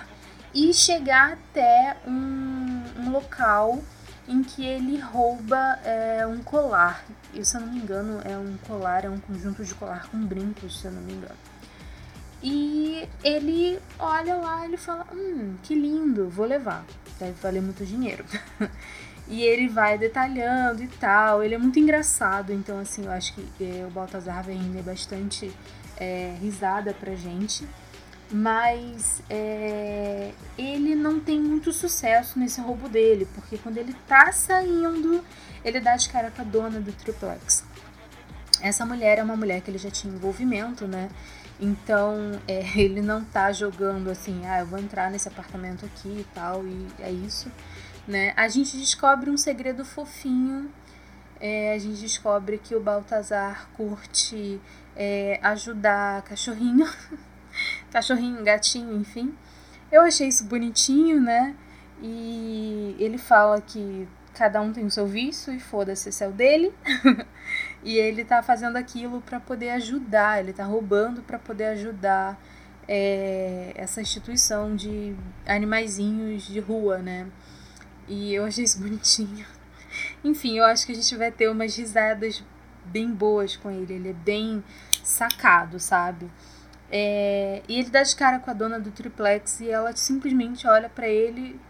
e 0.54 0.72
chegar 0.72 1.34
até 1.34 1.98
um, 2.06 2.84
um 3.00 3.10
local 3.10 3.82
em 4.26 4.42
que 4.42 4.64
ele 4.64 4.98
rouba 4.98 5.78
é, 5.84 6.26
um 6.26 6.42
colar. 6.42 7.04
E 7.34 7.44
se 7.44 7.54
eu 7.54 7.60
não 7.60 7.68
me 7.68 7.80
engano, 7.80 8.22
é 8.24 8.38
um 8.38 8.56
colar, 8.66 9.04
é 9.04 9.10
um 9.10 9.18
conjunto 9.18 9.62
de 9.62 9.74
colar 9.74 10.08
com 10.08 10.18
brincos, 10.24 10.80
se 10.80 10.86
eu 10.86 10.92
não 10.92 11.02
me 11.02 11.12
engano. 11.12 11.36
E 12.42 13.06
ele 13.22 13.78
olha 13.98 14.36
lá, 14.36 14.64
ele 14.64 14.78
fala: 14.78 15.06
Hum, 15.12 15.56
que 15.62 15.74
lindo, 15.74 16.30
vou 16.30 16.46
levar. 16.46 16.84
Deve 17.18 17.32
valer 17.32 17.60
muito 17.60 17.84
dinheiro. 17.84 18.24
E 19.26 19.42
ele 19.42 19.68
vai 19.68 19.96
detalhando 19.96 20.82
e 20.82 20.88
tal. 20.88 21.42
Ele 21.42 21.54
é 21.54 21.58
muito 21.58 21.78
engraçado, 21.78 22.52
então, 22.52 22.78
assim, 22.78 23.04
eu 23.04 23.10
acho 23.10 23.32
que 23.34 23.46
é, 23.60 23.86
o 23.86 23.90
Baltazar 23.90 24.44
vai 24.44 24.54
render 24.54 24.82
bastante 24.82 25.50
é, 25.96 26.36
risada 26.40 26.92
pra 26.92 27.14
gente. 27.14 27.66
Mas 28.30 29.22
é, 29.28 30.32
ele 30.58 30.94
não 30.94 31.20
tem 31.20 31.40
muito 31.40 31.72
sucesso 31.72 32.38
nesse 32.38 32.60
roubo 32.60 32.88
dele, 32.88 33.28
porque 33.34 33.58
quando 33.58 33.76
ele 33.78 33.94
tá 34.08 34.32
saindo, 34.32 35.22
ele 35.64 35.78
dá 35.78 35.94
de 35.96 36.08
cara 36.08 36.30
com 36.30 36.42
a 36.42 36.44
dona 36.44 36.80
do 36.80 36.90
triplex. 36.92 37.64
Essa 38.60 38.84
mulher 38.86 39.18
é 39.18 39.22
uma 39.22 39.36
mulher 39.36 39.60
que 39.60 39.70
ele 39.70 39.78
já 39.78 39.90
tinha 39.90 40.12
envolvimento, 40.12 40.86
né? 40.86 41.10
Então, 41.60 42.40
é, 42.48 42.64
ele 42.76 43.00
não 43.02 43.22
tá 43.24 43.52
jogando 43.52 44.10
assim, 44.10 44.42
ah, 44.46 44.60
eu 44.60 44.66
vou 44.66 44.78
entrar 44.78 45.10
nesse 45.10 45.28
apartamento 45.28 45.84
aqui 45.84 46.08
e 46.08 46.26
tal, 46.34 46.66
e 46.66 46.88
é 47.00 47.10
isso 47.10 47.50
né? 48.06 48.32
A 48.36 48.48
gente 48.48 48.76
descobre 48.76 49.30
um 49.30 49.36
segredo 49.36 49.84
fofinho. 49.84 50.70
É, 51.40 51.74
a 51.74 51.78
gente 51.78 52.00
descobre 52.00 52.58
que 52.58 52.74
o 52.74 52.80
Baltazar 52.80 53.68
curte 53.76 54.60
é, 54.96 55.38
ajudar 55.42 56.22
cachorrinho, 56.22 56.88
cachorrinho, 57.90 58.42
gatinho, 58.42 58.96
enfim. 58.96 59.34
Eu 59.90 60.02
achei 60.02 60.28
isso 60.28 60.44
bonitinho, 60.44 61.20
né? 61.20 61.54
E 62.02 62.96
ele 62.98 63.18
fala 63.18 63.60
que 63.60 64.08
cada 64.34 64.60
um 64.60 64.72
tem 64.72 64.84
o 64.84 64.90
seu 64.90 65.06
vício 65.06 65.52
e 65.52 65.60
foda-se, 65.60 66.22
é 66.22 66.28
o 66.28 66.32
dele. 66.32 66.72
e 67.82 67.96
ele 67.96 68.24
tá 68.24 68.42
fazendo 68.42 68.76
aquilo 68.76 69.20
para 69.20 69.38
poder 69.38 69.70
ajudar, 69.70 70.40
ele 70.40 70.52
tá 70.52 70.64
roubando 70.64 71.22
para 71.22 71.38
poder 71.38 71.66
ajudar 71.66 72.40
é, 72.88 73.72
essa 73.74 74.00
instituição 74.00 74.74
de 74.74 75.14
animaizinhos 75.46 76.46
de 76.46 76.60
rua, 76.60 76.98
né? 76.98 77.26
E 78.08 78.34
eu 78.34 78.44
achei 78.44 78.64
isso 78.64 78.80
bonitinho. 78.80 79.46
Enfim, 80.22 80.58
eu 80.58 80.64
acho 80.64 80.86
que 80.86 80.92
a 80.92 80.94
gente 80.94 81.16
vai 81.16 81.30
ter 81.30 81.48
umas 81.48 81.76
risadas 81.76 82.42
bem 82.84 83.10
boas 83.10 83.56
com 83.56 83.70
ele. 83.70 83.94
Ele 83.94 84.10
é 84.10 84.12
bem 84.12 84.62
sacado, 85.02 85.78
sabe? 85.78 86.30
É... 86.90 87.62
E 87.68 87.78
ele 87.78 87.90
dá 87.90 88.02
de 88.02 88.14
cara 88.14 88.38
com 88.38 88.50
a 88.50 88.54
dona 88.54 88.78
do 88.78 88.90
triplex 88.90 89.60
e 89.60 89.70
ela 89.70 89.94
simplesmente 89.96 90.66
olha 90.66 90.88
para 90.88 91.08
ele 91.08 91.60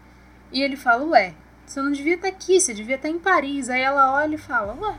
e 0.51 0.61
ele 0.61 0.75
fala: 0.75 1.03
Ué, 1.05 1.33
você 1.65 1.81
não 1.81 1.91
devia 1.91 2.15
estar 2.15 2.29
tá 2.29 2.35
aqui, 2.35 2.59
você 2.59 2.73
devia 2.73 2.95
estar 2.95 3.07
tá 3.07 3.13
em 3.13 3.19
Paris. 3.19 3.69
Aí 3.69 3.81
ela 3.81 4.13
olha 4.13 4.35
e 4.35 4.37
fala: 4.37 4.73
Ué, 4.75 4.97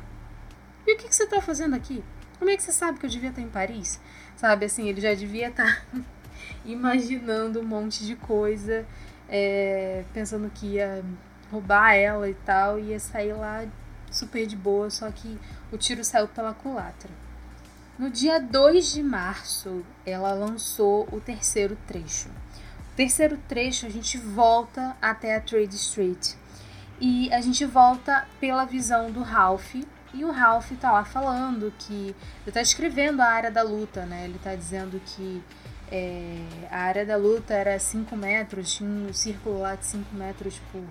e 0.87 0.94
o 0.94 0.96
que, 0.99 1.14
você 1.14 1.25
está 1.25 1.40
fazendo 1.40 1.75
aqui? 1.75 2.03
Como 2.38 2.51
é 2.51 2.57
que 2.57 2.62
você 2.62 2.72
sabe 2.72 2.99
que 2.99 3.07
eu 3.07 3.11
devia 3.11 3.31
estar 3.31 3.40
tá 3.40 3.46
em 3.46 3.51
Paris? 3.51 4.01
Sabe 4.37 4.66
assim, 4.66 4.88
ele 4.88 5.01
já 5.01 5.14
devia 5.14 5.49
estar 5.49 5.87
imaginando 6.64 7.61
um 7.61 7.64
monte 7.64 8.05
de 8.05 8.14
coisa, 8.16 8.87
é... 9.29 10.05
pensando 10.12 10.51
que 10.51 10.75
ia 10.75 11.03
roubar 11.50 11.94
ela 11.94 12.28
e 12.28 12.35
tal, 12.35 12.78
ia 12.78 12.98
sair 12.98 13.32
lá 13.32 13.64
super 14.11 14.46
de 14.46 14.56
boa, 14.56 14.90
só 14.90 15.11
que 15.11 15.38
o 15.70 15.76
tiro 15.76 16.04
saiu 16.04 16.28
pela 16.28 16.54
culatra. 16.54 17.11
No 17.98 18.11
dia 18.11 18.38
2 18.38 18.92
de 18.92 19.02
março, 19.02 19.85
ela 20.04 20.32
lançou 20.32 21.09
o 21.11 21.20
terceiro 21.20 21.76
trecho. 21.87 22.28
O 22.92 22.96
terceiro 22.96 23.38
trecho, 23.48 23.87
a 23.87 23.90
gente 23.90 24.18
volta 24.18 24.96
até 25.00 25.35
a 25.35 25.40
Trade 25.40 25.74
Street. 25.76 26.35
E 27.00 27.32
a 27.32 27.40
gente 27.40 27.64
volta 27.64 28.26
pela 28.38 28.64
visão 28.64 29.11
do 29.11 29.22
Ralph. 29.22 29.76
E 30.12 30.24
o 30.24 30.30
Ralph 30.30 30.72
tá 30.80 30.92
lá 30.92 31.04
falando 31.04 31.72
que. 31.78 32.14
Ele 32.42 32.52
tá 32.52 32.61
escrevendo 32.61 33.20
a 33.20 33.26
área 33.26 33.50
da 33.50 33.62
luta, 33.62 34.04
né? 34.06 34.24
Ele 34.24 34.38
tá 34.42 34.54
dizendo 34.54 35.00
que 35.04 35.42
é, 35.90 36.42
a 36.70 36.80
área 36.80 37.06
da 37.06 37.16
luta 37.16 37.54
era 37.54 37.78
5 37.78 38.16
metros, 38.16 38.74
tinha 38.74 38.88
um 38.88 39.12
círculo 39.12 39.61
lá 39.61 39.74
de 39.74 39.87
5 39.87 40.14
metros 40.14 40.61
por 40.72 40.82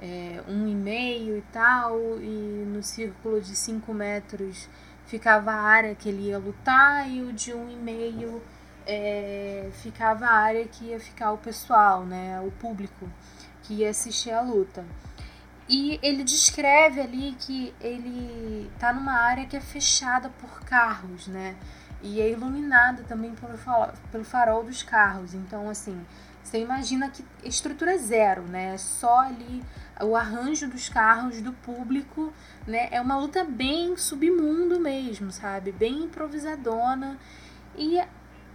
é, 0.00 0.42
um 0.48 0.66
e 0.66 0.74
meio 0.74 1.36
e 1.38 1.42
tal, 1.52 1.98
e 2.20 2.64
no 2.66 2.82
círculo 2.82 3.40
de 3.40 3.54
5 3.54 3.92
metros 3.92 4.68
ficava 5.06 5.52
a 5.52 5.60
área 5.60 5.94
que 5.94 6.08
ele 6.08 6.28
ia 6.28 6.38
lutar, 6.38 7.08
e 7.10 7.22
o 7.22 7.32
de 7.32 7.52
um 7.52 7.68
e 7.70 7.76
meio 7.76 8.42
é, 8.86 9.68
ficava 9.82 10.26
a 10.26 10.32
área 10.32 10.66
que 10.66 10.86
ia 10.86 10.98
ficar 10.98 11.32
o 11.32 11.38
pessoal, 11.38 12.04
né, 12.04 12.40
o 12.40 12.50
público 12.52 13.08
que 13.62 13.74
ia 13.74 13.90
assistir 13.90 14.30
a 14.30 14.40
luta. 14.40 14.84
E 15.68 16.00
ele 16.02 16.24
descreve 16.24 17.00
ali 17.00 17.36
que 17.38 17.72
ele 17.80 18.68
tá 18.80 18.92
numa 18.92 19.12
área 19.12 19.46
que 19.46 19.56
é 19.56 19.60
fechada 19.60 20.28
por 20.40 20.62
carros, 20.62 21.28
né? 21.28 21.54
E 22.02 22.20
é 22.20 22.28
iluminada 22.28 23.04
também 23.04 23.32
pelo 23.36 23.56
farol, 23.56 23.92
pelo 24.10 24.24
farol 24.24 24.64
dos 24.64 24.82
carros. 24.82 25.32
Então, 25.32 25.70
assim, 25.70 26.04
Você 26.42 26.58
imagina 26.58 27.08
que 27.10 27.24
estrutura 27.44 27.96
zero, 27.98 28.42
né? 28.42 28.76
Só 28.78 29.20
ali 29.20 29.62
o 30.02 30.16
arranjo 30.16 30.68
dos 30.68 30.88
carros 30.88 31.40
do 31.40 31.52
público, 31.52 32.32
né? 32.66 32.88
É 32.90 33.00
uma 33.00 33.16
luta 33.18 33.44
bem 33.44 33.96
submundo 33.96 34.80
mesmo, 34.80 35.30
sabe? 35.30 35.72
Bem 35.72 36.04
improvisadona. 36.04 37.18
E 37.76 38.02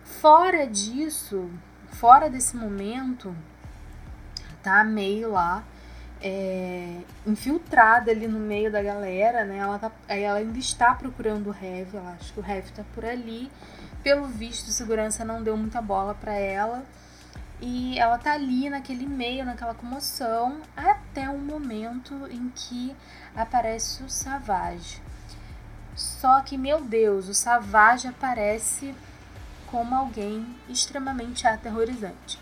fora 0.04 0.68
disso, 0.68 1.50
fora 1.90 2.30
desse 2.30 2.56
momento, 2.56 3.36
tá 4.62 4.84
meio 4.84 5.32
lá 5.32 5.64
é, 6.22 7.02
infiltrada 7.26 8.12
ali 8.12 8.28
no 8.28 8.40
meio 8.40 8.72
da 8.72 8.82
galera, 8.82 9.46
né? 9.46 9.58
Ela, 9.58 9.78
tá, 9.78 9.92
ela 10.08 10.40
ainda 10.40 10.58
está 10.58 10.94
procurando 10.94 11.52
o 11.52 11.56
Heavy, 11.56 11.98
ela 11.98 12.18
acha 12.20 12.34
que 12.34 12.40
o 12.40 12.46
Heavy 12.46 12.72
tá 12.72 12.84
por 12.94 13.06
ali. 13.06 13.52
Pelo 14.04 14.26
visto, 14.26 14.72
segurança 14.72 15.26
não 15.26 15.44
deu 15.44 15.56
muita 15.58 15.82
bola 15.82 16.14
para 16.16 16.34
ela. 16.34 16.84
E 17.68 17.98
ela 17.98 18.20
tá 18.20 18.34
ali 18.34 18.70
naquele 18.70 19.08
meio, 19.08 19.44
naquela 19.44 19.74
comoção, 19.74 20.62
até 20.78 21.28
o 21.28 21.40
momento 21.40 22.14
em 22.30 22.48
que 22.50 22.96
aparece 23.36 24.04
o 24.04 24.10
Savage. 24.10 25.02
Só 25.96 26.42
que, 26.42 26.60
meu 26.60 26.80
Deus, 26.82 27.28
o 27.28 27.34
Savage 27.34 28.08
aparece 28.08 28.94
como 29.66 29.96
alguém 29.96 30.46
extremamente 30.70 31.48
aterrorizante. 31.48 32.40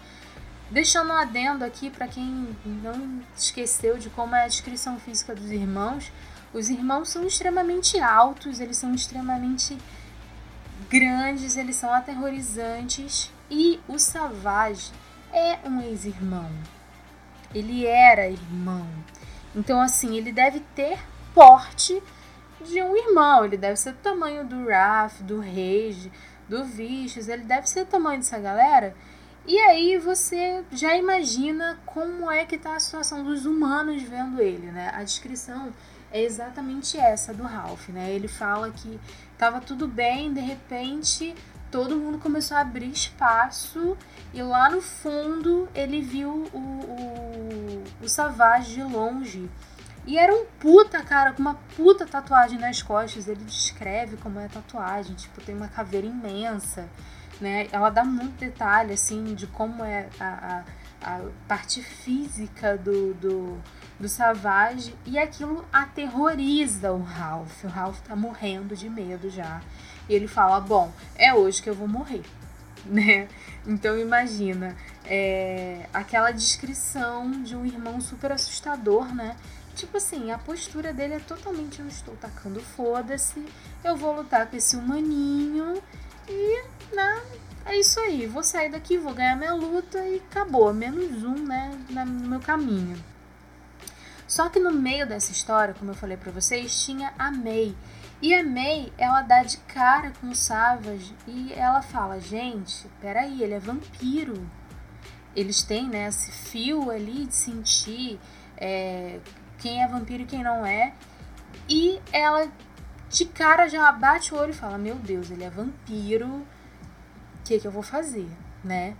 Deixando 0.70 1.12
um 1.14 1.16
adendo 1.16 1.64
aqui 1.64 1.90
para 1.90 2.10
quem 2.10 2.54
não 2.66 3.22
esqueceu 3.34 3.98
de 3.98 4.10
como 4.10 4.36
é 4.36 4.44
a 4.44 4.48
descrição 4.50 5.00
física 5.00 5.34
dos 5.34 5.52
irmãos, 5.52 6.12
os 6.54 6.68
irmãos 6.70 7.08
são 7.08 7.26
extremamente 7.26 7.98
altos, 7.98 8.60
eles 8.60 8.76
são 8.76 8.94
extremamente 8.94 9.78
grandes, 10.90 11.56
eles 11.56 11.78
são 11.78 11.94
aterrorizantes 11.94 13.32
e 13.50 13.80
o 13.88 13.98
Savage 13.98 14.92
é 15.34 15.60
um 15.68 15.82
ex-irmão. 15.82 16.50
Ele 17.54 17.86
era 17.86 18.30
irmão. 18.30 18.88
Então, 19.56 19.82
assim, 19.82 20.16
ele 20.16 20.32
deve 20.32 20.60
ter 20.76 20.98
porte 21.34 22.02
de 22.66 22.82
um 22.82 22.96
irmão. 22.96 23.46
Ele 23.46 23.58
deve 23.58 23.76
ser 23.76 23.94
do 23.94 24.00
tamanho 24.00 24.46
do 24.46 24.70
Raf, 24.70 25.22
do 25.24 25.40
Rage, 25.40 26.12
do 26.48 26.64
Vicious. 26.64 27.28
Ele 27.28 27.44
deve 27.44 27.70
ser 27.70 27.86
do 27.86 27.90
tamanho 27.90 28.20
dessa 28.20 28.40
galera. 28.40 28.96
E 29.46 29.60
aí 29.60 29.98
você 29.98 30.64
já 30.72 30.96
imagina 30.96 31.78
como 31.86 32.32
é 32.32 32.46
que 32.46 32.58
tá 32.58 32.76
a 32.76 32.80
situação 32.80 33.24
dos 33.24 33.46
humanos 33.46 34.02
vendo 34.02 34.42
ele, 34.42 34.72
né? 34.72 34.90
A 34.94 35.04
descrição 35.04 35.74
é 36.12 36.22
exatamente 36.22 36.98
essa 36.98 37.34
do 37.34 37.44
Ralph, 37.44 37.90
né? 37.90 38.12
Ele 38.12 38.30
fala 38.30 38.72
que 38.72 39.00
tava 39.38 39.60
tudo 39.60 39.86
bem, 39.86 40.32
de 40.34 40.40
repente 40.40 41.36
todo 41.74 41.98
mundo 41.98 42.20
começou 42.20 42.56
a 42.56 42.60
abrir 42.60 42.92
espaço 42.92 43.98
e 44.32 44.44
lá 44.44 44.70
no 44.70 44.80
fundo 44.80 45.68
ele 45.74 46.04
viu 46.04 46.48
o, 46.54 46.60
o, 46.60 47.84
o 48.00 48.08
Savage 48.08 48.76
de 48.76 48.84
longe. 48.84 49.50
E 50.06 50.20
era 50.20 50.32
um 50.32 50.46
puta, 50.60 51.02
cara, 51.02 51.34
com 51.34 51.42
uma 51.42 51.56
puta 51.76 52.06
tatuagem 52.06 52.60
nas 52.60 52.84
costas. 52.84 53.28
Ele 53.28 53.44
descreve 53.46 54.18
como 54.18 54.40
é 54.40 54.46
a 54.46 54.50
tatuagem. 54.50 55.16
Tipo, 55.16 55.42
tem 55.42 55.56
uma 55.56 55.68
caveira 55.68 56.06
imensa, 56.06 56.88
né? 57.42 57.68
Ela 57.72 57.90
dá 57.90 58.06
muito 58.06 58.38
detalhe, 58.38 58.94
assim, 58.94 59.34
de 59.34 59.48
como 59.48 59.84
é 59.84 60.10
a, 60.20 60.64
a, 61.02 61.16
a 61.16 61.22
parte 61.48 61.82
física 61.82 62.78
do, 62.78 63.16
do, 63.16 63.58
do 64.00 64.08
Savage. 64.08 64.94
E 65.08 65.18
aquilo 65.18 65.66
aterroriza 65.74 66.92
o 66.92 67.02
Ralph. 67.02 67.64
O 67.64 67.68
Ralph 67.68 68.00
tá 68.02 68.16
morrendo 68.16 68.76
de 68.76 68.88
medo 68.90 69.28
já. 69.28 69.60
Ele 70.14 70.28
fala: 70.28 70.60
Bom, 70.60 70.92
é 71.16 71.34
hoje 71.34 71.62
que 71.62 71.70
eu 71.70 71.76
vou 71.76 71.88
morrer. 71.88 72.24
Né? 72.86 73.30
Então 73.66 73.98
imagina 73.98 74.76
é, 75.06 75.88
aquela 75.94 76.32
descrição 76.32 77.32
de 77.42 77.56
um 77.56 77.66
irmão 77.66 78.02
super 78.02 78.30
assustador, 78.34 79.16
né? 79.16 79.38
Tipo 79.76 79.98
assim, 79.98 80.32
a 80.32 80.38
postura 80.38 80.94
dele 80.94 81.14
é 81.14 81.20
totalmente 81.20 81.80
eu 81.80 81.88
estou 81.88 82.16
tacando 82.18 82.60
foda-se, 82.60 83.44
eu 83.84 83.96
vou 83.96 84.16
lutar 84.16 84.48
com 84.48 84.56
esse 84.56 84.76
humaninho 84.76 85.82
e, 86.28 86.64
né, 86.94 87.22
é 87.66 87.80
isso 87.80 88.00
aí, 88.00 88.28
vou 88.28 88.44
sair 88.44 88.70
daqui, 88.70 88.98
vou 88.98 89.14
ganhar 89.14 89.36
minha 89.36 89.54
luta 89.54 89.98
e 90.06 90.18
acabou, 90.30 90.72
menos 90.74 91.24
um, 91.24 91.36
né, 91.36 91.72
no 91.90 92.06
meu 92.06 92.40
caminho. 92.40 93.02
Só 94.28 94.50
que 94.50 94.60
no 94.60 94.72
meio 94.72 95.08
dessa 95.08 95.32
história, 95.32 95.74
como 95.74 95.92
eu 95.92 95.96
falei 95.96 96.18
para 96.18 96.32
vocês, 96.32 96.84
tinha 96.84 97.14
a 97.18 97.32
May, 97.32 97.76
e 98.24 98.34
a 98.34 98.42
May, 98.42 98.90
ela 98.98 99.22
dá 99.22 99.44
de 99.44 99.58
cara 99.58 100.14
com 100.22 100.30
o 100.30 100.36
Savage 100.36 101.14
e 101.28 101.52
ela 101.52 101.82
fala: 101.82 102.22
gente, 102.22 102.88
peraí, 103.02 103.44
ele 103.44 103.54
é 103.54 103.60
vampiro. 103.60 104.50
Eles 105.36 105.62
têm 105.62 105.90
né, 105.90 106.08
esse 106.08 106.32
fio 106.32 106.90
ali 106.90 107.26
de 107.26 107.36
sentir 107.36 108.18
é, 108.56 109.20
quem 109.58 109.84
é 109.84 109.88
vampiro 109.90 110.24
e 110.24 110.26
quem 110.26 110.42
não 110.42 110.66
é. 110.66 110.94
E 111.68 112.00
ela 112.14 112.50
de 113.10 113.26
cara 113.26 113.68
já 113.68 113.92
bate 113.92 114.34
o 114.34 114.38
olho 114.38 114.52
e 114.52 114.56
fala: 114.56 114.78
Meu 114.78 114.96
Deus, 114.96 115.30
ele 115.30 115.44
é 115.44 115.50
vampiro, 115.50 116.28
o 116.30 116.48
que, 117.44 117.60
que 117.60 117.68
eu 117.68 117.72
vou 117.72 117.84
fazer, 117.84 118.30
né? 118.64 118.96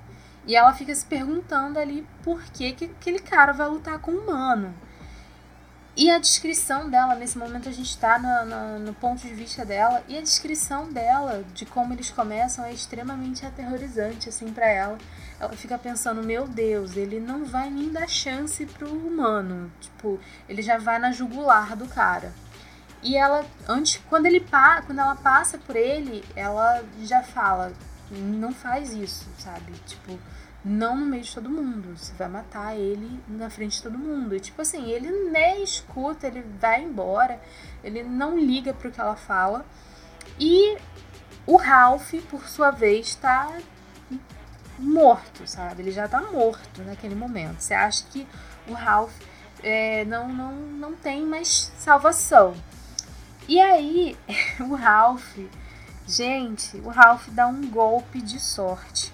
E 0.46 0.54
ela 0.54 0.74
fica 0.74 0.94
se 0.94 1.06
perguntando 1.06 1.80
ali 1.80 2.06
por 2.22 2.44
que, 2.44 2.74
que 2.74 2.86
aquele 2.86 3.20
cara 3.20 3.54
vai 3.54 3.70
lutar 3.70 4.00
com 4.00 4.12
um 4.12 4.18
humano. 4.18 4.76
E 5.96 6.10
a 6.10 6.18
descrição 6.18 6.90
dela, 6.90 7.14
nesse 7.14 7.38
momento 7.38 7.70
a 7.70 7.72
gente 7.72 7.90
está 7.90 8.18
no, 8.18 8.50
no, 8.50 8.80
no, 8.80 8.94
ponto 8.96 9.22
de 9.22 9.34
vista 9.36 9.64
dela, 9.64 10.04
e 10.08 10.18
a 10.18 10.22
descrição 10.22 10.92
dela, 10.92 11.46
de 11.54 11.68
como 11.68 11.94
eles 11.94 12.10
começam, 12.10 12.66
é 12.66 12.74
extremamente 12.74 13.46
aterrorizante, 13.46 14.28
assim, 14.28 14.52
para 14.52 14.68
ela. 14.68 14.98
Ela 15.40 15.54
fica 15.54 15.78
pensando, 15.78 16.24
meu 16.24 16.48
Deus, 16.48 16.98
ele 16.98 17.20
não 17.20 17.46
vai 17.46 17.70
nem 17.70 17.92
dar 17.92 18.10
chance 18.10 18.66
pro 18.66 18.92
humano. 18.92 19.72
Tipo, 19.80 20.20
ele 20.50 20.64
já 20.64 20.80
vai 20.80 20.98
na 20.98 21.12
jugular 21.12 21.76
do 21.76 21.88
cara. 21.88 22.34
E 23.04 23.16
ela, 23.16 23.46
antes, 23.68 24.02
quando, 24.10 24.26
ele, 24.26 24.44
quando 24.88 24.98
ela 24.98 25.16
passa 25.16 25.60
por 25.60 25.76
ele, 25.76 26.24
ela 26.36 26.84
já 27.04 27.22
fala, 27.22 27.72
não 28.10 28.52
faz 28.52 28.94
isso, 28.94 29.28
sabe? 29.38 29.74
Tipo, 29.86 30.18
não 30.64 30.96
no 30.96 31.06
meio 31.06 31.24
de 31.24 31.34
todo 31.34 31.50
mundo. 31.50 31.98
Você 31.98 32.14
vai 32.14 32.28
matar 32.28 32.76
ele 32.78 33.20
na 33.28 33.50
frente 33.50 33.78
de 33.78 33.84
todo 33.84 33.98
mundo. 33.98 34.36
E 34.36 34.40
tipo 34.40 34.62
assim, 34.62 34.90
ele 34.90 35.30
nem 35.30 35.64
escuta, 35.64 36.28
ele 36.28 36.44
vai 36.60 36.84
embora, 36.84 37.42
ele 37.84 38.04
não 38.04 38.38
liga 38.38 38.74
pro 38.74 38.92
que 38.92 39.02
ela 39.02 39.16
fala. 39.16 39.66
E 40.40 40.78
o 41.46 41.58
Ralph, 41.58 42.14
por 42.30 42.48
sua 42.48 42.72
vez, 42.72 43.16
tá 43.16 43.58
morto, 44.80 45.46
sabe? 45.46 45.82
Ele 45.82 45.92
já 45.92 46.08
tá 46.08 46.22
morto 46.22 46.82
naquele 46.84 47.16
momento. 47.16 47.60
Você 47.60 47.74
acha 47.74 48.06
que 48.10 48.28
o 48.68 48.74
Ralph 48.74 49.14
é, 49.62 50.06
não, 50.06 50.30
não, 50.30 50.54
não 50.54 50.94
tem 50.96 51.26
mais 51.26 51.72
salvação. 51.78 52.56
E 53.48 53.60
aí, 53.60 54.18
o 54.62 54.74
Ralph, 54.76 55.38
gente, 56.08 56.78
o 56.78 56.90
Ralph 56.90 57.28
dá 57.30 57.48
um 57.48 57.70
golpe 57.70 58.22
de 58.22 58.40
sorte 58.40 59.13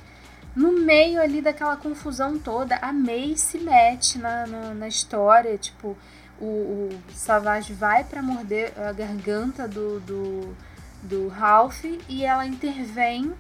no 0.60 0.74
meio 0.74 1.22
ali 1.22 1.42
daquela 1.42 1.78
confusão 1.78 2.38
toda, 2.38 2.76
a 2.82 2.92
May 2.92 3.38
se 3.38 3.58
mete 3.60 4.18
na, 4.18 4.46
na, 4.46 4.74
na 4.74 4.88
história, 4.90 5.58
tipo, 5.58 5.98
o, 6.38 6.46
o 6.46 7.02
Savage 7.14 7.72
vai 7.72 8.04
para 8.04 8.22
morder 8.22 8.74
a 8.78 8.92
garganta 8.92 9.66
do, 9.70 10.02
do, 10.02 10.54
do 11.02 11.30
Ralph 11.30 11.86
e 12.10 12.26
ela 12.26 12.46
intervém. 12.46 13.34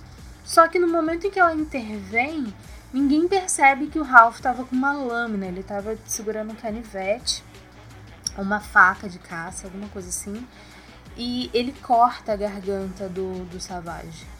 Só 0.45 0.65
que 0.69 0.79
no 0.79 0.87
momento 0.87 1.27
em 1.27 1.29
que 1.29 1.37
ela 1.37 1.53
intervém, 1.53 2.53
ninguém 2.93 3.27
percebe 3.27 3.87
que 3.87 3.99
o 3.99 4.03
Ralph 4.03 4.37
estava 4.37 4.63
com 4.63 4.73
uma 4.73 4.93
lâmina, 4.93 5.45
ele 5.45 5.59
estava 5.59 5.97
segurando 6.05 6.53
um 6.53 6.55
canivete, 6.55 7.43
uma 8.37 8.61
faca 8.61 9.09
de 9.09 9.19
caça, 9.19 9.67
alguma 9.67 9.89
coisa 9.89 10.07
assim, 10.07 10.47
e 11.17 11.49
ele 11.53 11.75
corta 11.81 12.31
a 12.31 12.37
garganta 12.37 13.09
do, 13.09 13.43
do 13.43 13.59
Savage. 13.59 14.38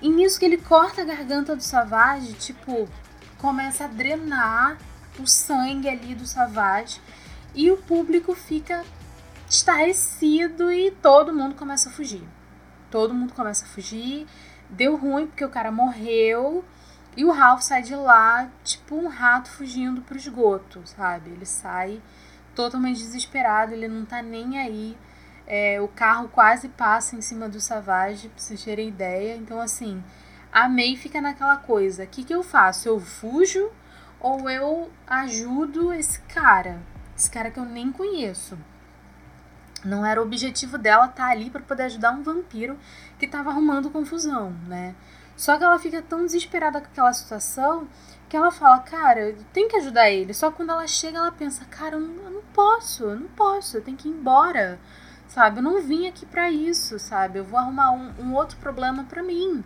E 0.00 0.08
nisso 0.08 0.38
que 0.38 0.44
ele 0.44 0.58
corta 0.58 1.02
a 1.02 1.04
garganta 1.04 1.56
do 1.56 1.62
Savage, 1.62 2.34
tipo, 2.34 2.88
começa 3.38 3.84
a 3.84 3.88
drenar 3.88 4.78
o 5.18 5.26
sangue 5.26 5.88
ali 5.88 6.14
do 6.14 6.26
Savage. 6.26 7.00
E 7.54 7.70
o 7.70 7.76
público 7.78 8.34
fica 8.34 8.84
estarrecido 9.48 10.70
e 10.70 10.90
todo 10.90 11.32
mundo 11.32 11.54
começa 11.54 11.88
a 11.88 11.92
fugir. 11.92 12.22
Todo 12.90 13.14
mundo 13.14 13.32
começa 13.32 13.64
a 13.64 13.68
fugir. 13.68 14.26
Deu 14.68 14.96
ruim 14.96 15.26
porque 15.26 15.44
o 15.44 15.50
cara 15.50 15.72
morreu. 15.72 16.64
E 17.16 17.24
o 17.24 17.32
Ralph 17.32 17.62
sai 17.62 17.80
de 17.82 17.94
lá, 17.94 18.50
tipo 18.62 18.94
um 18.94 19.08
rato 19.08 19.48
fugindo 19.50 20.02
pro 20.02 20.18
esgoto, 20.18 20.82
sabe? 20.84 21.30
Ele 21.30 21.46
sai 21.46 22.02
totalmente 22.54 22.98
desesperado, 22.98 23.72
ele 23.72 23.88
não 23.88 24.04
tá 24.04 24.20
nem 24.20 24.58
aí 24.58 24.96
é, 25.46 25.80
o 25.80 25.88
carro 25.88 26.28
quase 26.28 26.68
passa 26.68 27.14
em 27.16 27.20
cima 27.20 27.48
do 27.48 27.60
Savage, 27.60 28.28
pra 28.28 28.38
vocês 28.38 28.64
terem 28.64 28.88
ideia. 28.88 29.36
Então, 29.36 29.60
assim, 29.60 30.02
a 30.52 30.68
May 30.68 30.96
fica 30.96 31.20
naquela 31.20 31.56
coisa: 31.56 32.04
o 32.04 32.06
que, 32.06 32.24
que 32.24 32.34
eu 32.34 32.42
faço? 32.42 32.88
Eu 32.88 32.98
fujo 33.00 33.70
ou 34.20 34.50
eu 34.50 34.90
ajudo 35.06 35.92
esse 35.92 36.20
cara? 36.22 36.80
Esse 37.16 37.30
cara 37.30 37.50
que 37.50 37.58
eu 37.58 37.64
nem 37.64 37.92
conheço. 37.92 38.58
Não 39.84 40.04
era 40.04 40.20
o 40.20 40.24
objetivo 40.24 40.76
dela 40.78 41.06
estar 41.06 41.26
tá 41.26 41.30
ali 41.30 41.48
para 41.48 41.62
poder 41.62 41.84
ajudar 41.84 42.10
um 42.10 42.22
vampiro 42.22 42.76
que 43.18 43.26
estava 43.26 43.50
arrumando 43.50 43.90
confusão, 43.90 44.50
né? 44.66 44.94
Só 45.36 45.56
que 45.58 45.64
ela 45.64 45.78
fica 45.78 46.02
tão 46.02 46.24
desesperada 46.24 46.80
com 46.80 46.86
aquela 46.86 47.12
situação 47.12 47.86
que 48.28 48.36
ela 48.36 48.50
fala, 48.50 48.80
cara, 48.80 49.34
tem 49.52 49.68
que 49.68 49.76
ajudar 49.76 50.10
ele. 50.10 50.34
Só 50.34 50.50
que 50.50 50.56
quando 50.56 50.70
ela 50.70 50.86
chega, 50.86 51.18
ela 51.18 51.30
pensa, 51.30 51.64
cara, 51.66 51.96
eu 51.96 52.00
não, 52.00 52.24
eu 52.24 52.30
não 52.30 52.42
posso, 52.54 53.04
eu 53.04 53.20
não 53.20 53.28
posso, 53.28 53.76
eu 53.76 53.82
tenho 53.82 53.96
que 53.96 54.08
ir 54.08 54.12
embora, 54.12 54.80
sabe? 55.36 55.58
Eu 55.58 55.62
não 55.62 55.82
vim 55.82 56.08
aqui 56.08 56.24
para 56.24 56.50
isso, 56.50 56.98
sabe? 56.98 57.38
Eu 57.38 57.44
vou 57.44 57.58
arrumar 57.58 57.92
um, 57.92 58.10
um 58.20 58.34
outro 58.34 58.56
problema 58.56 59.04
para 59.04 59.22
mim. 59.22 59.62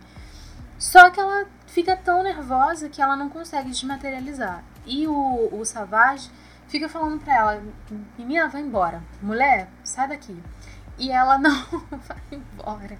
Só 0.77 1.09
que 1.09 1.17
ela 1.17 1.45
fica 1.65 1.95
tão 1.95 2.21
nervosa 2.23 2.89
que 2.89 3.01
ela 3.01 3.15
não 3.15 3.29
consegue 3.29 3.69
desmaterializar. 3.69 4.65
E 4.85 5.07
o, 5.07 5.49
o 5.49 5.63
Savage 5.63 6.29
fica 6.67 6.89
falando 6.89 7.23
pra 7.23 7.33
ela, 7.33 7.63
menina, 8.17 8.49
vai 8.49 8.61
embora. 8.61 9.01
Mulher, 9.21 9.69
sai 9.81 10.09
daqui. 10.09 10.37
E 10.97 11.09
ela 11.09 11.37
não 11.39 11.55
vai 11.89 12.21
embora. 12.33 12.99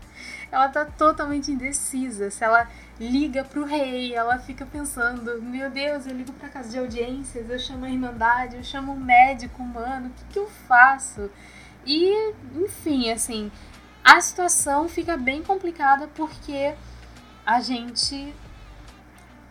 Ela 0.49 0.69
tá 0.69 0.85
totalmente 0.85 1.51
indecisa. 1.51 2.31
Se 2.31 2.45
ela 2.45 2.69
liga 2.97 3.43
pro 3.43 3.65
rei, 3.65 4.15
ela 4.15 4.39
fica 4.39 4.65
pensando: 4.65 5.41
meu 5.41 5.69
Deus, 5.69 6.07
eu 6.07 6.15
ligo 6.15 6.31
pra 6.31 6.47
casa 6.47 6.69
de 6.69 6.79
audiências, 6.79 7.49
eu 7.49 7.59
chamo 7.59 7.83
a 7.83 7.89
Irmandade, 7.89 8.55
eu 8.55 8.63
chamo 8.63 8.93
um 8.93 8.99
médico 8.99 9.61
humano, 9.61 10.07
o 10.07 10.11
que, 10.11 10.23
que 10.29 10.39
eu 10.39 10.47
faço? 10.69 11.29
E, 11.85 12.33
enfim, 12.55 13.11
assim, 13.11 13.51
a 14.03 14.19
situação 14.21 14.87
fica 14.87 15.17
bem 15.17 15.43
complicada 15.43 16.07
porque 16.09 16.73
a 17.45 17.59
gente 17.59 18.33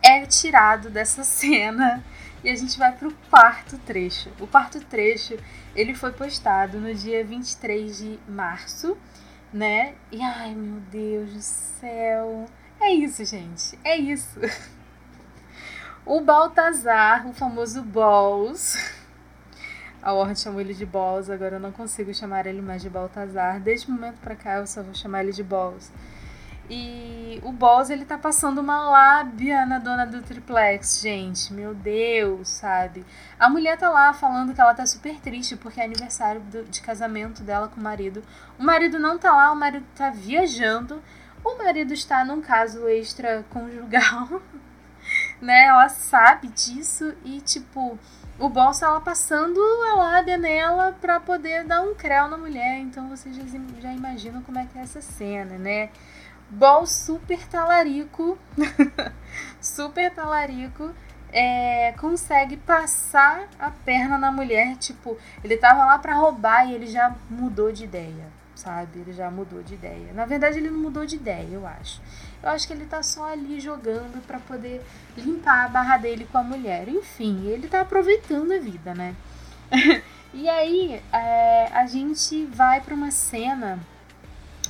é 0.01 0.25
tirado 0.25 0.89
dessa 0.89 1.23
cena 1.25 2.03
e 2.43 2.49
a 2.49 2.55
gente 2.55 2.77
vai 2.77 2.91
pro 2.91 3.13
quarto 3.29 3.77
trecho. 3.79 4.29
O 4.39 4.47
quarto 4.47 4.79
trecho, 4.81 5.37
ele 5.75 5.93
foi 5.93 6.11
postado 6.11 6.79
no 6.79 6.93
dia 6.93 7.23
23 7.23 7.97
de 7.97 8.19
março, 8.27 8.97
né? 9.53 9.93
E 10.11 10.21
ai, 10.21 10.55
meu 10.55 10.79
Deus 10.91 11.33
do 11.33 11.41
céu. 11.41 12.45
É 12.79 12.91
isso, 12.91 13.23
gente. 13.25 13.77
É 13.83 13.95
isso. 13.97 14.39
O 16.03 16.19
Baltazar, 16.19 17.27
o 17.27 17.33
famoso 17.33 17.83
Balls. 17.83 18.75
A 20.01 20.13
Warren 20.13 20.35
chamou 20.35 20.59
ele 20.61 20.73
de 20.73 20.85
Balls, 20.85 21.29
agora 21.29 21.57
eu 21.57 21.59
não 21.59 21.71
consigo 21.71 22.13
chamar 22.13 22.45
ele 22.45 22.61
mais 22.61 22.81
de 22.81 22.89
Baltazar. 22.89 23.59
Desde 23.59 23.87
o 23.87 23.91
momento 23.91 24.17
pra 24.19 24.35
cá 24.35 24.55
eu 24.55 24.67
só 24.67 24.81
vou 24.81 24.93
chamar 24.93 25.23
ele 25.23 25.31
de 25.31 25.43
Balls. 25.43 25.91
E 26.73 27.39
o 27.43 27.51
Boss, 27.51 27.89
ele 27.89 28.05
tá 28.05 28.17
passando 28.17 28.59
uma 28.59 28.89
lábia 28.89 29.65
na 29.65 29.77
dona 29.77 30.05
do 30.05 30.21
triplex, 30.21 31.01
gente. 31.01 31.53
Meu 31.53 31.75
Deus, 31.75 32.47
sabe? 32.47 33.05
A 33.37 33.49
mulher 33.49 33.77
tá 33.77 33.89
lá 33.89 34.13
falando 34.13 34.53
que 34.53 34.61
ela 34.61 34.73
tá 34.73 34.85
super 34.85 35.19
triste 35.19 35.57
porque 35.57 35.81
é 35.81 35.83
aniversário 35.83 36.39
do, 36.39 36.63
de 36.63 36.81
casamento 36.81 37.43
dela 37.43 37.67
com 37.67 37.79
o 37.79 37.83
marido. 37.83 38.23
O 38.57 38.63
marido 38.63 38.97
não 38.99 39.17
tá 39.17 39.33
lá, 39.33 39.51
o 39.51 39.55
marido 39.55 39.85
tá 39.95 40.11
viajando. 40.11 41.01
O 41.43 41.57
marido 41.57 41.93
está 41.93 42.23
num 42.23 42.39
caso 42.39 42.87
extraconjugal, 42.87 44.41
né? 45.41 45.65
Ela 45.65 45.89
sabe 45.89 46.47
disso 46.49 47.13
e, 47.25 47.41
tipo, 47.41 47.97
o 48.41 48.49
Boss, 48.49 48.81
ela 48.81 48.99
passando 48.99 49.59
a 49.91 49.95
lábia 49.95 50.37
nela 50.37 50.97
pra 50.99 51.19
poder 51.19 51.63
dar 51.63 51.81
um 51.81 51.93
creu 51.93 52.27
na 52.27 52.37
mulher. 52.37 52.79
Então 52.79 53.07
vocês 53.09 53.35
já, 53.35 53.43
já 53.79 53.93
imaginam 53.93 54.41
como 54.41 54.57
é 54.57 54.65
que 54.65 54.77
é 54.77 54.81
essa 54.81 55.01
cena, 55.01 55.57
né? 55.57 55.89
Bol 56.49 56.85
super 56.85 57.47
talarico, 57.47 58.37
super 59.61 60.11
talarico, 60.13 60.91
é, 61.31 61.93
consegue 61.93 62.57
passar 62.57 63.47
a 63.59 63.69
perna 63.69 64.17
na 64.17 64.31
mulher. 64.31 64.75
Tipo, 64.77 65.17
ele 65.43 65.55
tava 65.55 65.85
lá 65.85 65.97
para 65.99 66.15
roubar 66.15 66.67
e 66.67 66.73
ele 66.73 66.87
já 66.87 67.15
mudou 67.29 67.71
de 67.71 67.83
ideia, 67.83 68.25
sabe? 68.55 68.99
Ele 68.99 69.13
já 69.13 69.29
mudou 69.31 69.63
de 69.63 69.75
ideia. 69.75 70.11
Na 70.13 70.25
verdade, 70.25 70.57
ele 70.57 70.69
não 70.69 70.79
mudou 70.79 71.05
de 71.05 71.15
ideia, 71.15 71.47
eu 71.51 71.65
acho. 71.65 72.01
Eu 72.41 72.49
acho 72.49 72.67
que 72.67 72.73
ele 72.73 72.85
tá 72.85 73.03
só 73.03 73.31
ali 73.31 73.59
jogando 73.59 74.25
para 74.25 74.39
poder 74.39 74.81
limpar 75.15 75.65
a 75.65 75.67
barra 75.67 75.97
dele 75.97 76.27
com 76.31 76.37
a 76.37 76.43
mulher. 76.43 76.87
Enfim, 76.89 77.45
ele 77.47 77.67
tá 77.67 77.81
aproveitando 77.81 78.51
a 78.51 78.59
vida, 78.59 78.93
né? 78.95 79.15
e 80.33 80.49
aí, 80.49 81.01
é, 81.13 81.69
a 81.71 81.85
gente 81.85 82.45
vai 82.45 82.81
para 82.81 82.95
uma 82.95 83.11
cena. 83.11 83.79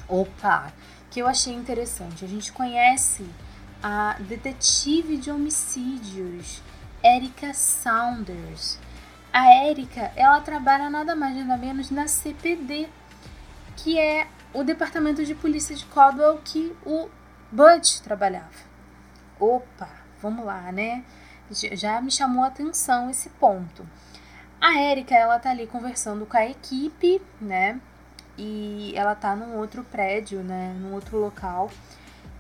Opa! 0.08 0.74
que 1.12 1.20
eu 1.22 1.28
achei 1.28 1.54
interessante. 1.54 2.26
A 2.26 2.28
gente 2.28 2.52
conhece 2.54 3.26
a 3.84 4.16
detetive 4.22 5.18
de 5.18 5.30
homicídios, 5.30 6.64
Erika 7.04 7.54
Saunders. 7.54 8.80
A 9.32 9.54
Erika, 9.66 10.12
ela 10.16 10.40
trabalha 10.40 10.90
nada 10.90 11.16
mais 11.16 11.36
nada 11.36 11.58
menos 11.58 11.92
na 11.92 12.08
CPD, 12.08 12.88
que 13.76 14.00
é 14.00 14.28
o 14.54 14.64
departamento 14.64 15.24
de 15.26 15.36
polícia 15.36 15.76
de 15.76 15.86
Caldwell 15.86 16.40
que 16.44 16.74
o 16.86 17.10
Bud 17.52 18.02
trabalhava. 18.02 18.72
Opa, 19.40 19.90
vamos 20.22 20.46
lá, 20.46 20.72
né? 20.72 21.04
Já 21.50 22.02
me 22.02 22.12
chamou 22.12 22.44
a 22.44 22.48
atenção 22.48 23.10
esse 23.10 23.30
ponto. 23.30 23.86
A 24.60 24.80
Erika, 24.80 25.16
ela 25.16 25.40
tá 25.40 25.50
ali 25.50 25.68
conversando 25.68 26.26
com 26.26 26.38
a 26.38 26.46
equipe, 26.46 27.22
né? 27.42 27.82
e 28.38 28.94
ela 28.96 29.16
tá 29.16 29.36
num 29.36 29.58
outro 29.58 29.84
prédio, 29.84 30.42
né, 30.42 30.76
num 30.80 30.94
outro 30.94 31.18
local. 31.18 31.70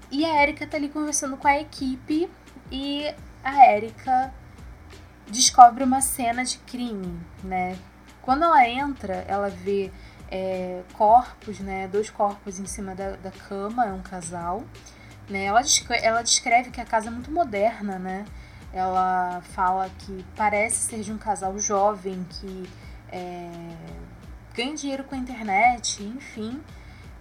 E 0.10 0.26
a 0.26 0.42
Erika 0.42 0.66
tá 0.66 0.78
ali 0.78 0.90
conversando 0.90 1.38
com 1.38 1.48
a 1.48 1.60
equipe 1.60 2.30
e 2.72 3.14
a 3.44 3.72
Erika 3.72 4.34
descobre 5.28 5.84
uma 5.84 6.02
cena 6.02 6.44
de 6.44 6.58
crime, 6.60 7.20
né? 7.44 7.78
Quando 8.22 8.44
ela 8.44 8.68
entra, 8.68 9.24
ela 9.28 9.50
vê 9.50 9.92
é, 10.30 10.82
corpos, 10.94 11.60
né? 11.60 11.88
Dois 11.88 12.10
corpos 12.10 12.60
em 12.60 12.66
cima 12.66 12.94
da, 12.94 13.12
da 13.12 13.32
cama, 13.32 13.86
é 13.86 13.94
um 13.94 14.02
casal. 14.02 14.64
Né? 15.32 15.46
Ela, 15.46 15.62
descreve, 15.62 16.06
ela 16.06 16.22
descreve 16.22 16.70
que 16.70 16.82
a 16.82 16.86
casa 16.86 17.08
é 17.08 17.12
muito 17.12 17.32
moderna, 17.32 17.98
né? 17.98 18.26
Ela 18.74 19.42
fala 19.54 19.90
que 20.00 20.26
parece 20.36 20.78
ser 20.78 21.02
de 21.02 21.12
um 21.12 21.18
casal 21.18 21.58
jovem 21.58 22.26
que 22.30 22.70
é, 23.12 23.50
ganha 24.54 24.76
dinheiro 24.76 25.04
com 25.04 25.16
a 25.16 25.18
internet, 25.18 26.04
enfim. 26.04 26.62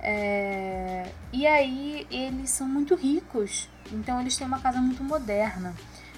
É... 0.00 1.10
E 1.32 1.46
aí 1.46 2.06
eles 2.10 2.50
são 2.50 2.66
muito 2.66 2.94
ricos, 2.94 3.68
então 3.92 4.20
eles 4.20 4.36
têm 4.36 4.46
uma 4.46 4.60
casa 4.60 4.80
muito 4.80 5.04
moderna. 5.04 5.74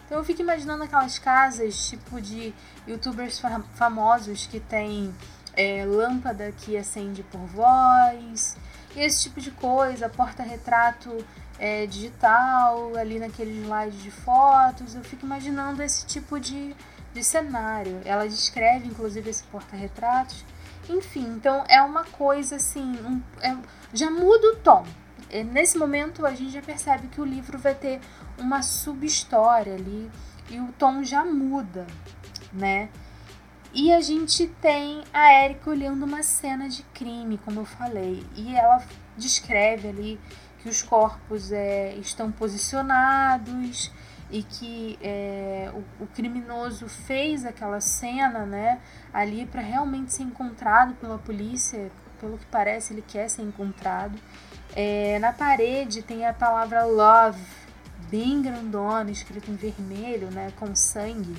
Então 0.07 0.19
eu 0.19 0.25
fico 0.25 0.43
imaginando 0.43 0.85
aquelas 0.85 1.19
casas 1.19 1.89
tipo 1.89 2.21
de 2.21 2.55
youtubers 2.87 3.41
famosos 3.75 4.47
que 4.47 4.61
tem 4.61 5.13
é, 5.57 5.85
lâmpada 5.85 6.53
que 6.53 6.77
acende 6.77 7.23
por 7.23 7.41
voz, 7.47 8.57
esse 8.95 9.23
tipo 9.23 9.41
de 9.41 9.51
coisa, 9.51 10.09
porta-retrato 10.09 11.25
é, 11.63 11.87
digital 11.87 12.97
ali 12.97 13.19
naquele 13.21 13.63
slide 13.63 13.97
de 13.99 14.11
fotos. 14.11 14.95
Eu 14.97 15.05
fico 15.05 15.25
imaginando 15.25 15.83
esse 15.83 16.05
tipo 16.05 16.41
de, 16.41 16.75
de 17.15 17.23
cenário. 17.23 18.01
Ela 18.05 18.27
descreve 18.27 18.89
inclusive 18.89 19.31
esse 19.31 19.45
porta-retratos 19.45 20.45
enfim, 20.89 21.27
então 21.37 21.65
é 21.69 21.81
uma 21.81 22.05
coisa 22.05 22.57
assim, 22.57 22.93
um, 23.05 23.23
é, 23.41 23.57
já 23.93 24.11
muda 24.11 24.49
o 24.49 24.57
tom. 24.57 24.85
E 25.31 25.45
nesse 25.45 25.79
momento 25.79 26.27
a 26.27 26.35
gente 26.35 26.53
já 26.53 26.61
percebe 26.61 27.09
que 27.09 27.21
o 27.21 27.25
livro 27.25 27.59
vai 27.59 27.75
ter 27.75 28.01
uma 28.39 28.63
sub-história 28.63 29.75
ali 29.75 30.11
e 30.51 30.59
o 30.59 30.73
tom 30.73 31.03
já 31.05 31.25
muda, 31.25 31.87
né? 32.53 32.89
E 33.73 33.91
a 33.91 34.01
gente 34.01 34.49
tem 34.61 35.03
a 35.15 35.45
Erika 35.45 35.71
olhando 35.71 36.05
uma 36.05 36.23
cena 36.23 36.69
de 36.69 36.83
crime, 36.95 37.39
como 37.39 37.61
eu 37.61 37.65
falei, 37.65 38.27
e 38.37 38.55
ela 38.55 38.85
descreve 39.17 39.89
ali 39.89 40.21
que 40.63 40.69
os 40.69 40.83
corpos 40.83 41.51
é, 41.51 41.95
estão 41.97 42.31
posicionados 42.31 43.91
e 44.31 44.43
que 44.43 44.99
é, 45.03 45.71
o, 45.75 46.05
o, 46.05 46.07
criminoso 46.07 46.89
fez 46.89 47.45
aquela 47.45 47.81
cena, 47.81 48.47
né, 48.47 48.81
ali 49.13 49.45
para 49.45 49.61
realmente 49.61 50.15
ser 50.15 50.23
encontrado 50.23 50.95
pela 50.95 51.19
polícia, 51.19 51.91
pelo 52.19 52.39
que 52.39 52.47
parece 52.47 52.95
ele 52.95 53.03
quer 53.07 53.29
ser 53.29 53.43
encontrado. 53.43 54.19
É, 54.75 55.19
na 55.19 55.33
parede 55.33 56.01
tem 56.01 56.25
a 56.25 56.33
palavra 56.33 56.85
love, 56.85 57.43
bem 58.09 58.41
grandona, 58.41 59.11
escrito 59.11 59.51
em 59.51 59.57
vermelho, 59.57 60.31
né, 60.31 60.51
com 60.59 60.75
sangue, 60.75 61.37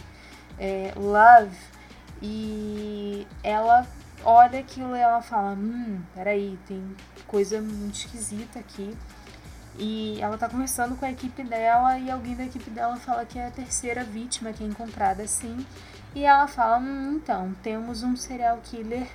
é, 0.60 0.94
love, 0.96 1.58
e 2.22 3.26
ela 3.44 3.88
olha 4.24 4.60
aquilo 4.60 4.96
e 4.96 5.00
ela 5.00 5.22
fala, 5.22 5.54
hum, 5.54 6.02
peraí, 6.14 6.58
tem 6.68 6.96
coisa 7.28 7.62
muito 7.62 7.96
esquisita 7.96 8.60
aqui. 8.60 8.96
E 9.78 10.20
ela 10.22 10.38
tá 10.38 10.48
conversando 10.48 10.96
com 10.96 11.06
a 11.06 11.12
equipe 11.12 11.44
dela 11.44 11.98
e 11.98 12.12
alguém 12.12 12.36
da 12.36 12.44
equipe 12.44 12.70
dela 12.70 12.96
fala 12.98 13.26
que 13.26 13.40
é 13.40 13.48
a 13.48 13.52
terceira 13.52 14.04
vítima 14.04 14.54
que 14.54 14.64
é 14.64 14.68
encontrada 14.68 15.24
assim. 15.24 15.66
E 16.14 16.26
ela 16.26 16.48
fala: 16.48 16.78
hum, 16.78 17.14
então, 17.16 17.56
temos 17.64 18.04
um 18.04 18.16
serial 18.16 18.60
killer 18.64 19.08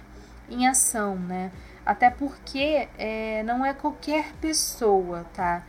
em 0.51 0.67
ação, 0.67 1.17
né? 1.17 1.53
Até 1.87 2.11
porque 2.11 2.89
é, 2.99 3.43
não 3.45 3.65
é 3.65 3.73
qualquer 3.73 4.33
pessoa, 4.41 5.25
tá? 5.33 5.63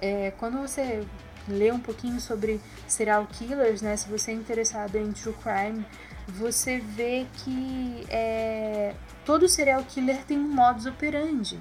É, 0.00 0.32
quando 0.38 0.58
você 0.58 1.06
lê 1.48 1.70
um 1.72 1.80
pouquinho 1.80 2.20
sobre 2.20 2.60
serial 2.86 3.26
killers, 3.26 3.82
né? 3.82 3.96
Se 3.96 4.08
você 4.08 4.30
é 4.30 4.34
interessado 4.34 4.96
em 4.96 5.12
true 5.12 5.34
crime, 5.34 5.84
você 6.28 6.78
vê 6.78 7.26
que 7.44 8.06
é, 8.08 8.94
todo 9.24 9.48
serial 9.48 9.82
killer 9.84 10.24
tem 10.24 10.38
um 10.38 10.48
modus 10.48 10.86
operandi. 10.86 11.60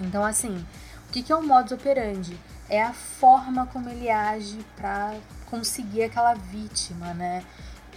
Então, 0.00 0.24
assim, 0.24 0.64
o 1.10 1.12
que, 1.12 1.24
que 1.24 1.32
é 1.32 1.36
um 1.36 1.44
modus 1.44 1.72
operandi? 1.72 2.38
é 2.70 2.80
a 2.80 2.92
forma 2.92 3.66
como 3.66 3.90
ele 3.90 4.08
age 4.08 4.64
para 4.76 5.16
conseguir 5.46 6.04
aquela 6.04 6.34
vítima, 6.34 7.12
né? 7.12 7.42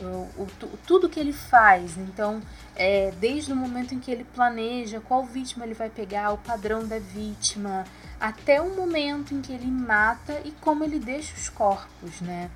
O, 0.02 0.42
o, 0.42 0.48
tudo 0.88 1.08
que 1.08 1.20
ele 1.20 1.32
faz. 1.32 1.96
Então, 1.98 2.42
é, 2.76 3.14
desde 3.20 3.54
o 3.54 3.56
momento 3.56 3.94
em 3.94 4.00
que 4.00 4.10
ele 4.10 4.24
planeja 4.24 5.00
qual 5.00 5.24
vítima 5.24 5.64
ele 5.64 5.76
vai 5.76 5.90
pegar, 5.90 6.32
o 6.32 6.38
padrão 6.40 6.86
da 6.86 6.98
vítima, 6.98 7.86
até 8.20 8.60
o 8.60 8.76
momento 8.76 9.36
em 9.36 9.42
que 9.42 9.54
ele 9.54 9.68
mata 9.68 10.42
e 10.44 10.52
como 10.60 10.84
ele 10.84 11.00
deixa 11.00 11.36
os 11.36 11.48
corpos, 11.48 12.20
né? 12.20 12.50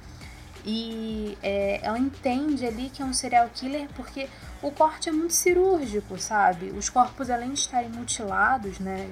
E 0.65 1.37
é, 1.43 1.79
ela 1.83 1.99
entende 1.99 2.65
ali 2.65 2.89
que 2.89 3.01
é 3.01 3.05
um 3.05 3.13
serial 3.13 3.47
killer 3.53 3.87
porque 3.95 4.27
o 4.61 4.71
corte 4.71 5.07
é 5.07 5.11
muito 5.11 5.33
cirúrgico, 5.33 6.17
sabe? 6.17 6.71
Os 6.71 6.89
corpos, 6.89 7.29
além 7.29 7.53
de 7.53 7.59
estarem 7.59 7.89
mutilados, 7.89 8.79
né? 8.79 9.07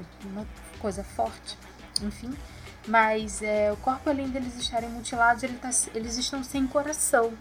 Coisa 0.76 1.04
forte, 1.04 1.58
enfim. 2.02 2.34
Mas 2.88 3.42
é, 3.42 3.72
o 3.72 3.78
corpo, 3.78 4.10
além 4.10 4.30
deles 4.30 4.56
estarem 4.58 4.90
mutilados, 4.90 5.44
ele 5.44 5.58
tá, 5.58 5.70
eles 5.94 6.18
estão 6.18 6.44
sem 6.44 6.68
coração. 6.68 7.34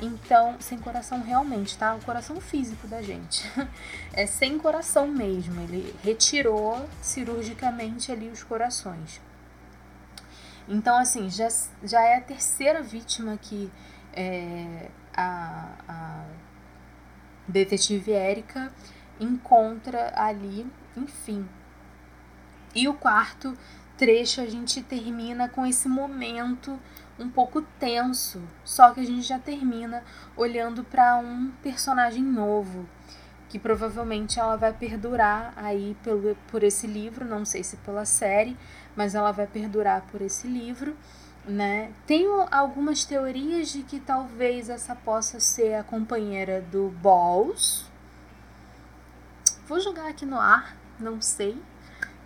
Então, 0.00 0.56
sem 0.58 0.78
coração 0.78 1.22
realmente, 1.22 1.78
tá? 1.78 1.94
O 1.94 2.04
coração 2.04 2.40
físico 2.40 2.86
da 2.88 3.00
gente. 3.00 3.44
É 4.14 4.26
sem 4.26 4.58
coração 4.58 5.08
mesmo. 5.08 5.58
Ele 5.62 5.94
retirou 6.02 6.86
cirurgicamente 7.00 8.12
ali 8.12 8.28
os 8.28 8.42
corações. 8.42 9.22
Então, 10.68 10.98
assim, 10.98 11.30
já, 11.30 11.48
já 11.82 12.02
é 12.02 12.16
a 12.16 12.20
terceira 12.20 12.82
vítima 12.82 13.38
que 13.40 13.70
é, 14.12 14.90
a, 15.14 15.68
a 15.88 16.24
detetive 17.48 18.12
Érica 18.12 18.70
encontra 19.18 20.12
ali, 20.14 20.66
enfim. 20.96 21.48
E 22.74 22.88
o 22.88 22.94
quarto 22.94 23.56
trecho 23.96 24.40
a 24.40 24.46
gente 24.46 24.82
termina 24.82 25.48
com 25.48 25.66
esse 25.66 25.88
momento 25.88 26.78
um 27.18 27.28
pouco 27.28 27.62
tenso, 27.78 28.42
só 28.64 28.90
que 28.90 29.00
a 29.00 29.04
gente 29.04 29.22
já 29.22 29.38
termina 29.38 30.02
olhando 30.36 30.82
para 30.82 31.16
um 31.18 31.52
personagem 31.62 32.22
novo, 32.22 32.88
que 33.48 33.58
provavelmente 33.58 34.40
ela 34.40 34.56
vai 34.56 34.72
perdurar 34.72 35.52
aí 35.56 35.96
pelo, 36.02 36.34
por 36.50 36.62
esse 36.62 36.86
livro, 36.86 37.24
não 37.24 37.44
sei 37.44 37.62
se 37.62 37.76
pela 37.76 38.04
série, 38.04 38.56
mas 38.96 39.14
ela 39.14 39.30
vai 39.30 39.46
perdurar 39.46 40.02
por 40.10 40.22
esse 40.22 40.48
livro, 40.48 40.96
né? 41.46 41.92
Tenho 42.06 42.46
algumas 42.50 43.04
teorias 43.04 43.68
de 43.68 43.82
que 43.82 44.00
talvez 44.00 44.68
essa 44.68 44.96
possa 44.96 45.38
ser 45.38 45.74
a 45.74 45.84
companheira 45.84 46.62
do 46.62 46.88
Balls. 47.02 47.84
Vou 49.66 49.78
jogar 49.80 50.08
aqui 50.08 50.24
no 50.24 50.38
ar, 50.38 50.76
não 50.98 51.20
sei, 51.20 51.60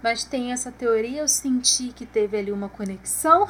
mas 0.02 0.24
tem 0.24 0.52
essa 0.52 0.70
teoria, 0.70 1.20
eu 1.20 1.28
senti 1.28 1.88
que 1.88 2.06
teve 2.06 2.36
ali 2.38 2.52
uma 2.52 2.68
conexão. 2.68 3.46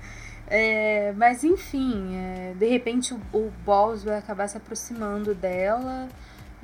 é, 0.48 1.12
mas 1.12 1.44
enfim, 1.44 2.16
é, 2.16 2.54
de 2.58 2.66
repente 2.66 3.14
o, 3.14 3.20
o 3.32 3.52
Balls 3.64 4.04
vai 4.04 4.18
acabar 4.18 4.48
se 4.48 4.56
aproximando 4.56 5.34
dela. 5.34 6.08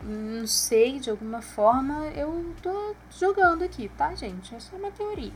Não 0.03 0.47
sei, 0.47 1.01
de 1.01 1.11
alguma 1.11 1.41
forma 1.41 2.07
eu 2.09 2.55
tô 2.63 2.95
jogando 3.19 3.63
aqui, 3.63 3.91
tá, 3.97 4.15
gente? 4.15 4.55
É 4.55 4.61
só 4.61 4.77
uma 4.77 4.91
teoria. 4.91 5.33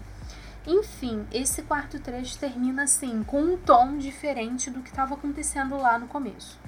Enfim, 0.67 1.27
esse 1.33 1.63
quarto 1.63 1.99
trecho 1.99 2.39
termina 2.39 2.83
assim, 2.83 3.23
com 3.23 3.41
um 3.41 3.57
tom 3.57 3.97
diferente 3.97 4.71
do 4.71 4.83
que 4.83 4.91
estava 4.91 5.15
acontecendo 5.15 5.77
lá 5.77 5.99
no 5.99 6.07
começo. 6.07 6.59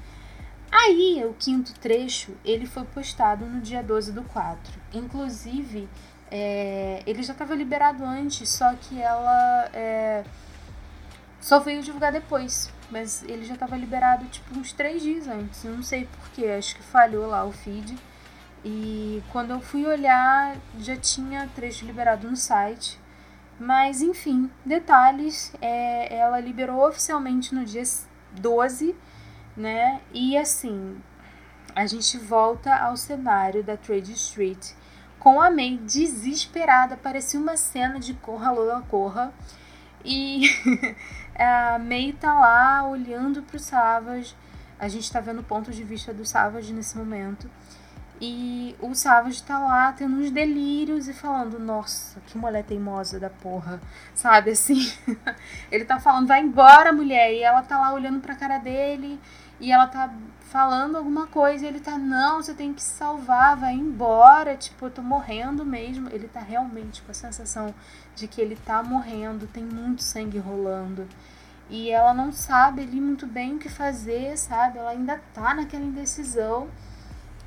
Aí, 0.70 1.22
o 1.26 1.34
quinto 1.34 1.74
trecho, 1.74 2.32
ele 2.42 2.64
foi 2.64 2.84
postado 2.84 3.44
no 3.44 3.60
dia 3.60 3.82
12 3.82 4.10
do 4.10 4.22
4. 4.22 4.80
Inclusive, 4.94 5.86
é, 6.34 7.02
ele 7.06 7.22
já 7.22 7.34
estava 7.34 7.54
liberado 7.54 8.02
antes, 8.06 8.48
só 8.48 8.74
que 8.74 8.98
ela 8.98 9.68
é, 9.74 10.24
só 11.38 11.58
veio 11.58 11.82
divulgar 11.82 12.10
depois. 12.10 12.72
Mas 12.90 13.22
ele 13.24 13.44
já 13.44 13.52
estava 13.52 13.76
liberado 13.76 14.24
tipo 14.26 14.58
uns 14.58 14.72
três 14.72 15.02
dias 15.02 15.28
antes. 15.28 15.62
Não 15.64 15.82
sei 15.82 16.06
porquê, 16.06 16.46
acho 16.46 16.74
que 16.74 16.82
falhou 16.82 17.26
lá 17.26 17.44
o 17.44 17.52
feed. 17.52 17.98
E 18.64 19.22
quando 19.30 19.50
eu 19.50 19.60
fui 19.60 19.84
olhar, 19.84 20.56
já 20.78 20.96
tinha 20.96 21.46
trecho 21.54 21.84
liberado 21.84 22.28
no 22.28 22.36
site. 22.36 22.98
Mas 23.60 24.00
enfim, 24.00 24.50
detalhes. 24.64 25.52
É, 25.60 26.16
ela 26.16 26.40
liberou 26.40 26.86
oficialmente 26.88 27.54
no 27.54 27.62
dia 27.62 27.82
12, 28.32 28.96
né? 29.54 30.00
E 30.14 30.36
assim, 30.38 30.96
a 31.74 31.86
gente 31.86 32.16
volta 32.16 32.74
ao 32.74 32.96
cenário 32.96 33.62
da 33.62 33.76
Trade 33.76 34.12
Street 34.12 34.72
com 35.22 35.40
a 35.40 35.52
May 35.52 35.76
desesperada. 35.76 36.96
Parecia 36.96 37.38
uma 37.38 37.56
cena 37.56 38.00
de 38.00 38.12
Corra 38.12 38.50
Lola 38.50 38.82
Corra. 38.90 39.32
E 40.04 40.50
a 41.38 41.78
May 41.78 42.12
tá 42.12 42.34
lá 42.34 42.84
olhando 42.88 43.40
pro 43.40 43.56
Savage. 43.56 44.34
A 44.80 44.88
gente 44.88 45.12
tá 45.12 45.20
vendo 45.20 45.38
o 45.38 45.44
ponto 45.44 45.70
de 45.70 45.84
vista 45.84 46.12
do 46.12 46.24
Savage 46.24 46.72
nesse 46.72 46.98
momento. 46.98 47.48
E 48.20 48.74
o 48.80 48.96
Savage 48.96 49.40
tá 49.44 49.60
lá 49.60 49.92
tendo 49.92 50.16
uns 50.16 50.32
delírios 50.32 51.06
e 51.06 51.12
falando: 51.12 51.56
Nossa, 51.56 52.20
que 52.26 52.36
mulher 52.36 52.64
teimosa 52.64 53.20
da 53.20 53.30
porra. 53.30 53.80
Sabe 54.12 54.50
assim? 54.50 54.92
Ele 55.70 55.84
tá 55.84 56.00
falando: 56.00 56.26
Vai 56.26 56.40
embora, 56.40 56.92
mulher. 56.92 57.32
E 57.32 57.44
ela 57.44 57.62
tá 57.62 57.78
lá 57.78 57.94
olhando 57.94 58.18
pra 58.18 58.34
cara 58.34 58.58
dele. 58.58 59.20
E 59.60 59.70
ela 59.70 59.86
tá 59.86 60.12
falando 60.52 60.96
alguma 60.96 61.26
coisa 61.26 61.64
e 61.64 61.68
ele 61.68 61.80
tá, 61.80 61.96
não, 61.96 62.42
você 62.42 62.52
tem 62.52 62.74
que 62.74 62.82
salvar, 62.82 63.56
vai 63.56 63.72
embora, 63.72 64.54
tipo, 64.54 64.84
eu 64.84 64.90
tô 64.90 65.00
morrendo 65.00 65.64
mesmo. 65.64 66.10
Ele 66.10 66.28
tá 66.28 66.40
realmente 66.40 67.00
com 67.00 67.10
a 67.10 67.14
sensação 67.14 67.74
de 68.14 68.28
que 68.28 68.38
ele 68.38 68.54
tá 68.54 68.82
morrendo, 68.82 69.46
tem 69.46 69.64
muito 69.64 70.02
sangue 70.02 70.38
rolando. 70.38 71.08
E 71.70 71.88
ela 71.90 72.12
não 72.12 72.30
sabe 72.30 72.82
ali 72.82 73.00
muito 73.00 73.26
bem 73.26 73.56
o 73.56 73.58
que 73.58 73.70
fazer, 73.70 74.36
sabe? 74.36 74.76
Ela 74.76 74.90
ainda 74.90 75.18
tá 75.32 75.54
naquela 75.54 75.84
indecisão. 75.84 76.68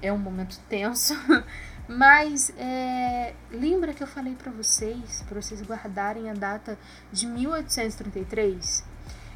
É 0.01 0.11
um 0.11 0.17
momento 0.17 0.59
tenso. 0.67 1.13
Mas 1.87 2.51
é, 2.57 3.35
lembra 3.51 3.93
que 3.93 4.01
eu 4.01 4.07
falei 4.07 4.33
para 4.33 4.51
vocês, 4.51 5.23
para 5.29 5.39
vocês 5.39 5.61
guardarem 5.61 6.31
a 6.31 6.33
data 6.33 6.75
de 7.11 7.27
1833? 7.27 8.83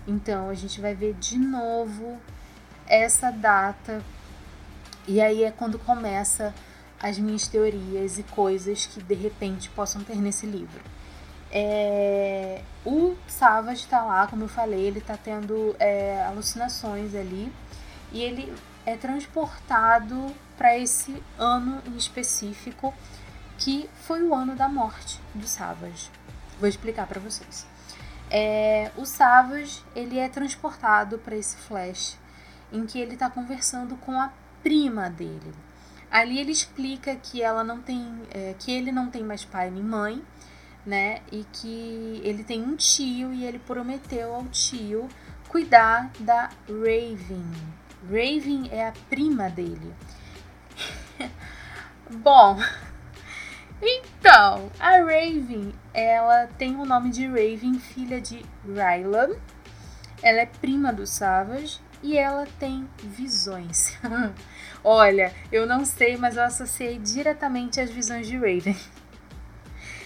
Então 0.08 0.50
a 0.50 0.56
gente 0.56 0.82
vai 0.82 0.96
ver 0.96 1.14
de 1.14 1.38
novo 1.38 2.20
essa 2.90 3.32
data. 3.32 4.04
E 5.08 5.22
aí 5.22 5.44
é 5.44 5.52
quando 5.52 5.80
começa 5.80 6.54
as 7.02 7.18
minhas 7.18 7.48
teorias 7.48 8.18
e 8.18 8.24
coisas 8.24 8.86
que 8.86 9.02
de 9.02 9.16
repente 9.16 9.70
possam 9.70 10.04
ter 10.04 10.18
nesse 10.18 10.46
livro. 10.46 10.82
É, 11.52 12.62
o 12.86 13.16
Savage 13.28 13.82
está 13.82 14.04
lá, 14.04 14.28
como 14.28 14.44
eu 14.44 14.50
falei, 14.50 14.82
ele 14.82 15.00
está 15.00 15.18
tendo 15.18 15.76
é, 15.80 16.24
alucinações 16.28 17.16
ali 17.16 17.52
e 18.12 18.22
ele 18.22 18.54
é 18.86 18.96
transportado 18.96 20.34
para 20.58 20.78
esse 20.78 21.24
ano 21.38 21.82
em 21.88 21.96
específico, 21.96 22.94
que 23.58 23.90
foi 24.04 24.22
o 24.24 24.36
ano 24.36 24.56
da 24.56 24.68
morte 24.68 25.20
do 25.34 25.48
Savage. 25.48 26.12
Vou 26.60 26.68
explicar 26.68 27.08
para 27.08 27.20
vocês. 27.20 27.66
É, 28.30 28.92
o 28.96 29.06
Savage 29.06 29.84
ele 29.96 30.20
é 30.20 30.30
transportado 30.30 31.18
para 31.18 31.36
esse 31.36 31.56
flash 31.58 32.18
em 32.72 32.86
que 32.86 33.00
ele 33.00 33.14
está 33.14 33.30
conversando 33.30 33.96
com 33.98 34.20
a 34.20 34.32
prima 34.62 35.10
dele. 35.10 35.54
Ali 36.12 36.40
ele 36.40 36.52
explica 36.52 37.16
que 37.16 37.42
ela 37.42 37.64
não 37.64 37.82
tem, 37.82 38.24
é, 38.32 38.56
que 38.58 38.72
ele 38.72 38.92
não 38.92 39.10
tem 39.10 39.24
mais 39.24 39.46
pai 39.46 39.70
nem 39.70 39.84
mãe, 39.84 40.24
né? 40.86 41.22
E 41.32 41.46
que 41.52 42.22
ele 42.24 42.44
tem 42.44 42.64
um 42.64 42.76
tio 42.76 43.32
e 43.34 43.46
ele 43.46 43.60
prometeu 43.60 44.34
ao 44.34 44.46
tio 44.46 45.08
cuidar 45.48 46.12
da 46.20 46.50
Raven. 46.68 47.46
Raven 48.04 48.70
é 48.72 48.88
a 48.88 48.94
prima 49.10 49.50
dele. 49.50 49.94
Bom, 52.10 52.60
então 53.82 54.72
a 54.80 54.98
Raven, 54.98 55.74
ela 55.94 56.48
tem 56.58 56.76
o 56.76 56.86
nome 56.86 57.12
de 57.12 57.28
Raven, 57.28 57.78
filha 57.80 58.20
de 58.20 58.44
Rylan. 58.66 59.36
Ela 60.22 60.42
é 60.42 60.46
prima 60.46 60.92
do 60.92 61.06
Savage 61.06 61.80
e 62.02 62.18
ela 62.18 62.48
tem 62.60 62.88
visões. 63.04 63.98
Olha, 64.84 65.34
eu 65.52 65.66
não 65.66 65.86
sei, 65.86 66.18
mas 66.18 66.38
eu 66.38 66.44
associei 66.44 66.98
diretamente 66.98 67.82
as 67.82 67.90
visões 67.90 68.28
de 68.28 68.36
Raven. 68.38 68.78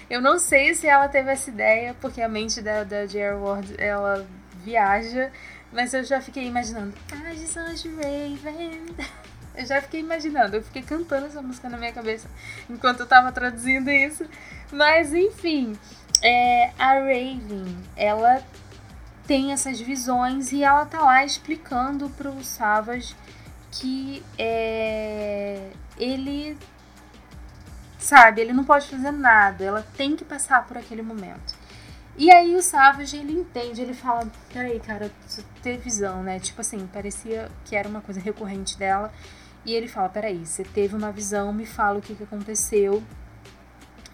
Eu 0.10 0.22
não 0.22 0.38
sei 0.38 0.74
se 0.74 0.88
ela 0.88 1.08
teve 1.08 1.32
essa 1.32 1.50
ideia, 1.50 1.96
porque 2.00 2.22
a 2.22 2.28
mente 2.28 2.62
da, 2.62 2.84
da 2.84 3.06
J.R. 3.06 3.36
Ward, 3.36 3.74
ela 3.78 4.28
viaja, 4.64 5.32
mas 5.72 5.94
eu 5.94 6.04
já 6.04 6.22
fiquei 6.22 6.46
imaginando, 6.46 6.94
as 7.30 7.40
visões 7.40 7.82
de 7.82 7.90
Raven. 7.90 8.86
Eu 9.56 9.68
já 9.68 9.80
fiquei 9.84 10.00
imaginando, 10.00 10.56
eu 10.56 10.64
fiquei 10.64 10.82
cantando 10.82 11.28
essa 11.28 11.40
música 11.40 11.70
na 11.70 11.78
minha 11.78 11.92
cabeça 11.92 12.28
enquanto 12.68 13.02
eu 13.02 13.06
tava 13.06 13.32
traduzindo 13.32 13.88
isso. 13.92 14.26
Mas 14.72 15.14
enfim, 15.14 15.74
é, 16.24 16.72
a 16.80 16.94
Raven, 16.94 17.78
ela 17.96 18.42
tem 19.26 19.52
essas 19.52 19.80
visões 19.80 20.52
e 20.52 20.64
ela 20.64 20.86
tá 20.86 21.02
lá 21.02 21.24
explicando 21.24 22.10
pro 22.10 22.44
Savage 22.44 23.16
que 23.72 24.24
é, 24.38 25.72
ele 25.98 26.58
sabe, 27.98 28.42
ele 28.42 28.54
não 28.54 28.64
pode 28.64 28.88
fazer 28.88 29.12
nada, 29.12 29.64
ela 29.64 29.86
tem 29.96 30.16
que 30.16 30.26
passar 30.26 30.68
por 30.68 30.78
aquele 30.78 31.02
momento. 31.02 31.56
E 32.16 32.32
aí 32.32 32.56
o 32.56 32.62
Savage, 32.62 33.18
ele 33.18 33.34
entende, 33.34 33.82
ele 33.82 33.94
fala, 33.94 34.30
peraí, 34.52 34.80
cara, 34.80 35.10
teve 35.64 35.80
visão, 35.80 36.22
né? 36.22 36.40
Tipo 36.40 36.62
assim, 36.62 36.86
parecia 36.86 37.50
que 37.66 37.76
era 37.76 37.90
uma 37.90 38.02
coisa 38.02 38.20
recorrente 38.20 38.78
dela. 38.78 39.12
E 39.66 39.74
ele 39.74 39.88
fala, 39.88 40.10
peraí, 40.10 40.46
você 40.46 40.64
teve 40.64 40.96
uma 40.96 41.12
visão, 41.12 41.52
me 41.52 41.66
fala 41.66 41.98
o 41.98 42.02
que, 42.02 42.14
que 42.14 42.24
aconteceu. 42.24 43.02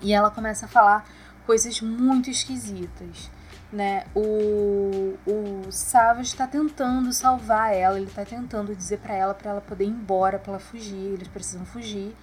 E 0.02 0.14
ela 0.14 0.32
começa 0.32 0.66
a 0.66 0.70
falar 0.70 1.06
coisas 1.46 1.82
muito 1.82 2.30
esquisitas, 2.30 3.30
né? 3.72 4.06
O, 4.16 5.16
o 5.28 5.72
Savage 5.72 6.30
está 6.30 6.48
tentando 6.48 7.14
salvar 7.14 7.74
ela, 7.74 7.98
ele 7.98 8.08
está 8.08 8.26
tentando 8.26 8.76
dizer 8.76 8.98
para 9.00 9.14
ela 9.14 9.34
para 9.34 9.52
ela 9.52 9.62
poder 9.62 9.86
ir 9.86 9.90
embora, 9.90 10.40
para 10.40 10.54
ela 10.54 10.60
fugir, 10.60 11.14
eles 11.14 11.28
precisam 11.28 11.66
fugir. 11.66 12.16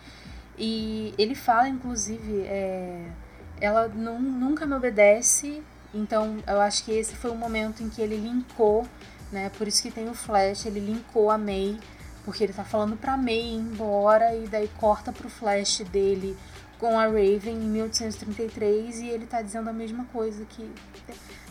E 0.58 1.14
ele 1.18 1.34
fala, 1.34 1.68
inclusive, 1.68 2.42
é, 2.42 3.06
ela 3.60 3.88
não, 3.88 4.20
nunca 4.20 4.66
me 4.66 4.74
obedece, 4.74 5.62
então 5.94 6.38
eu 6.46 6.60
acho 6.60 6.84
que 6.84 6.92
esse 6.92 7.14
foi 7.14 7.30
o 7.30 7.34
momento 7.34 7.82
em 7.82 7.88
que 7.88 8.00
ele 8.02 8.16
linkou, 8.16 8.86
né? 9.30 9.50
Por 9.56 9.68
isso 9.68 9.82
que 9.82 9.90
tem 9.90 10.08
o 10.08 10.14
flash, 10.14 10.66
ele 10.66 10.80
linkou 10.80 11.30
a 11.30 11.38
May, 11.38 11.78
porque 12.24 12.42
ele 12.42 12.52
tá 12.52 12.64
falando 12.64 12.96
pra 12.96 13.16
May 13.16 13.40
ir 13.40 13.56
embora 13.56 14.34
e 14.34 14.48
daí 14.48 14.68
corta 14.78 15.12
pro 15.12 15.28
flash 15.28 15.82
dele 15.92 16.36
com 16.78 16.98
a 16.98 17.04
Raven 17.04 17.54
em 17.54 17.68
1833 17.68 19.00
e 19.00 19.08
ele 19.08 19.26
tá 19.26 19.40
dizendo 19.40 19.70
a 19.70 19.72
mesma 19.72 20.04
coisa 20.12 20.44
que, 20.44 20.70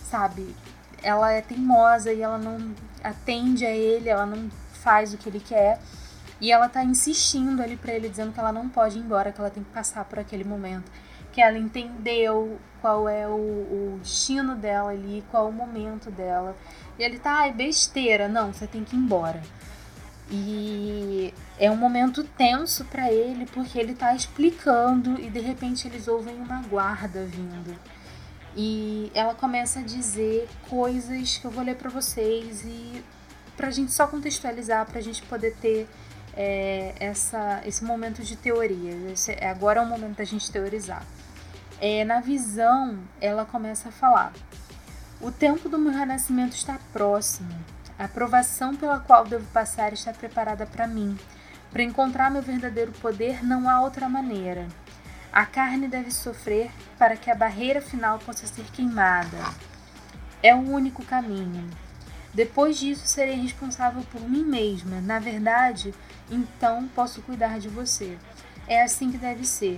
sabe, 0.09 0.55
ela 1.03 1.31
é 1.31 1.41
teimosa 1.41 2.11
e 2.13 2.21
ela 2.21 2.37
não 2.37 2.73
atende 3.03 3.65
a 3.65 3.71
ele, 3.71 4.09
ela 4.09 4.25
não 4.25 4.49
faz 4.73 5.13
o 5.13 5.17
que 5.17 5.29
ele 5.29 5.39
quer. 5.39 5.79
E 6.41 6.51
ela 6.51 6.67
tá 6.67 6.83
insistindo 6.83 7.61
ali 7.61 7.77
para 7.77 7.93
ele, 7.93 8.09
dizendo 8.09 8.33
que 8.33 8.39
ela 8.39 8.51
não 8.51 8.67
pode 8.67 8.97
ir 8.97 9.01
embora, 9.01 9.31
que 9.31 9.39
ela 9.39 9.49
tem 9.49 9.63
que 9.63 9.71
passar 9.71 10.03
por 10.05 10.19
aquele 10.19 10.43
momento 10.43 10.91
que 11.35 11.41
ela 11.41 11.57
entendeu 11.57 12.57
qual 12.79 13.09
é 13.09 13.27
o, 13.27 13.33
o 13.33 13.99
destino 14.01 14.55
dela 14.55 14.91
ali, 14.91 15.21
qual 15.29 15.47
é 15.47 15.49
o 15.49 15.51
momento 15.51 16.09
dela. 16.09 16.55
E 16.97 17.03
ele 17.03 17.19
tá, 17.19 17.39
ai, 17.39 17.51
besteira, 17.51 18.29
não, 18.29 18.53
você 18.53 18.65
tem 18.65 18.85
que 18.85 18.95
ir 18.95 18.99
embora. 18.99 19.41
E 20.31 21.33
é 21.59 21.69
um 21.69 21.75
momento 21.75 22.23
tenso 22.23 22.85
para 22.85 23.11
ele 23.11 23.45
porque 23.47 23.77
ele 23.77 23.93
tá 23.93 24.15
explicando 24.15 25.19
e 25.19 25.29
de 25.29 25.41
repente 25.41 25.85
eles 25.89 26.07
ouvem 26.07 26.35
uma 26.37 26.61
guarda 26.61 27.25
vindo. 27.25 27.77
E 28.55 29.11
ela 29.13 29.35
começa 29.35 29.79
a 29.79 29.83
dizer 29.83 30.47
coisas 30.69 31.37
que 31.37 31.45
eu 31.45 31.51
vou 31.51 31.63
ler 31.63 31.75
para 31.75 31.89
vocês 31.89 32.63
e 32.63 33.03
pra 33.57 33.69
gente 33.69 33.91
só 33.91 34.07
contextualizar, 34.07 34.85
pra 34.85 35.01
gente 35.01 35.21
poder 35.23 35.55
ter 35.55 35.87
é, 36.33 36.93
essa, 36.99 37.61
esse 37.65 37.83
momento 37.83 38.23
de 38.23 38.35
teoria. 38.35 39.11
Esse, 39.11 39.31
agora 39.43 39.81
é 39.81 39.83
o 39.83 39.87
momento 39.87 40.17
da 40.17 40.23
gente 40.23 40.49
teorizar 40.51 41.05
é, 41.79 42.05
na 42.05 42.19
visão, 42.19 42.97
ela 43.19 43.45
começa 43.45 43.89
a 43.89 43.91
falar: 43.91 44.33
O 45.19 45.31
tempo 45.31 45.69
do 45.69 45.77
meu 45.77 45.93
renascimento 45.93 46.55
está 46.55 46.79
próximo. 46.93 47.53
A 47.97 48.07
provação 48.07 48.75
pela 48.75 48.99
qual 48.99 49.25
devo 49.25 49.45
passar 49.51 49.93
está 49.93 50.11
preparada 50.11 50.65
para 50.65 50.87
mim. 50.87 51.17
Para 51.71 51.83
encontrar 51.83 52.31
meu 52.31 52.41
verdadeiro 52.41 52.91
poder, 52.93 53.43
não 53.43 53.69
há 53.69 53.81
outra 53.81 54.07
maneira. 54.09 54.67
A 55.35 55.45
carne 55.45 55.89
deve 55.89 56.11
sofrer 56.11 56.71
para 56.97 57.17
que 57.17 57.29
a 57.29 57.35
barreira 57.35 57.81
final 57.81 58.17
possa 58.19 58.47
ser 58.47 58.63
queimada. 58.71 59.37
É 60.41 60.55
o 60.55 60.59
único 60.59 61.03
caminho. 61.03 61.69
Depois 62.33 62.77
disso, 62.77 63.05
serei 63.05 63.35
responsável 63.35 64.01
por 64.13 64.21
mim 64.21 64.45
mesma. 64.45 65.01
Na 65.01 65.19
verdade, 65.19 65.93
então 66.31 66.87
posso 66.95 67.21
cuidar 67.21 67.59
de 67.59 67.67
você. 67.67 68.17
É 68.65 68.81
assim 68.81 69.11
que 69.11 69.17
deve 69.17 69.45
ser. 69.45 69.77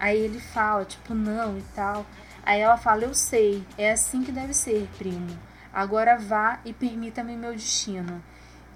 Aí 0.00 0.18
ele 0.18 0.40
fala, 0.40 0.84
tipo, 0.84 1.14
não 1.14 1.56
e 1.56 1.62
tal. 1.72 2.04
Aí 2.44 2.60
ela 2.60 2.76
fala, 2.76 3.04
eu 3.04 3.14
sei, 3.14 3.64
é 3.78 3.92
assim 3.92 4.24
que 4.24 4.32
deve 4.32 4.54
ser, 4.54 4.88
primo. 4.98 5.38
Agora 5.72 6.18
vá 6.18 6.58
e 6.64 6.72
permita-me 6.72 7.36
meu 7.36 7.52
destino. 7.52 8.20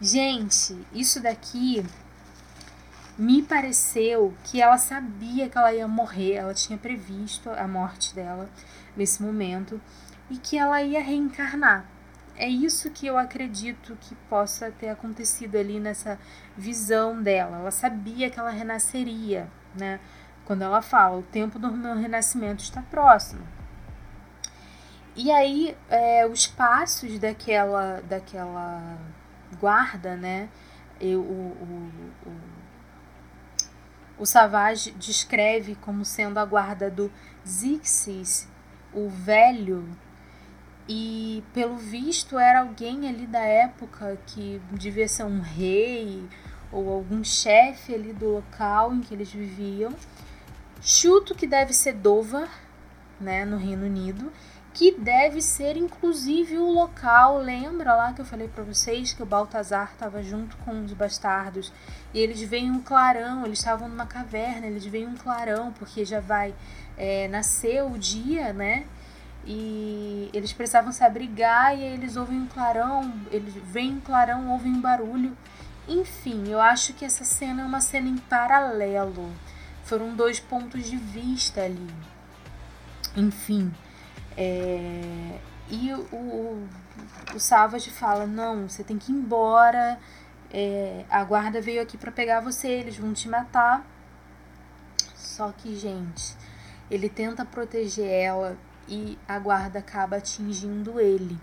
Gente, 0.01 0.79
isso 0.93 1.21
daqui 1.21 1.85
me 3.21 3.43
pareceu 3.43 4.35
que 4.45 4.63
ela 4.63 4.79
sabia 4.79 5.49
que 5.49 5.59
ela 5.59 5.75
ia 5.75 5.87
morrer, 5.87 6.37
ela 6.37 6.55
tinha 6.55 6.79
previsto 6.79 7.51
a 7.51 7.69
morte 7.69 8.15
dela 8.15 8.49
nesse 8.97 9.23
momento 9.23 9.79
e 10.31 10.39
que 10.39 10.57
ela 10.57 10.83
ia 10.83 11.03
reencarnar. 11.03 11.85
É 12.35 12.49
isso 12.49 12.91
que 12.91 13.07
eu 13.07 13.19
acredito 13.19 13.95
que 14.01 14.15
possa 14.31 14.71
ter 14.71 14.89
acontecido 14.89 15.57
ali 15.57 15.79
nessa 15.79 16.19
visão 16.57 17.23
dela. 17.23 17.59
Ela 17.59 17.71
sabia 17.71 18.31
que 18.31 18.41
ela 18.41 18.49
renasceria, 18.49 19.47
né? 19.75 20.01
quando 20.51 20.63
ela 20.63 20.83
fala: 20.83 21.19
o 21.19 21.23
tempo 21.23 21.61
do 21.61 21.71
meu 21.71 21.95
renascimento 21.95 22.65
está 22.65 22.83
próximo. 22.83 23.47
E 25.15 25.31
aí, 25.31 25.77
é, 25.89 26.27
os 26.27 26.47
passos 26.47 27.19
daquela, 27.19 28.01
daquela 28.01 28.97
guarda, 29.61 30.17
né? 30.17 30.49
Eu, 31.01 31.21
o, 31.21 31.91
o, 32.25 32.31
o 34.21 34.27
Savage 34.27 34.91
descreve 34.93 35.75
como 35.77 36.05
sendo 36.05 36.39
a 36.39 36.45
guarda 36.45 36.91
do 36.91 37.11
Zixis, 37.45 38.47
o 38.93 39.09
velho, 39.09 39.89
e 40.87 41.43
pelo 41.55 41.77
visto 41.77 42.39
era 42.39 42.61
alguém 42.61 43.09
ali 43.09 43.27
da 43.27 43.41
época 43.41 44.19
que 44.27 44.61
devia 44.73 45.09
ser 45.09 45.25
um 45.25 45.41
rei 45.41 46.23
ou 46.71 46.93
algum 46.93 47.25
chefe 47.25 47.95
ali 47.95 48.13
do 48.13 48.29
local 48.29 48.93
em 48.93 49.01
que 49.01 49.15
eles 49.15 49.33
viviam. 49.33 49.95
Chuto 50.83 51.35
que 51.35 51.47
deve 51.47 51.73
ser 51.73 51.95
Dover, 51.95 52.49
né, 53.19 53.47
no 53.47 53.57
Reino 53.57 53.87
Unido, 53.87 54.31
que 54.73 54.93
deve 54.93 55.41
ser 55.43 55.77
inclusive 55.77 56.59
o 56.59 56.71
local. 56.71 57.39
Lembra 57.39 57.95
lá 57.95 58.13
que 58.13 58.21
eu 58.21 58.25
falei 58.25 58.49
para 58.49 58.65
vocês 58.65 59.13
que 59.13 59.23
o 59.23 59.27
Baltazar 59.27 59.91
estava 59.93 60.23
junto 60.23 60.57
com 60.59 60.85
os 60.85 60.93
bastardos 60.93 61.73
e 62.15 62.19
eles 62.19 62.41
veem 62.43 62.71
um 62.71 62.81
clarão, 62.81 63.45
eles 63.45 63.59
estavam 63.59 63.89
numa 63.89 64.07
caverna, 64.07 64.67
eles 64.67 64.85
veem 64.85 65.07
um 65.07 65.17
clarão 65.17 65.73
porque 65.73 66.05
já 66.05 66.21
vai 66.21 66.55
é, 66.97 67.29
nascer 67.29 67.83
o 67.85 67.99
dia, 67.99 68.53
né? 68.53 68.87
E 69.47 70.31
eles 70.33 70.53
precisavam 70.53 70.93
se 70.93 71.03
abrigar 71.03 71.77
e 71.77 71.83
eles 71.83 72.17
ouvem 72.17 72.39
um 72.39 72.47
clarão, 72.47 73.13
eles 73.31 73.55
veem 73.55 73.95
um 73.95 74.01
clarão, 74.01 74.51
ouvem 74.51 74.73
um 74.73 74.81
barulho. 74.81 75.37
Enfim, 75.89 76.49
eu 76.49 76.61
acho 76.61 76.93
que 76.93 77.05
essa 77.05 77.25
cena 77.25 77.63
é 77.63 77.65
uma 77.65 77.81
cena 77.81 78.09
em 78.09 78.17
paralelo 78.17 79.33
foram 79.91 80.15
dois 80.15 80.39
pontos 80.39 80.89
de 80.89 80.97
vista 80.97 81.63
ali. 81.63 81.91
Enfim. 83.17 83.73
É, 84.37 85.39
e 85.71 85.93
o, 85.93 86.01
o, 86.13 86.69
o 87.35 87.41
Savage 87.41 87.91
fala: 87.91 88.27
não, 88.27 88.69
você 88.69 88.83
tem 88.83 88.99
que 88.99 89.13
ir 89.13 89.15
embora. 89.15 89.99
É, 90.53 91.05
a 91.09 91.23
guarda 91.23 91.61
veio 91.61 91.81
aqui 91.81 91.97
para 91.97 92.11
pegar 92.11 92.41
você, 92.41 92.69
eles 92.69 92.97
vão 92.97 93.13
te 93.13 93.29
matar. 93.29 93.87
Só 95.15 95.53
que, 95.53 95.77
gente, 95.77 96.37
ele 96.91 97.09
tenta 97.09 97.45
proteger 97.45 98.11
ela 98.11 98.59
e 98.89 99.17
a 99.29 99.39
guarda 99.39 99.79
acaba 99.79 100.17
atingindo 100.17 101.01
ele, 101.01 101.39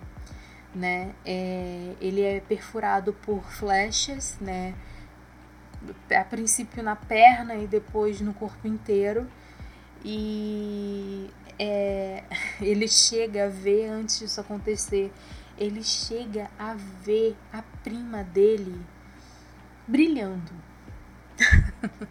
né? 0.76 1.14
É, 1.26 1.96
ele 2.02 2.22
é 2.22 2.42
perfurado 2.42 3.14
por 3.14 3.44
flechas, 3.44 4.38
né? 4.42 4.76
a 6.14 6.24
princípio 6.24 6.84
na 6.84 6.96
perna 6.96 7.56
e 7.56 7.68
depois 7.68 8.20
no 8.22 8.34
corpo 8.34 8.68
inteiro. 8.68 9.28
E 10.04 11.30
é, 11.60 12.24
ele 12.62 12.88
chega 12.88 13.46
a 13.46 13.50
ver, 13.50 13.88
antes 13.90 14.20
disso 14.20 14.42
acontecer, 14.42 15.12
ele 15.58 15.84
chega 15.84 16.50
a 16.58 16.76
ver 16.76 17.36
a 17.52 17.62
prima 17.84 18.24
dele 18.24 18.80
brilhando. 19.88 20.52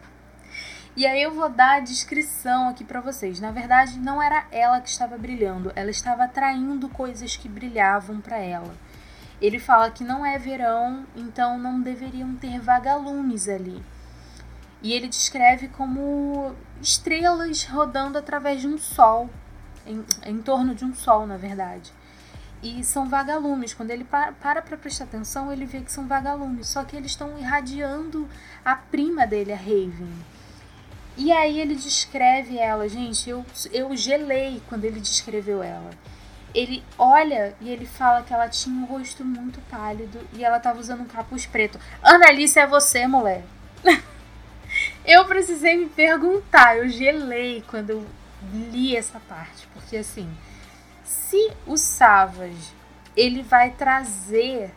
e 0.97 1.07
aí 1.07 1.23
eu 1.23 1.33
vou 1.33 1.49
dar 1.49 1.77
a 1.77 1.81
descrição 1.81 2.69
aqui 2.69 2.85
para 2.85 3.01
vocês. 3.01 3.39
Na 3.41 3.51
verdade, 3.51 3.99
não 3.99 4.21
era 4.21 4.47
ela 4.51 4.81
que 4.81 4.89
estava 4.89 5.17
brilhando, 5.17 5.73
ela 5.77 5.91
estava 5.91 6.25
atraindo 6.25 6.89
coisas 6.89 7.37
que 7.37 7.49
brilhavam 7.49 8.21
para 8.21 8.39
ela. 8.39 8.75
Ele 9.41 9.59
fala 9.59 9.91
que 9.91 10.03
não 10.03 10.25
é 10.25 10.39
verão, 10.39 11.07
então 11.15 11.59
não 11.59 11.81
deveriam 11.81 12.35
ter 12.37 12.59
vagalumes 12.59 13.49
ali. 13.49 13.83
E 14.87 14.93
ele 14.93 15.09
descreve 15.09 15.67
como 15.67 16.55
estrelas 16.81 17.65
rodando 17.65 18.19
através 18.19 18.61
de 18.61 18.69
um 18.69 18.79
sol, 18.79 19.29
em, 19.85 20.05
em 20.25 20.41
torno 20.41 20.77
de 20.77 20.85
um 20.85 20.95
sol, 20.95 21.27
na 21.27 21.37
verdade. 21.37 21.93
E 22.63 22.85
são 22.85 23.09
vagalumes. 23.09 23.75
Quando 23.75 23.91
ele 23.91 24.05
para 24.05 24.31
para 24.31 24.63
prestar 24.77 25.03
atenção, 25.03 25.53
ele 25.53 25.67
vê 25.67 25.81
que 25.81 25.91
são 25.91 26.07
vagalumes. 26.07 26.69
Só 26.69 26.85
que 26.85 26.95
eles 26.95 27.11
estão 27.11 27.37
irradiando 27.37 28.29
a 28.65 28.77
prima 28.77 29.27
dele, 29.27 29.53
a 29.53 29.57
Raven. 29.57 30.13
E 31.17 31.33
aí 31.33 31.59
ele 31.59 31.75
descreve 31.75 32.57
ela, 32.57 32.89
gente. 32.89 33.29
Eu, 33.29 33.45
eu 33.73 33.97
gelei 33.97 34.63
quando 34.69 34.85
ele 34.85 35.01
descreveu 35.01 35.65
ela 35.65 35.91
ele 36.55 36.83
olha 36.97 37.55
e 37.61 37.69
ele 37.69 37.85
fala 37.85 38.23
que 38.23 38.33
ela 38.33 38.49
tinha 38.49 38.75
um 38.75 38.87
rosto 38.87 39.23
muito 39.23 39.61
pálido 39.69 40.27
e 40.33 40.43
ela 40.43 40.59
tava 40.59 40.79
usando 40.81 41.03
um 41.03 41.07
capuz 41.07 41.45
preto. 41.45 41.79
Annalise, 42.03 42.59
é 42.59 42.67
você, 42.67 43.07
mulher? 43.07 43.45
eu 45.07 45.25
precisei 45.25 45.77
me 45.77 45.87
perguntar, 45.87 46.77
eu 46.79 46.89
gelei 46.89 47.63
quando 47.69 47.91
eu 47.91 48.07
li 48.53 48.97
essa 48.97 49.21
parte, 49.21 49.67
porque 49.73 49.97
assim, 49.97 50.29
Se 51.05 51.53
o 51.67 51.77
Savage 51.77 52.75
ele 53.17 53.43
vai 53.43 53.71
trazer 53.71 54.75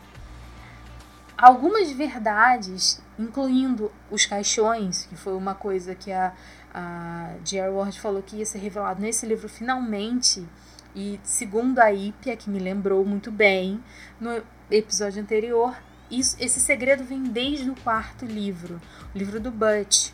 algumas 1.38 1.92
verdades, 1.92 3.02
incluindo 3.18 3.92
os 4.12 4.26
caixões, 4.26 5.06
que 5.06 5.16
foi 5.16 5.34
uma 5.36 5.56
coisa 5.56 5.96
que 5.96 6.12
a, 6.12 6.34
a 6.74 7.34
J.R. 7.44 7.70
Ward 7.70 8.00
falou 8.00 8.22
que 8.22 8.38
ia 8.38 8.46
ser 8.46 8.60
revelado 8.60 9.02
nesse 9.02 9.26
livro 9.26 9.50
finalmente. 9.50 10.48
E 10.96 11.20
segundo 11.24 11.80
a 11.80 11.92
Ípia, 11.94 12.36
que 12.36 12.50
me 12.50 12.60
lembrou 12.60 13.06
muito 13.06 13.32
bem 13.32 13.84
no 14.20 14.42
episódio 14.70 15.22
anterior, 15.22 15.76
isso, 16.10 16.36
esse 16.40 16.60
segredo 16.60 17.04
vem 17.04 17.24
desde 17.24 17.70
o 17.70 17.76
quarto 17.76 18.26
livro, 18.26 18.82
o 19.14 19.18
livro 19.18 19.40
do 19.40 19.52
Butch. 19.52 20.12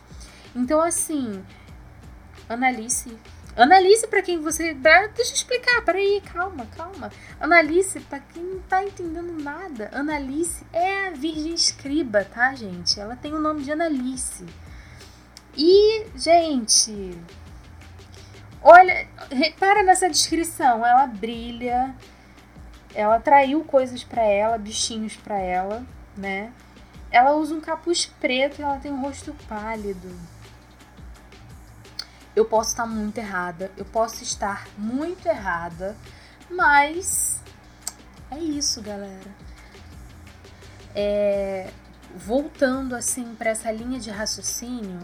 Então, 0.56 0.80
assim, 0.80 1.44
Annalise 2.48 3.16
Analise 3.56 4.06
para 4.06 4.20
quem 4.20 4.38
você. 4.38 4.74
Pra, 4.74 5.06
deixa 5.06 5.32
eu 5.32 5.36
explicar, 5.36 5.82
peraí, 5.82 6.20
calma, 6.20 6.66
calma. 6.76 7.10
Analise, 7.40 8.00
para 8.00 8.20
quem 8.20 8.42
não 8.42 8.60
tá 8.60 8.84
entendendo 8.84 9.32
nada, 9.42 9.88
Analise 9.94 10.62
é 10.74 11.08
a 11.08 11.10
Virgem 11.12 11.54
Escriba, 11.54 12.22
tá, 12.22 12.54
gente? 12.54 13.00
Ela 13.00 13.16
tem 13.16 13.32
o 13.32 13.40
nome 13.40 13.62
de 13.62 13.72
Analise. 13.72 14.44
E, 15.56 16.04
gente. 16.14 17.18
Olha, 18.62 19.08
repara 19.30 19.82
nessa 19.82 20.10
descrição. 20.10 20.84
Ela 20.84 21.06
brilha, 21.06 21.94
ela 22.94 23.18
traiu 23.18 23.64
coisas 23.64 24.04
para 24.04 24.22
ela, 24.22 24.58
bichinhos 24.58 25.16
para 25.16 25.38
ela, 25.38 25.82
né? 26.14 26.52
Ela 27.10 27.32
usa 27.32 27.54
um 27.54 27.60
capuz 27.62 28.04
preto 28.04 28.58
e 28.58 28.62
ela 28.62 28.76
tem 28.76 28.92
um 28.92 29.00
rosto 29.00 29.34
pálido 29.48 30.35
eu 32.36 32.44
posso 32.44 32.70
estar 32.70 32.86
muito 32.86 33.16
errada, 33.16 33.72
eu 33.76 33.84
posso 33.86 34.22
estar 34.22 34.68
muito 34.76 35.26
errada, 35.26 35.96
mas 36.50 37.40
é 38.30 38.38
isso, 38.38 38.82
galera. 38.82 39.34
É, 40.94 41.70
voltando 42.14 42.94
assim 42.94 43.34
para 43.34 43.50
essa 43.50 43.72
linha 43.72 43.98
de 43.98 44.10
raciocínio, 44.10 45.00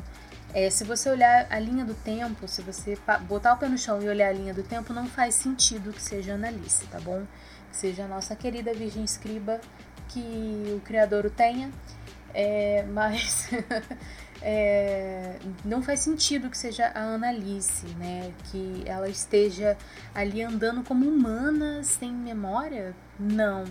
é, 0.55 0.69
se 0.69 0.85
você 0.85 1.09
olhar 1.09 1.47
a 1.51 1.59
linha 1.59 1.85
do 1.85 1.95
tempo, 1.95 2.47
se 2.47 2.61
você 2.61 2.99
botar 3.23 3.55
o 3.55 3.57
pé 3.57 3.69
no 3.69 3.79
chão 3.79 4.03
e 4.03 4.09
olhar 4.09 4.29
a 4.29 4.33
linha 4.33 4.53
do 4.53 4.63
tempo, 4.63 4.93
não 4.93 5.07
faz 5.07 5.35
sentido 5.35 5.93
que 5.93 6.03
seja 6.03 6.35
Analice, 6.35 6.87
tá 6.89 7.01
bom? 7.01 7.25
Que 7.71 7.77
seja 7.79 8.05
a 8.05 8.09
nossa 8.09 8.37
querida 8.37 8.75
Virgem 8.75 9.03
Escriba, 9.03 9.59
que 10.09 10.75
o 10.77 10.81
Criador 10.81 11.25
o 11.25 11.31
tenha. 11.31 11.73
É, 12.35 12.85
mas 12.93 13.49
é, 14.43 15.37
não 15.65 15.81
faz 15.81 16.01
sentido 16.01 16.51
que 16.51 16.59
seja 16.59 16.87
a 16.89 17.01
Annalise, 17.01 17.87
né? 17.97 18.33
Que 18.51 18.83
ela 18.87 19.09
esteja 19.09 19.77
ali 20.15 20.43
andando 20.43 20.83
como 20.83 21.09
humana, 21.09 21.83
sem 21.83 22.13
memória? 22.13 22.95
Não. 23.19 23.65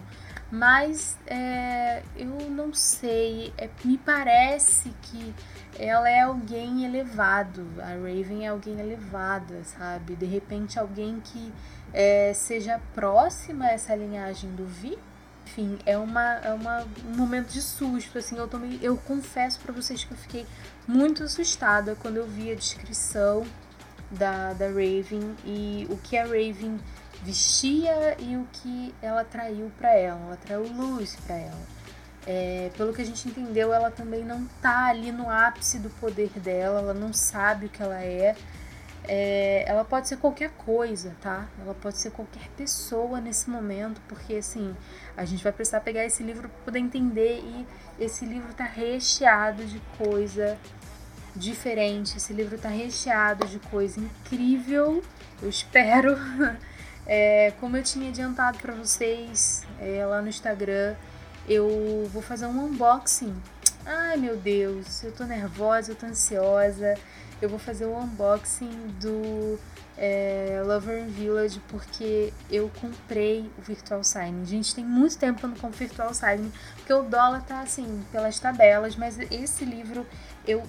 Mas 0.50 1.18
é, 1.28 2.04
eu 2.16 2.28
não 2.50 2.74
sei, 2.74 3.54
é, 3.58 3.70
me 3.86 3.98
parece 3.98 4.94
que 5.02 5.34
ela 5.80 6.10
é 6.10 6.22
alguém 6.22 6.84
elevado, 6.84 7.66
a 7.80 7.94
Raven 7.94 8.46
é 8.46 8.50
alguém 8.50 8.78
elevada, 8.78 9.64
sabe? 9.64 10.16
De 10.16 10.26
repente 10.26 10.78
alguém 10.78 11.22
que 11.22 11.54
é, 11.94 12.34
seja 12.34 12.82
próxima 12.94 13.66
a 13.66 13.72
essa 13.72 13.96
linhagem 13.96 14.52
do 14.52 14.66
Vi, 14.66 14.98
enfim, 15.52 15.78
é, 15.86 15.97
uma, 15.97 16.36
é 16.36 16.54
uma, 16.54 16.88
um 17.06 17.16
momento 17.16 17.49
de 17.49 17.62
susto, 17.62 18.18
assim, 18.18 18.38
eu, 18.38 18.47
tomei, 18.47 18.80
eu 18.82 18.95
confesso 18.95 19.60
para 19.60 19.74
vocês 19.74 20.04
que 20.04 20.14
eu 20.14 20.18
fiquei 20.18 20.45
muito 20.88 21.24
assustada 21.24 21.95
quando 21.99 22.18
eu 22.18 22.26
vi 22.26 22.52
a 22.52 22.56
descrição 22.56 23.45
da, 24.10 24.54
da 24.54 24.68
Raven 24.68 25.36
e 25.45 25.86
o 25.89 25.97
que 25.97 26.18
a 26.18 26.24
Raven 26.24 26.80
vestia 27.22 28.16
e 28.20 28.38
o 28.38 28.47
que 28.54 28.95
ela 29.02 29.26
traiu 29.26 29.70
para 29.78 29.93
ela, 29.93 30.20
ela 30.22 30.38
traiu 30.38 30.68
luz 30.68 31.18
para 31.26 31.36
ela. 31.36 31.82
É, 32.26 32.72
pelo 32.78 32.93
que 32.93 33.02
a 33.02 33.06
gente 33.06 33.28
entendeu, 33.28 33.74
ela 33.74 33.91
também 33.91 34.24
não 34.24 34.45
tá 34.62 34.86
ali 34.86 35.12
no 35.12 35.30
ápice 35.30 35.80
do 35.80 35.89
poder 35.89 36.30
dela, 36.39 36.80
ela 36.80 36.93
não 36.93 37.12
sabe 37.12 37.66
o 37.66 37.70
que 37.70 37.82
ela 37.82 38.02
é, 38.02 38.36
é, 39.08 39.64
ela 39.68 39.84
pode 39.84 40.08
ser 40.08 40.18
qualquer 40.18 40.52
coisa, 40.52 41.16
tá? 41.22 41.47
Ela 41.60 41.74
pode 41.74 41.97
ser 41.97 42.12
qualquer 42.12 42.47
pessoa 42.56 43.20
nesse 43.20 43.49
momento, 43.49 43.99
porque 44.08 44.36
assim, 44.36 44.76
a 45.18 45.26
gente 45.26 45.43
vai 45.43 45.52
precisar 45.52 45.82
pegar 45.82 46.06
esse 46.06 46.24
livro 46.24 46.47
para 46.47 46.66
poder 46.66 46.80
entender 46.80 47.39
e 47.39 47.68
esse 47.99 48.26
livro 48.26 48.54
tá 48.54 48.64
recheado 48.64 49.66
de 49.66 49.80
coisa 49.97 50.58
diferente, 51.36 52.18
esse 52.18 52.34
livro 52.34 52.58
tá 52.58 52.70
recheado 52.70 53.47
de 53.47 53.60
coisa 53.60 53.99
incrível, 53.99 55.04
eu 55.41 55.49
espero. 55.49 56.16
É, 57.08 57.52
como 57.60 57.76
eu 57.76 57.84
tinha 57.84 58.10
adiantado 58.10 58.60
para 58.60 58.76
vocês 58.76 59.64
é, 59.80 60.06
lá 60.06 60.22
no 60.22 60.30
Instagram, 60.30 60.95
eu 61.49 62.08
vou 62.14 62.22
fazer 62.22 62.45
um 62.45 62.66
unboxing. 62.66 63.36
Ai 63.84 64.18
meu 64.18 64.38
Deus, 64.38 65.04
eu 65.04 65.12
tô 65.12 65.24
nervosa, 65.24 65.91
eu 65.91 65.95
tô 65.95 66.06
ansiosa 66.06 66.93
eu 67.46 67.50
vou 67.50 67.60
fazer 67.60 67.86
o 67.86 67.98
unboxing 67.98 68.70
do 69.00 69.60
é, 69.98 70.62
Lover 70.66 71.06
Village 71.06 71.62
porque 71.68 72.32
eu 72.50 72.72
comprei 72.80 73.50
o 73.58 73.62
Virtual 73.62 74.04
Signing. 74.04 74.46
Gente, 74.46 74.76
tem 74.76 74.86
muito 74.86 75.18
tempo 75.18 75.39
que 75.39 75.46
eu 75.46 75.50
não 75.50 75.58
compro 75.58 75.78
Virtual 75.78 76.14
Signing, 76.14 76.52
porque 76.76 76.94
o 76.94 77.04
dólar 77.04 77.44
tá 77.44 77.62
assim, 77.62 78.04
pelas 78.12 78.39
tabelas, 78.39 78.96
mas 78.96 79.20
esse 79.32 79.66
livro 79.66 80.06
eu, 80.48 80.64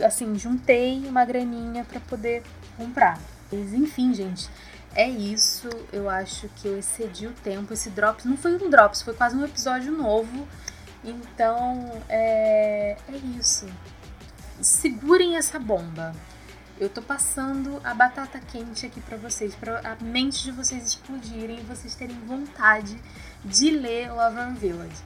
assim, 0.00 0.38
juntei 0.38 1.06
uma 1.08 1.24
graninha 1.24 1.84
para 1.84 2.00
poder 2.00 2.42
comprar. 2.76 3.18
Mas, 3.50 3.72
enfim, 3.72 4.12
gente, 4.14 4.48
é 4.94 5.08
isso. 5.08 5.68
Eu 5.92 6.08
acho 6.10 6.48
que 6.56 6.66
eu 6.66 6.78
excedi 6.78 7.26
o 7.26 7.32
tempo. 7.32 7.72
Esse 7.72 7.90
Drops 7.90 8.24
não 8.24 8.36
foi 8.36 8.56
um 8.56 8.70
Drops, 8.70 9.02
foi 9.02 9.14
quase 9.14 9.36
um 9.36 9.44
episódio 9.44 9.92
novo. 9.92 10.46
Então, 11.04 12.02
é, 12.08 12.96
é 13.08 13.16
isso 13.38 13.66
segurem 14.60 15.36
essa 15.36 15.58
bomba. 15.58 16.14
Eu 16.78 16.90
tô 16.90 17.00
passando 17.00 17.80
a 17.82 17.94
batata 17.94 18.38
quente 18.38 18.84
aqui 18.84 19.00
para 19.00 19.16
vocês, 19.16 19.54
para 19.54 19.80
a 19.80 20.04
mente 20.04 20.42
de 20.44 20.52
vocês 20.52 20.86
explodirem 20.86 21.58
e 21.60 21.62
vocês 21.62 21.94
terem 21.94 22.18
vontade 22.26 23.00
de 23.44 23.70
ler 23.70 24.12
Love 24.12 24.58
Village. 24.58 25.02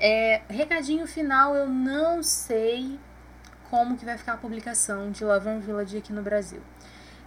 É, 0.00 0.40
recadinho 0.48 1.06
final, 1.06 1.54
eu 1.54 1.68
não 1.68 2.22
sei 2.22 2.98
como 3.68 3.96
que 3.96 4.04
vai 4.04 4.16
ficar 4.16 4.34
a 4.34 4.36
publicação 4.36 5.10
de 5.10 5.22
Love 5.24 5.58
Village 5.60 5.98
aqui 5.98 6.12
no 6.12 6.22
Brasil. 6.22 6.60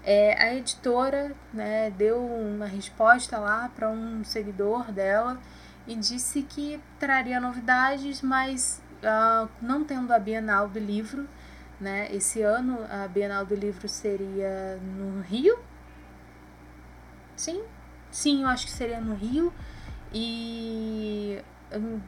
É, 0.04 0.40
a 0.40 0.54
editora 0.54 1.36
né, 1.54 1.90
deu 1.92 2.24
uma 2.24 2.68
resposta 2.68 3.40
lá 3.40 3.70
para 3.76 3.90
um 3.90 4.24
seguidor 4.24 4.92
dela 4.92 5.40
e 5.88 5.96
disse 5.96 6.44
que 6.44 6.80
traria 7.00 7.40
novidades, 7.40 8.22
mas 8.22 8.82
uh, 9.02 9.50
não 9.62 9.84
tendo 9.84 10.14
a 10.14 10.20
Bienal 10.20 10.68
do 10.68 10.80
livro, 10.80 11.28
né? 11.80 12.08
Esse 12.14 12.42
ano 12.42 12.80
a 12.90 13.08
Bienal 13.08 13.46
do 13.46 13.56
Livro 13.56 13.88
seria 13.88 14.78
no 14.78 15.22
Rio? 15.22 15.58
Sim? 17.36 17.64
Sim, 18.12 18.44
eu 18.44 18.48
acho 18.48 18.66
que 18.66 18.72
seria 18.72 19.02
no 19.02 19.14
Rio. 19.14 19.54
E 20.14 21.42
hum, 21.74 22.00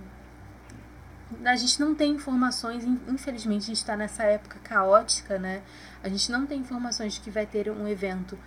a 1.43 1.55
gente 1.55 1.79
não 1.79 1.93
tem 1.93 2.13
informações, 2.13 2.85
infelizmente 2.85 3.63
a 3.63 3.67
gente 3.67 3.77
está 3.77 3.97
nessa 3.97 4.23
época 4.23 4.57
caótica, 4.63 5.37
né? 5.37 5.61
A 6.01 6.09
gente 6.09 6.31
não 6.31 6.45
tem 6.45 6.59
informações 6.59 7.13
de 7.13 7.19
que 7.19 7.29
vai 7.29 7.45
ter 7.45 7.69
um 7.69 7.87
evento 7.87 8.37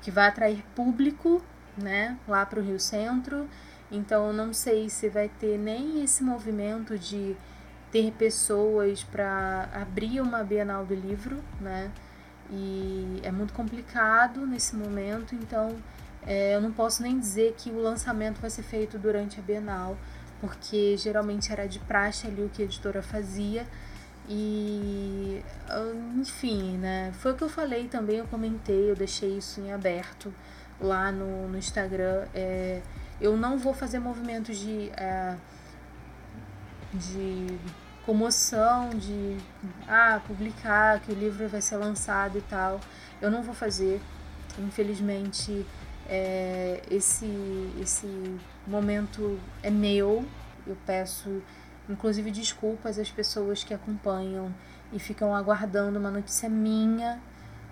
que 0.00 0.10
vai 0.10 0.28
atrair 0.28 0.64
público, 0.74 1.42
né, 1.76 2.18
lá 2.26 2.44
para 2.46 2.60
o 2.60 2.62
Rio 2.62 2.80
Centro. 2.80 3.48
Então 3.90 4.32
não 4.32 4.52
sei 4.52 4.88
se 4.88 5.08
vai 5.08 5.28
ter 5.28 5.58
nem 5.58 6.02
esse 6.02 6.22
movimento 6.22 6.98
de 6.98 7.36
ter 7.90 8.12
pessoas 8.12 9.02
para 9.02 9.68
abrir 9.72 10.20
uma 10.20 10.42
Bienal 10.44 10.84
do 10.84 10.94
Livro, 10.94 11.42
né? 11.60 11.90
E 12.50 13.20
é 13.22 13.30
muito 13.30 13.52
complicado 13.52 14.46
nesse 14.46 14.74
momento, 14.74 15.34
então 15.34 15.76
é, 16.26 16.54
eu 16.54 16.60
não 16.60 16.72
posso 16.72 17.02
nem 17.02 17.18
dizer 17.18 17.54
que 17.56 17.70
o 17.70 17.80
lançamento 17.80 18.40
vai 18.40 18.50
ser 18.50 18.62
feito 18.62 18.98
durante 18.98 19.38
a 19.38 19.42
Bienal, 19.42 19.96
porque 20.40 20.96
geralmente 20.96 21.52
era 21.52 21.66
de 21.66 21.78
praxe 21.78 22.26
ali 22.26 22.42
o 22.42 22.48
que 22.48 22.62
a 22.62 22.64
editora 22.64 23.02
fazia. 23.02 23.66
E 24.28 25.42
enfim, 26.16 26.76
né? 26.78 27.12
Foi 27.18 27.32
o 27.32 27.34
que 27.34 27.42
eu 27.42 27.48
falei 27.48 27.88
também, 27.88 28.18
eu 28.18 28.26
comentei, 28.26 28.90
eu 28.90 28.94
deixei 28.94 29.38
isso 29.38 29.60
em 29.60 29.72
aberto 29.72 30.32
lá 30.80 31.10
no, 31.10 31.48
no 31.48 31.58
Instagram. 31.58 32.26
É, 32.34 32.80
eu 33.20 33.36
não 33.36 33.58
vou 33.58 33.74
fazer 33.74 33.98
movimentos 33.98 34.56
de. 34.56 34.90
É, 34.96 35.34
de 36.92 37.58
comoção 38.04 38.90
de 38.90 39.36
ah, 39.86 40.20
publicar 40.26 41.00
que 41.00 41.12
o 41.12 41.14
livro 41.14 41.48
vai 41.48 41.60
ser 41.60 41.76
lançado 41.76 42.38
e 42.38 42.42
tal. 42.42 42.80
Eu 43.20 43.30
não 43.30 43.42
vou 43.42 43.54
fazer. 43.54 44.00
Infelizmente, 44.58 45.64
é, 46.08 46.82
esse, 46.90 47.26
esse 47.80 48.06
momento 48.66 49.38
é 49.62 49.70
meu. 49.70 50.24
Eu 50.66 50.76
peço, 50.84 51.42
inclusive, 51.88 52.30
desculpas 52.30 52.98
às 52.98 53.10
pessoas 53.10 53.62
que 53.62 53.72
acompanham 53.72 54.52
e 54.92 54.98
ficam 54.98 55.34
aguardando 55.34 55.98
uma 55.98 56.10
notícia 56.10 56.48
minha 56.48 57.20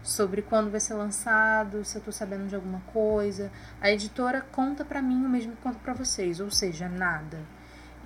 sobre 0.02 0.40
quando 0.42 0.70
vai 0.70 0.80
ser 0.80 0.94
lançado, 0.94 1.84
se 1.84 1.98
eu 1.98 2.02
tô 2.02 2.12
sabendo 2.12 2.46
de 2.46 2.54
alguma 2.54 2.80
coisa. 2.92 3.50
A 3.80 3.90
editora 3.90 4.40
conta 4.40 4.84
para 4.84 5.02
mim 5.02 5.24
o 5.24 5.28
mesmo 5.28 5.52
que 5.52 5.62
conta 5.62 5.78
para 5.80 5.92
vocês, 5.92 6.38
ou 6.40 6.50
seja, 6.50 6.88
nada. 6.88 7.38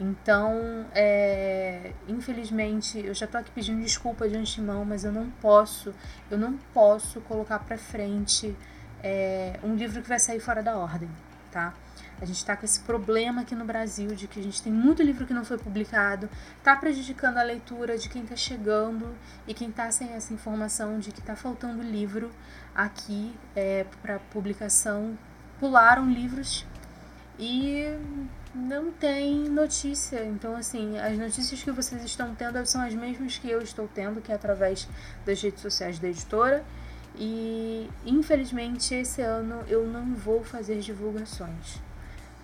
Então, 0.01 0.87
é, 0.95 1.93
infelizmente, 2.09 2.99
eu 2.99 3.15
já 3.15 3.27
tô 3.27 3.39
aqui 3.39 3.51
pedindo 3.51 3.83
desculpa 3.83 4.29
de 4.29 4.37
antemão, 4.37 4.85
mas 4.85 5.05
eu 5.05 5.13
não 5.13 5.31
posso, 5.31 5.95
eu 6.31 6.39
não 6.39 6.57
posso 6.73 7.21
colocar 7.23 7.59
para 7.61 7.77
frente 7.77 8.57
é, 9.03 9.59
um 9.63 9.75
livro 9.75 10.03
que 10.03 10.09
vai 10.09 10.19
sair 10.19 10.41
fora 10.41 10.63
da 10.63 10.77
ordem, 10.77 11.11
tá? 11.51 11.75
A 12.21 12.25
gente 12.25 12.37
está 12.37 12.57
com 12.57 12.65
esse 12.65 12.79
problema 12.81 13.43
aqui 13.43 13.53
no 13.53 13.65
Brasil 13.65 14.15
de 14.15 14.29
que 14.29 14.39
a 14.39 14.43
gente 14.43 14.63
tem 14.63 14.73
muito 14.73 15.03
livro 15.03 15.27
que 15.27 15.35
não 15.35 15.45
foi 15.45 15.59
publicado, 15.59 16.31
está 16.57 16.77
prejudicando 16.77 17.39
a 17.39 17.43
leitura 17.43 17.99
de 17.99 18.09
quem 18.09 18.23
está 18.23 18.37
chegando 18.37 19.13
e 19.45 19.53
quem 19.53 19.71
está 19.71 19.91
sem 19.91 20.13
essa 20.13 20.33
informação 20.33 21.01
de 21.01 21.11
que 21.11 21.19
está 21.19 21.35
faltando 21.35 21.83
livro 21.83 22.31
aqui 22.75 23.35
é, 23.57 23.85
para 24.01 24.21
publicação. 24.21 25.19
Pularam 25.59 26.09
livros 26.09 26.65
e 27.41 27.93
não 28.55 28.93
tem 28.93 29.49
notícia. 29.49 30.25
Então, 30.25 30.57
assim, 30.57 30.99
as 30.99 31.17
notícias 31.19 31.63
que 31.63 31.71
vocês 31.71 32.03
estão 32.05 32.35
tendo 32.35 32.65
são 32.67 32.83
as 32.83 32.95
mesmas 32.95 33.39
que 33.39 33.49
eu 33.49 33.61
estou 33.63 33.89
tendo, 33.95 34.21
que 34.21 34.33
é 34.33 34.35
através 34.35 34.89
das 35.25 35.41
redes 35.43 35.61
sociais 35.61 35.99
da 35.99 36.09
editora. 36.09 36.65
E 37.17 37.91
infelizmente 38.07 38.95
esse 38.95 39.21
ano 39.21 39.63
eu 39.69 39.87
não 39.87 40.15
vou 40.15 40.43
fazer 40.43 40.81
divulgações 40.81 41.79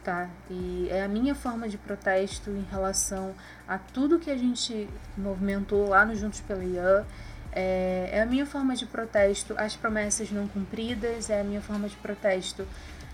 tá? 0.09 0.31
E 0.49 0.89
é 0.91 1.03
a 1.03 1.09
minha 1.09 1.35
forma 1.35 1.69
de 1.69 1.77
protesto 1.77 2.49
em 2.51 2.67
relação 2.71 3.35
a 3.67 3.77
tudo 3.77 4.19
que 4.19 4.31
a 4.31 4.37
gente 4.39 4.89
movimentou 5.19 5.87
lá 5.87 6.07
no 6.07 6.15
Juntos 6.15 6.41
pela 6.41 6.65
IAN. 6.65 7.05
É, 7.53 8.09
é 8.13 8.23
a 8.23 8.27
minha 8.27 8.47
forma 8.47 8.75
de 8.75 8.87
protesto 8.87 9.55
às 9.59 9.77
promessas 9.77 10.31
não 10.31 10.49
cumpridas, 10.49 11.29
é 11.29 11.43
a 11.43 11.45
minha 11.45 11.61
forma 11.61 11.89
de 11.89 11.97
protesto 11.97 12.67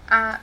a 0.08 0.38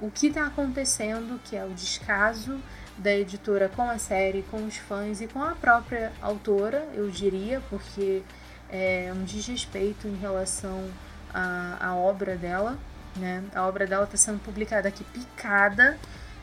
o 0.00 0.10
que 0.10 0.28
está 0.28 0.46
acontecendo, 0.46 1.40
que 1.44 1.56
é 1.56 1.64
o 1.64 1.70
descaso 1.70 2.60
da 2.98 3.14
editora 3.14 3.68
com 3.68 3.82
a 3.82 3.98
série, 3.98 4.42
com 4.50 4.64
os 4.64 4.76
fãs 4.76 5.20
e 5.20 5.26
com 5.26 5.42
a 5.42 5.54
própria 5.54 6.12
autora, 6.20 6.88
eu 6.94 7.10
diria, 7.10 7.62
porque 7.68 8.22
é 8.70 9.12
um 9.14 9.24
desrespeito 9.24 10.08
em 10.08 10.16
relação 10.16 10.90
à, 11.32 11.76
à 11.80 11.94
obra 11.94 12.36
dela 12.36 12.78
né? 13.18 13.44
A 13.54 13.66
obra 13.66 13.86
dela 13.86 14.04
está 14.04 14.16
sendo 14.16 14.38
publicada 14.40 14.88
aqui 14.88 15.04
picada, 15.04 15.98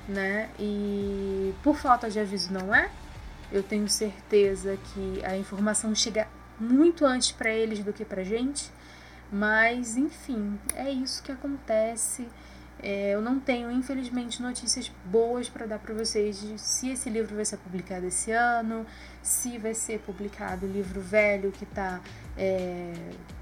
né? 0.08 0.50
E 0.60 1.54
por 1.64 1.78
falta 1.78 2.10
de 2.10 2.20
aviso 2.20 2.52
não 2.52 2.74
é. 2.74 2.90
Eu 3.52 3.62
tenho 3.62 3.88
certeza 3.88 4.78
que 4.94 5.24
a 5.24 5.38
informação 5.38 5.94
chega 5.94 6.28
muito 6.60 7.06
antes 7.06 7.32
para 7.32 7.52
eles 7.52 7.84
do 7.84 7.94
que 7.94 8.04
para 8.04 8.24
gente. 8.24 8.72
Mas 9.32 9.98
enfim, 9.98 10.60
é 10.76 10.90
isso 10.90 11.22
que 11.24 11.32
acontece. 11.32 12.28
É, 12.86 13.12
eu 13.12 13.22
não 13.22 13.40
tenho, 13.40 13.72
infelizmente, 13.72 14.42
notícias 14.42 14.92
boas 15.06 15.48
para 15.48 15.66
dar 15.66 15.80
para 15.80 15.94
vocês 15.94 16.42
de 16.42 16.60
se 16.60 16.90
esse 16.90 17.10
livro 17.10 17.34
vai 17.34 17.46
ser 17.46 17.56
publicado 17.56 18.06
esse 18.06 18.30
ano, 18.32 18.86
se 19.22 19.58
vai 19.58 19.74
ser 19.74 20.00
publicado 20.00 20.66
o 20.66 20.70
livro 20.70 21.00
velho 21.00 21.50
que 21.50 21.64
está 21.64 22.02
é, 22.38 22.92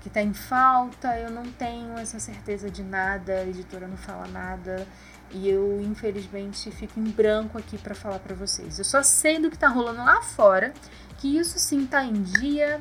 que 0.02 0.12
tá 0.12 0.22
em 0.22 0.32
falta. 0.32 1.18
Eu 1.18 1.32
não 1.32 1.52
tenho 1.54 1.98
essa 1.98 2.20
certeza 2.20 2.70
de 2.70 2.84
nada, 2.84 3.34
a 3.34 3.48
editora 3.48 3.88
não 3.88 3.98
fala 3.98 4.28
nada 4.28 4.88
e 5.32 5.50
eu, 5.50 5.82
infelizmente, 5.82 6.70
fico 6.70 7.00
em 7.00 7.06
branco 7.06 7.58
aqui 7.58 7.80
para 7.80 7.96
falar 7.96 8.20
para 8.20 8.36
vocês. 8.36 8.78
Eu 8.78 8.86
só 8.86 9.02
sei 9.02 9.40
do 9.40 9.50
que 9.50 9.56
está 9.56 9.70
rolando 9.70 10.04
lá 10.04 10.22
fora, 10.22 10.72
que 11.18 11.38
isso 11.38 11.58
sim 11.58 11.86
está 11.86 12.04
em 12.04 12.22
dia 12.22 12.80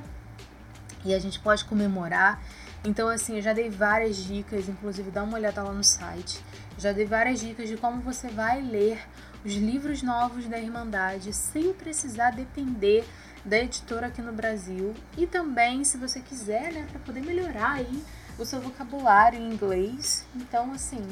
e 1.06 1.14
a 1.14 1.18
gente 1.18 1.40
pode 1.40 1.64
comemorar. 1.64 2.42
Então, 2.84 3.08
assim, 3.08 3.36
eu 3.36 3.42
já 3.42 3.52
dei 3.52 3.68
várias 3.68 4.16
dicas, 4.16 4.68
inclusive 4.68 5.10
dá 5.10 5.22
uma 5.22 5.36
olhada 5.36 5.62
lá 5.62 5.72
no 5.72 5.84
site. 5.84 6.42
Já 6.80 6.92
dei 6.92 7.04
várias 7.04 7.38
dicas 7.40 7.68
de 7.68 7.76
como 7.76 8.00
você 8.00 8.28
vai 8.28 8.62
ler 8.62 8.98
os 9.44 9.52
livros 9.52 10.02
novos 10.02 10.46
da 10.46 10.58
Irmandade 10.58 11.30
sem 11.34 11.74
precisar 11.74 12.30
depender 12.30 13.06
da 13.44 13.58
editora 13.58 14.06
aqui 14.06 14.22
no 14.22 14.32
Brasil. 14.32 14.94
E 15.14 15.26
também, 15.26 15.84
se 15.84 15.98
você 15.98 16.20
quiser, 16.20 16.72
né, 16.72 16.86
para 16.90 16.98
poder 17.00 17.20
melhorar 17.20 17.72
aí 17.72 18.02
o 18.38 18.46
seu 18.46 18.62
vocabulário 18.62 19.38
em 19.38 19.52
inglês. 19.52 20.24
Então, 20.34 20.72
assim, 20.72 21.06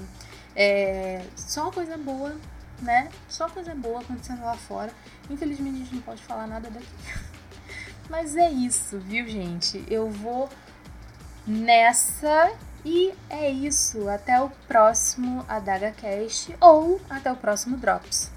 é 0.57 1.23
só 1.37 1.71
coisa 1.71 1.99
boa, 1.99 2.35
né? 2.81 3.11
Só 3.29 3.47
coisa 3.51 3.75
boa 3.75 4.01
acontecendo 4.01 4.41
lá 4.41 4.55
fora. 4.55 4.91
Infelizmente, 5.29 5.75
a 5.75 5.79
gente 5.81 5.95
não 5.97 6.03
pode 6.03 6.23
falar 6.23 6.47
nada 6.47 6.71
daqui. 6.71 6.87
Mas 8.09 8.37
é 8.37 8.51
isso, 8.51 8.99
viu, 8.99 9.29
gente? 9.29 9.85
Eu 9.87 10.09
vou 10.09 10.49
nessa. 11.47 12.53
E 12.91 13.13
é 13.29 13.51
isso. 13.51 14.09
Até 14.09 14.41
o 14.41 14.49
próximo 14.67 15.45
Adaga 15.47 15.91
Cast 15.91 16.57
ou 16.59 16.99
até 17.11 17.31
o 17.31 17.37
próximo 17.37 17.77
Drops. 17.77 18.31